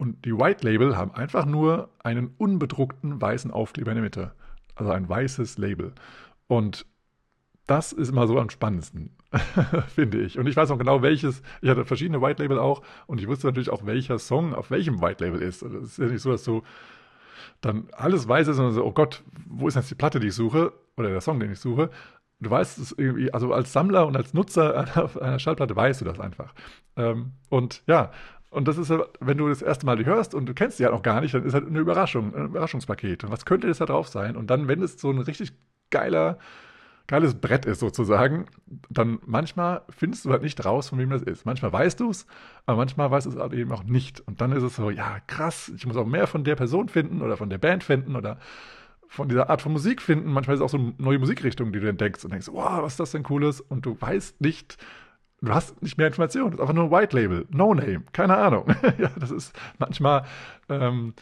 Und 0.00 0.24
die 0.24 0.32
White 0.32 0.66
Label 0.66 0.96
haben 0.96 1.14
einfach 1.14 1.44
nur 1.44 1.90
einen 2.02 2.32
unbedruckten 2.38 3.20
weißen 3.20 3.50
Aufkleber 3.50 3.90
in 3.90 3.96
der 3.96 4.02
Mitte. 4.02 4.32
Also 4.74 4.92
ein 4.92 5.06
weißes 5.06 5.58
Label. 5.58 5.92
Und 6.46 6.86
das 7.66 7.92
ist 7.92 8.08
immer 8.08 8.26
so 8.26 8.40
am 8.40 8.48
spannendsten, 8.48 9.14
finde 9.94 10.22
ich. 10.22 10.38
Und 10.38 10.46
ich 10.46 10.56
weiß 10.56 10.70
auch 10.70 10.78
genau, 10.78 11.02
welches. 11.02 11.42
Ich 11.60 11.68
hatte 11.68 11.84
verschiedene 11.84 12.22
White 12.22 12.42
Label 12.42 12.58
auch 12.58 12.80
und 13.08 13.20
ich 13.20 13.28
wusste 13.28 13.46
natürlich 13.46 13.68
auch, 13.68 13.84
welcher 13.84 14.18
Song 14.18 14.54
auf 14.54 14.70
welchem 14.70 15.02
White 15.02 15.22
Label 15.22 15.42
ist. 15.42 15.60
Es 15.60 15.74
ist 15.74 15.98
ja 15.98 16.06
nicht 16.06 16.22
so, 16.22 16.30
dass 16.30 16.44
du 16.44 16.62
dann 17.60 17.88
alles 17.92 18.26
weiß 18.26 18.48
ist 18.48 18.58
und 18.58 18.72
so, 18.72 18.82
oh 18.82 18.92
Gott, 18.92 19.22
wo 19.50 19.68
ist 19.68 19.74
jetzt 19.74 19.90
die 19.90 19.96
Platte, 19.96 20.18
die 20.18 20.28
ich 20.28 20.34
suche? 20.34 20.72
Oder 20.96 21.10
der 21.10 21.20
Song, 21.20 21.38
den 21.40 21.52
ich 21.52 21.60
suche? 21.60 21.90
Du 22.40 22.48
weißt 22.48 22.78
es 22.78 22.92
irgendwie, 22.92 23.34
also 23.34 23.52
als 23.52 23.70
Sammler 23.74 24.06
und 24.06 24.16
als 24.16 24.32
Nutzer 24.32 24.78
einer, 24.78 25.16
einer 25.22 25.38
Schallplatte 25.38 25.76
weißt 25.76 26.00
du 26.00 26.06
das 26.06 26.18
einfach. 26.18 26.54
Ähm, 26.96 27.32
und 27.50 27.82
ja, 27.86 28.12
und 28.50 28.66
das 28.66 28.78
ist, 28.78 28.92
wenn 29.20 29.38
du 29.38 29.48
das 29.48 29.62
erste 29.62 29.86
Mal 29.86 29.96
die 29.96 30.06
hörst 30.06 30.34
und 30.34 30.46
du 30.46 30.54
kennst 30.54 30.76
sie 30.76 30.82
ja 30.82 30.88
halt 30.88 30.96
noch 30.96 31.04
gar 31.04 31.20
nicht, 31.20 31.34
dann 31.34 31.44
ist 31.44 31.54
halt 31.54 31.66
eine 31.66 31.78
Überraschung, 31.78 32.34
ein 32.34 32.46
Überraschungspaket. 32.46 33.22
Und 33.24 33.30
was 33.30 33.44
könnte 33.44 33.68
das 33.68 33.78
da 33.78 33.86
drauf 33.86 34.08
sein? 34.08 34.36
Und 34.36 34.50
dann, 34.50 34.66
wenn 34.66 34.82
es 34.82 35.00
so 35.00 35.10
ein 35.10 35.18
richtig 35.20 35.52
geiler, 35.90 36.38
geiles 37.06 37.34
Brett 37.34 37.64
ist 37.64 37.78
sozusagen, 37.78 38.46
dann 38.88 39.20
manchmal 39.24 39.82
findest 39.90 40.24
du 40.24 40.30
halt 40.30 40.42
nicht 40.42 40.64
raus, 40.64 40.88
von 40.88 40.98
wem 40.98 41.10
das 41.10 41.22
ist. 41.22 41.46
Manchmal 41.46 41.72
weißt 41.72 42.00
du 42.00 42.10
es, 42.10 42.26
aber 42.66 42.78
manchmal 42.78 43.10
weißt 43.10 43.26
du 43.26 43.30
es 43.30 43.36
halt 43.36 43.52
eben 43.52 43.70
auch 43.70 43.84
nicht. 43.84 44.20
Und 44.26 44.40
dann 44.40 44.50
ist 44.50 44.64
es 44.64 44.74
so, 44.74 44.90
ja, 44.90 45.18
krass, 45.28 45.70
ich 45.74 45.86
muss 45.86 45.96
auch 45.96 46.06
mehr 46.06 46.26
von 46.26 46.42
der 46.42 46.56
Person 46.56 46.88
finden 46.88 47.22
oder 47.22 47.36
von 47.36 47.50
der 47.50 47.58
Band 47.58 47.84
finden 47.84 48.16
oder 48.16 48.38
von 49.06 49.28
dieser 49.28 49.48
Art 49.48 49.62
von 49.62 49.72
Musik 49.72 50.02
finden. 50.02 50.32
Manchmal 50.32 50.54
ist 50.54 50.60
es 50.60 50.64
auch 50.64 50.70
so 50.70 50.92
neue 50.98 51.18
Musikrichtungen, 51.20 51.72
die 51.72 51.80
du 51.80 51.88
entdeckst 51.88 52.24
und 52.24 52.32
denkst, 52.32 52.48
wow, 52.50 52.82
was 52.82 52.94
ist 52.94 53.00
das 53.00 53.10
denn 53.12 53.22
Cooles? 53.22 53.60
Und 53.60 53.86
du 53.86 53.96
weißt 54.00 54.40
nicht, 54.40 54.76
du 55.40 55.54
hast 55.54 55.80
nicht 55.82 55.98
mehr 55.98 56.06
Informationen. 56.06 56.50
Das 56.50 56.58
ist 56.58 56.60
einfach 56.60 56.74
nur 56.74 56.90
White 56.90 57.16
Label, 57.16 57.46
No 57.50 57.74
Name, 57.74 58.02
keine 58.12 58.36
Ahnung. 58.36 58.66
ja, 58.98 59.10
das 59.18 59.30
ist 59.30 59.58
manchmal 59.78 60.24
ähm, 60.68 61.14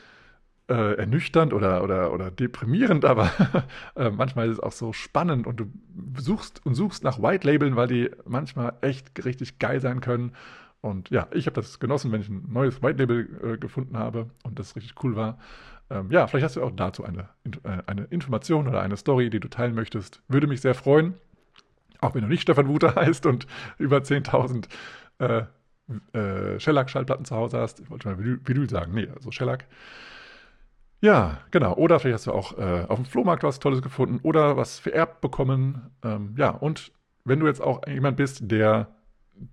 äh, 0.68 0.94
ernüchternd 0.94 1.52
oder, 1.52 1.82
oder, 1.82 2.12
oder 2.12 2.30
deprimierend, 2.30 3.04
aber 3.04 3.30
äh, 3.96 4.10
manchmal 4.10 4.48
ist 4.48 4.54
es 4.54 4.60
auch 4.60 4.72
so 4.72 4.92
spannend 4.92 5.46
und 5.46 5.60
du 5.60 5.66
suchst 6.18 6.64
und 6.66 6.74
suchst 6.74 7.04
nach 7.04 7.22
White 7.22 7.50
Labeln, 7.50 7.76
weil 7.76 7.88
die 7.88 8.10
manchmal 8.26 8.74
echt 8.80 9.24
richtig 9.24 9.58
geil 9.58 9.80
sein 9.80 10.00
können. 10.00 10.32
Und 10.80 11.10
ja, 11.10 11.26
ich 11.32 11.46
habe 11.46 11.54
das 11.54 11.80
genossen, 11.80 12.12
wenn 12.12 12.20
ich 12.20 12.28
ein 12.28 12.46
neues 12.52 12.82
White 12.82 12.98
Label 12.98 13.28
äh, 13.42 13.58
gefunden 13.58 13.96
habe 13.96 14.30
und 14.44 14.58
das 14.58 14.76
richtig 14.76 15.02
cool 15.02 15.16
war. 15.16 15.38
Ähm, 15.90 16.10
ja, 16.10 16.26
vielleicht 16.26 16.44
hast 16.44 16.56
du 16.56 16.62
auch 16.62 16.70
dazu 16.70 17.02
eine, 17.02 17.30
äh, 17.64 17.82
eine 17.86 18.04
Information 18.04 18.68
oder 18.68 18.82
eine 18.82 18.96
Story, 18.96 19.30
die 19.30 19.40
du 19.40 19.48
teilen 19.48 19.74
möchtest. 19.74 20.22
Würde 20.28 20.46
mich 20.46 20.60
sehr 20.60 20.74
freuen 20.74 21.14
auch 22.00 22.14
wenn 22.14 22.22
du 22.22 22.28
nicht 22.28 22.42
Stefan 22.42 22.68
Wuter 22.68 22.94
heißt 22.94 23.26
und 23.26 23.46
über 23.78 23.98
10.000 23.98 24.68
äh, 25.18 25.42
äh, 26.12 26.60
Shellac-Schallplatten 26.60 27.24
zu 27.24 27.34
Hause 27.36 27.58
hast. 27.58 27.80
Ich 27.80 27.90
wollte 27.90 28.08
mal 28.08 28.18
Vinyl 28.18 28.68
sagen. 28.68 28.92
Nee, 28.94 29.08
also 29.14 29.30
Shellac. 29.30 29.66
Ja, 31.00 31.38
genau. 31.50 31.74
Oder 31.74 32.00
vielleicht 32.00 32.14
hast 32.14 32.26
du 32.26 32.32
auch 32.32 32.58
äh, 32.58 32.84
auf 32.88 32.96
dem 32.96 33.04
Flohmarkt 33.04 33.42
was 33.44 33.60
Tolles 33.60 33.82
gefunden 33.82 34.18
oder 34.22 34.56
was 34.56 34.78
vererbt 34.78 35.20
bekommen. 35.20 35.90
Ähm, 36.02 36.34
ja, 36.36 36.50
und 36.50 36.92
wenn 37.24 37.40
du 37.40 37.46
jetzt 37.46 37.60
auch 37.60 37.86
jemand 37.86 38.16
bist, 38.16 38.50
der 38.50 38.88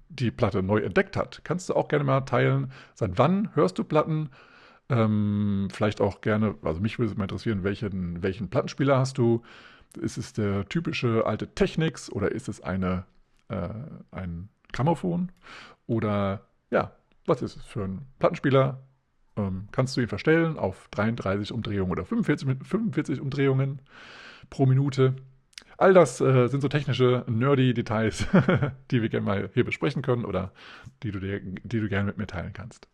die 0.09 0.31
Platte 0.31 0.63
neu 0.63 0.79
entdeckt 0.79 1.15
hat, 1.15 1.41
kannst 1.43 1.69
du 1.69 1.75
auch 1.75 1.87
gerne 1.87 2.03
mal 2.03 2.21
teilen, 2.21 2.71
seit 2.95 3.17
wann 3.17 3.55
hörst 3.55 3.77
du 3.77 3.83
Platten? 3.83 4.29
Ähm, 4.89 5.67
vielleicht 5.71 6.01
auch 6.01 6.21
gerne, 6.21 6.55
also 6.63 6.79
mich 6.79 6.99
würde 6.99 7.11
es 7.11 7.17
mal 7.17 7.25
interessieren, 7.25 7.63
welchen, 7.63 8.23
welchen 8.23 8.49
Plattenspieler 8.49 8.97
hast 8.97 9.17
du? 9.17 9.43
Ist 9.97 10.17
es 10.17 10.33
der 10.33 10.67
typische 10.67 11.25
alte 11.25 11.47
Technics 11.53 12.11
oder 12.11 12.31
ist 12.31 12.47
es 12.49 12.61
eine, 12.61 13.05
äh, 13.49 13.69
ein 14.11 14.49
Grammophon? 14.71 15.31
Oder 15.87 16.41
ja, 16.71 16.91
was 17.25 17.41
ist 17.41 17.57
es 17.57 17.63
für 17.63 17.83
ein 17.83 18.05
Plattenspieler? 18.19 18.81
Ähm, 19.37 19.67
kannst 19.71 19.97
du 19.97 20.01
ihn 20.01 20.07
verstellen 20.07 20.57
auf 20.57 20.87
33 20.91 21.51
Umdrehungen 21.51 21.91
oder 21.91 22.05
45, 22.05 22.57
45 22.63 23.21
Umdrehungen 23.21 23.81
pro 24.49 24.65
Minute? 24.65 25.15
All 25.77 25.93
das 25.93 26.21
äh, 26.21 26.47
sind 26.47 26.61
so 26.61 26.69
technische, 26.69 27.25
nerdy 27.27 27.73
Details, 27.73 28.27
die 28.91 29.01
wir 29.01 29.09
gerne 29.09 29.25
mal 29.25 29.49
hier 29.53 29.65
besprechen 29.65 30.01
können 30.01 30.25
oder 30.25 30.53
die 31.03 31.11
du, 31.11 31.19
dir, 31.19 31.41
die 31.41 31.79
du 31.79 31.89
gerne 31.89 32.07
mit 32.07 32.17
mir 32.17 32.27
teilen 32.27 32.53
kannst. 32.53 32.87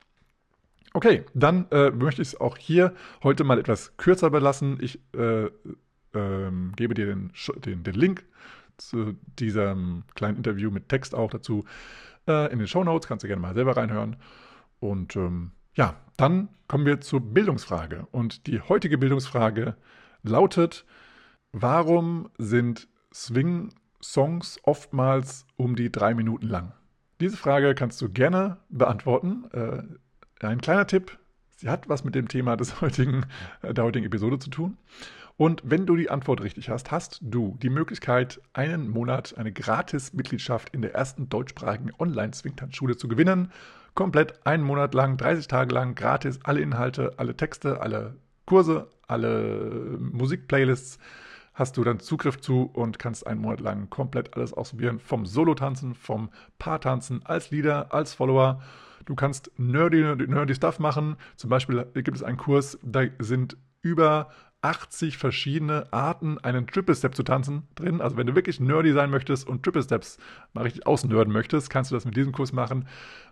Okay, 0.94 1.24
dann 1.34 1.68
äh, 1.72 1.92
möchte 1.92 2.22
ich 2.22 2.30
es 2.30 2.42
auch 2.42 2.58
hier 2.58 2.94
heute 3.24 3.44
mal 3.44 3.60
etwas 3.60 3.96
kürzer 3.98 4.30
belassen. 4.30 4.78
Ich 4.82 5.00
äh, 5.14 5.50
ähm, 6.14 6.74
gebe 6.76 6.94
dir 6.94 7.06
den, 7.06 7.32
den, 7.66 7.84
den, 7.84 7.96
Link 7.96 8.26
zu 8.78 9.16
diesem 9.40 10.04
kleinen 10.16 10.38
Interview 10.38 10.72
mit 10.72 10.90
Text 10.90 11.16
auch 11.16 11.30
dazu 11.30 11.66
äh, 12.28 12.52
in 12.52 12.60
den 12.60 12.68
Show 12.68 12.84
Notes. 12.84 13.08
Kannst 13.08 13.24
du 13.24 13.28
gerne 13.28 13.42
mal 13.42 13.54
selber 13.54 13.78
reinhören. 13.78 14.18
Und 14.80 15.16
ähm, 15.16 15.52
ja, 15.74 15.96
dann 16.18 16.50
kommen 16.68 16.86
wir 16.86 17.02
zur 17.02 17.22
Bildungsfrage. 17.22 18.08
Und 18.12 18.48
die 18.48 18.62
heutige 18.62 18.98
Bildungsfrage 18.98 19.76
lautet: 20.24 20.86
Warum 21.52 22.30
sind 22.38 22.88
Swing-Songs 23.14 24.60
oftmals 24.64 25.46
um 25.56 25.76
die 25.76 25.92
drei 25.92 26.14
Minuten 26.14 26.48
lang? 26.48 26.74
Diese 27.20 27.38
Frage 27.38 27.76
kannst 27.76 28.02
du 28.02 28.10
gerne 28.10 28.58
beantworten. 28.70 29.46
Äh, 29.52 30.46
ein 30.46 30.62
kleiner 30.62 30.88
Tipp: 30.88 31.18
Sie 31.62 31.70
hat 31.70 31.88
was 31.88 32.04
mit 32.04 32.16
dem 32.16 32.28
Thema 32.28 32.58
des 32.58 32.82
heutigen, 32.82 33.26
der 33.62 33.84
heutigen 33.84 34.08
Episode 34.08 34.40
zu 34.40 34.50
tun. 34.50 34.78
Und 35.38 35.62
wenn 35.66 35.86
du 35.86 35.96
die 35.96 36.10
Antwort 36.10 36.42
richtig 36.42 36.70
hast, 36.70 36.92
hast 36.92 37.20
du 37.22 37.58
die 37.62 37.70
Möglichkeit, 37.70 38.42
einen 38.54 38.90
Monat 38.90 39.38
eine 39.38 39.52
Gratis-Mitgliedschaft 39.52 40.70
in 40.70 40.82
der 40.82 40.94
ersten 40.94 41.30
deutschsprachigen 41.30 41.92
Online-Swingtanzschule 41.98 42.98
zu 42.98 43.08
gewinnen. 43.08 43.52
Komplett 43.96 44.46
einen 44.46 44.64
Monat 44.64 44.94
lang, 44.94 45.18
30 45.18 45.48
Tage 45.48 45.74
lang, 45.74 45.96
gratis, 45.96 46.40
alle 46.44 46.62
Inhalte, 46.62 47.14
alle 47.18 47.36
Texte, 47.36 47.82
alle 47.82 48.16
Kurse, 48.46 48.88
alle 49.08 49.98
Musikplaylists 50.00 51.00
hast 51.54 51.78
du 51.78 51.84
dann 51.84 52.00
Zugriff 52.00 52.40
zu 52.40 52.64
und 52.74 53.00
kannst 53.00 53.28
einen 53.28 53.42
Monat 53.42 53.60
lang 53.60 53.90
komplett 53.90 54.36
alles 54.36 54.54
ausprobieren. 54.54 55.00
Vom 55.00 55.26
Solo-Tanzen, 55.26 55.94
vom 55.96 56.30
Paar-Tanzen, 56.60 57.26
als 57.26 57.52
Leader, 57.52 57.94
als 57.94 58.14
Follower. 58.14 58.62
Du 59.06 59.16
kannst 59.16 59.52
nerdy, 59.58 60.02
nerdy 60.28 60.56
Stuff 60.56 60.80
machen. 60.80 61.18
Zum 61.36 61.50
Beispiel 61.50 61.86
gibt 61.94 62.16
es 62.16 62.24
einen 62.24 62.38
Kurs, 62.38 62.80
da 62.84 63.04
sind 63.20 63.58
über 63.82 64.30
80 64.62 65.18
verschiedene 65.18 65.92
Arten, 65.92 66.38
einen 66.40 66.68
Triple 66.68 66.96
Step 66.96 67.16
zu 67.16 67.24
tanzen 67.24 67.68
drin. 67.76 68.00
Also 68.00 68.18
wenn 68.18 68.28
du 68.28 68.36
wirklich 68.36 68.60
nerdy 68.60 68.94
sein 68.94 69.10
möchtest 69.10 69.48
und 69.48 69.64
Triple 69.64 69.82
Steps 69.82 70.18
mal 70.54 70.64
richtig 70.64 70.86
ausnörden 70.86 71.34
möchtest, 71.34 71.70
kannst 71.70 71.92
du 71.92 71.96
das 71.96 72.06
mit 72.06 72.16
diesem 72.16 72.32
Kurs 72.32 72.54
machen. 72.54 72.88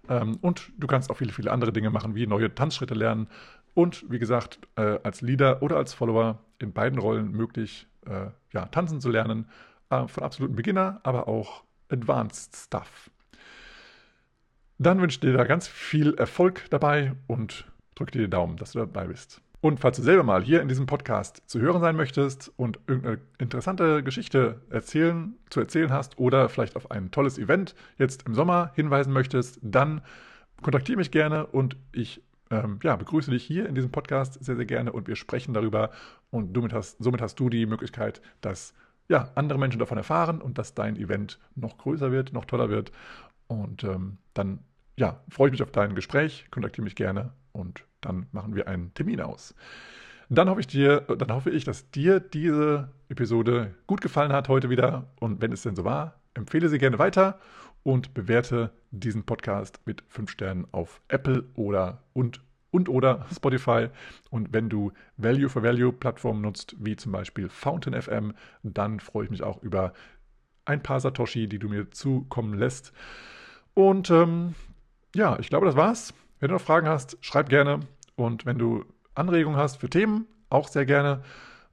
Ähm, 0.08 0.38
und 0.42 0.72
du 0.78 0.88
kannst 0.88 1.10
auch 1.12 1.18
viele, 1.18 1.32
viele 1.32 1.52
andere 1.52 1.72
Dinge 1.72 1.92
machen, 1.92 2.16
wie 2.16 2.26
neue 2.26 2.54
Tanzschritte 2.54 2.96
lernen. 2.96 3.28
Und 3.76 4.10
wie 4.10 4.20
gesagt, 4.20 4.60
äh, 4.76 5.00
als 5.04 5.22
Leader 5.22 5.62
oder 5.62 5.78
als 5.78 5.94
Follower 5.94 6.40
in 6.58 6.74
beiden 6.74 6.98
Rollen 6.98 7.32
möglich, 7.32 7.88
äh, 8.08 8.28
ja, 8.52 8.66
tanzen 8.66 9.00
zu 9.00 9.10
lernen. 9.10 9.46
Äh, 9.90 10.08
von 10.08 10.24
absoluten 10.24 10.56
Beginner, 10.56 11.00
aber 11.04 11.28
auch 11.28 11.64
Advanced 11.90 12.56
Stuff. 12.56 13.10
Dann 14.78 15.02
wünsche 15.02 15.16
ich 15.16 15.20
dir 15.20 15.34
da 15.34 15.44
ganz 15.44 15.68
viel 15.68 16.14
Erfolg 16.14 16.66
dabei 16.70 17.14
und 17.28 17.66
drücke 17.96 18.12
dir 18.12 18.22
die 18.22 18.30
Daumen, 18.30 18.58
dass 18.58 18.74
du 18.74 18.80
dabei 18.80 19.08
bist. 19.08 19.42
Und 19.62 19.82
falls 19.82 19.98
du 19.98 20.04
selber 20.04 20.24
mal 20.24 20.42
hier 20.42 20.62
in 20.62 20.70
diesem 20.70 20.86
Podcast 20.86 21.44
zu 21.46 21.60
hören 21.60 21.82
sein 21.82 21.98
möchtest 21.98 22.52
und 22.56 22.80
irgendeine 22.88 23.20
interessante 23.40 24.04
Geschichte 24.04 24.62
erzählen, 24.70 25.36
zu 25.50 25.60
erzählen 25.60 25.92
hast 25.92 26.18
oder 26.18 26.48
vielleicht 26.48 26.78
auf 26.78 26.92
ein 26.92 27.12
tolles 27.12 27.38
Event 27.38 27.76
jetzt 27.98 28.26
im 28.26 28.36
Sommer 28.36 28.72
hinweisen 28.76 29.12
möchtest, 29.12 29.60
dann 29.62 30.02
kontaktiere 30.62 30.98
mich 30.98 31.12
gerne 31.12 31.46
und 31.46 31.76
ich 31.92 32.24
ähm, 32.52 32.80
ja, 32.84 32.96
begrüße 32.96 33.32
dich 33.32 33.44
hier 33.44 33.68
in 33.68 33.76
diesem 33.76 33.92
Podcast 33.92 34.44
sehr, 34.44 34.56
sehr 34.56 34.66
gerne 34.66 34.94
und 34.94 35.08
wir 35.08 35.18
sprechen 35.18 35.54
darüber 35.54 35.92
und 36.32 36.56
somit 36.56 36.74
hast, 36.74 37.04
somit 37.04 37.22
hast 37.22 37.40
du 37.40 37.50
die 37.50 37.66
Möglichkeit, 37.66 38.22
dass 38.42 38.74
ja, 39.10 39.32
andere 39.36 39.60
Menschen 39.60 39.80
davon 39.80 39.98
erfahren 39.98 40.42
und 40.42 40.58
dass 40.58 40.74
dein 40.74 40.96
Event 40.96 41.40
noch 41.56 41.78
größer 41.78 42.12
wird, 42.12 42.32
noch 42.32 42.46
toller 42.46 42.70
wird. 42.70 42.92
Und 43.48 43.84
ähm, 43.84 44.20
dann 44.34 44.60
ja, 44.98 45.20
freue 45.30 45.48
ich 45.48 45.52
mich 45.52 45.64
auf 45.64 45.72
dein 45.72 45.96
Gespräch, 45.96 46.48
kontaktiere 46.52 46.84
mich 46.84 46.96
gerne 46.96 47.34
und 47.52 47.84
dann 48.02 48.28
machen 48.32 48.56
wir 48.56 48.68
einen 48.68 48.94
Termin 48.94 49.22
aus. 49.22 49.56
Dann 50.30 50.50
hoffe 50.50 50.60
ich 50.60 50.68
dir, 50.68 51.02
dann 51.02 51.34
hoffe 51.34 51.50
ich, 51.50 51.64
dass 51.64 51.90
dir 51.90 52.20
diese 52.20 52.90
Episode 53.10 53.74
gut 53.88 54.02
gefallen 54.02 54.32
hat 54.32 54.48
heute 54.48 54.70
wieder. 54.70 55.08
Und 55.20 55.42
wenn 55.42 55.52
es 55.52 55.64
denn 55.64 55.76
so 55.76 55.84
war, 55.84 56.20
empfehle 56.36 56.70
sie 56.70 56.78
gerne 56.78 57.00
weiter 57.00 57.40
und 57.82 58.14
bewerte 58.14 58.72
diesen 58.92 59.24
Podcast 59.24 59.80
mit 59.86 60.04
5 60.10 60.30
Sternen 60.30 60.68
auf 60.72 61.02
Apple 61.08 61.46
oder 61.56 62.04
und, 62.14 62.42
und 62.70 62.90
oder 62.90 63.26
Spotify. 63.36 63.88
Und 64.30 64.54
wenn 64.54 64.70
du 64.70 64.92
Value 65.18 65.50
for 65.50 65.64
Value 65.64 65.92
Plattformen 65.92 66.42
nutzt, 66.42 66.76
wie 66.80 66.96
zum 66.96 67.12
Beispiel 67.12 67.50
Fountain 67.50 68.00
FM, 68.00 68.34
dann 68.62 69.00
freue 69.00 69.26
ich 69.26 69.32
mich 69.32 69.42
auch 69.42 69.64
über 69.64 69.94
ein 70.66 70.84
paar 70.84 71.00
Satoshi, 71.00 71.48
die 71.48 71.58
du 71.58 71.70
mir 71.70 71.90
zukommen 71.90 72.54
lässt. 72.54 72.94
Und 73.74 74.12
ähm, 74.12 74.54
ja, 75.16 75.40
ich 75.40 75.50
glaube, 75.50 75.66
das 75.66 75.76
war's. 75.76 76.14
Wenn 76.40 76.50
du 76.50 76.56
noch 76.56 76.62
Fragen 76.62 76.88
hast, 76.88 77.18
schreib 77.22 77.50
gerne. 77.50 77.82
Und 78.16 78.46
wenn 78.46 78.58
du 78.58 78.86
Anregungen 79.16 79.60
hast 79.60 79.78
für 79.78 79.90
Themen, 79.90 80.28
auch 80.50 80.68
sehr 80.68 80.86
gerne. 80.86 81.24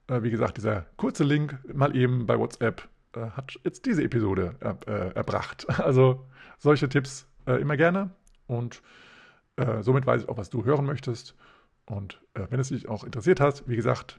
Äh, 0.08 0.22
wie 0.22 0.30
gesagt, 0.30 0.56
dieser 0.56 0.86
kurze 0.96 1.24
Link 1.24 1.58
mal 1.72 1.96
eben 1.96 2.26
bei 2.26 2.38
WhatsApp 2.38 2.88
äh, 3.14 3.30
hat 3.30 3.58
jetzt 3.64 3.86
diese 3.86 4.02
Episode 4.02 4.54
äh, 4.60 5.14
erbracht. 5.14 5.66
Also 5.78 6.26
solche 6.58 6.88
Tipps 6.88 7.26
äh, 7.46 7.60
immer 7.60 7.76
gerne. 7.76 8.10
Und 8.46 8.82
äh, 9.56 9.82
somit 9.82 10.06
weiß 10.06 10.22
ich 10.22 10.28
auch, 10.28 10.38
was 10.38 10.50
du 10.50 10.64
hören 10.64 10.84
möchtest. 10.84 11.34
Und 11.86 12.20
äh, 12.34 12.46
wenn 12.50 12.60
es 12.60 12.68
dich 12.68 12.88
auch 12.88 13.04
interessiert 13.04 13.40
hast, 13.40 13.68
wie 13.68 13.76
gesagt, 13.76 14.18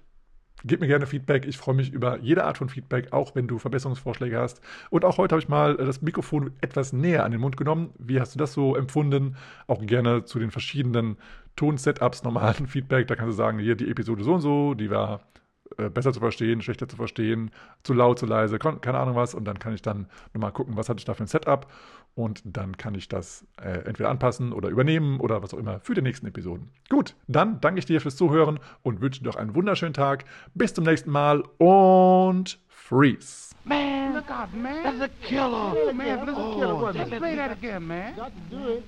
Gib 0.64 0.82
mir 0.82 0.88
gerne 0.88 1.06
Feedback. 1.06 1.46
Ich 1.46 1.58
freue 1.58 1.76
mich 1.76 1.94
über 1.94 2.18
jede 2.20 2.44
Art 2.44 2.58
von 2.58 2.68
Feedback, 2.68 3.14
auch 3.14 3.36
wenn 3.36 3.48
du 3.48 3.60
Verbesserungsvorschläge 3.60 4.40
hast. 4.40 4.60
Und 4.90 5.06
auch 5.06 5.18
heute 5.18 5.36
habe 5.36 5.42
ich 5.42 5.50
mal 5.50 5.78
das 5.78 6.02
Mikrofon 6.02 6.52
etwas 6.62 6.94
näher 6.94 7.26
an 7.26 7.32
den 7.32 7.42
Mund 7.42 7.58
genommen. 7.58 7.92
Wie 8.00 8.20
hast 8.20 8.34
du 8.34 8.40
das 8.40 8.54
so 8.54 8.76
empfunden? 8.76 9.38
Auch 9.68 9.86
gerne 9.86 10.26
zu 10.26 10.40
den 10.40 10.50
verschiedenen 10.50 11.18
Ton-Setups 11.56 12.24
normalen 12.24 12.66
Feedback. 12.68 13.08
Da 13.08 13.16
kannst 13.16 13.34
du 13.34 13.38
sagen, 13.38 13.60
hier 13.60 13.76
die 13.76 13.90
Episode 13.90 14.24
so 14.24 14.34
und 14.34 14.42
so, 14.42 14.74
die 14.74 14.90
war 14.90 15.22
äh, 15.78 15.90
besser 15.90 16.12
zu 16.12 16.20
verstehen, 16.20 16.62
schlechter 16.62 16.88
zu 16.88 16.96
verstehen, 16.96 17.52
zu 17.84 17.94
laut, 17.94 18.18
zu 18.18 18.26
leise, 18.26 18.58
keine 18.58 18.98
Ahnung 18.98 19.16
was. 19.16 19.36
Und 19.36 19.46
dann 19.46 19.60
kann 19.60 19.74
ich 19.74 19.84
dann 19.84 20.08
nochmal 20.34 20.52
gucken, 20.52 20.76
was 20.76 20.90
hatte 20.90 21.00
ich 21.00 21.06
da 21.06 21.14
für 21.14 21.24
ein 21.24 21.28
Setup. 21.28 21.68
Und 22.18 22.42
dann 22.46 22.78
kann 22.78 22.96
ich 22.96 23.10
das 23.10 23.46
äh, 23.62 23.86
entweder 23.86 24.10
anpassen 24.10 24.52
oder 24.52 24.70
übernehmen 24.70 25.20
oder 25.20 25.44
was 25.44 25.54
auch 25.54 25.60
immer 25.60 25.82
für 25.82 25.94
die 25.94 26.02
nächsten 26.02 26.26
Episoden. 26.26 26.72
Gut, 26.90 27.14
dann 27.28 27.62
danke 27.62 27.78
ich 27.78 27.86
dir 27.86 28.02
fürs 28.02 28.16
Zuhören 28.16 28.60
und 28.82 29.02
wünsche 29.02 29.22
dir 29.22 29.28
noch 29.28 29.36
einen 29.36 29.54
wunderschönen 29.54 29.94
Tag. 29.94 30.26
Bis 30.56 30.74
zum 30.74 30.84
nächsten 30.84 31.12
Mal 31.12 31.44
und 31.60 32.58
freeze. 32.70 33.54
Man, 33.66 34.16
look 34.16 34.32
out, 34.32 34.52
man. 34.52 34.84
That's 34.84 35.00
a 35.00 35.10
killer. 35.28 35.76
Oh, 35.76 35.94
man, 35.94 36.26
that's 36.26 36.40
a 36.40 36.56
killer. 36.56 36.84
Oh, 36.84 36.92
just 36.92 37.12
play 37.12 37.36
that 37.36 37.52
again, 37.52 37.86
man. 37.86 38.16
Got 38.16 38.32
to 38.32 38.56
do 38.56 38.68
it. 38.78 38.84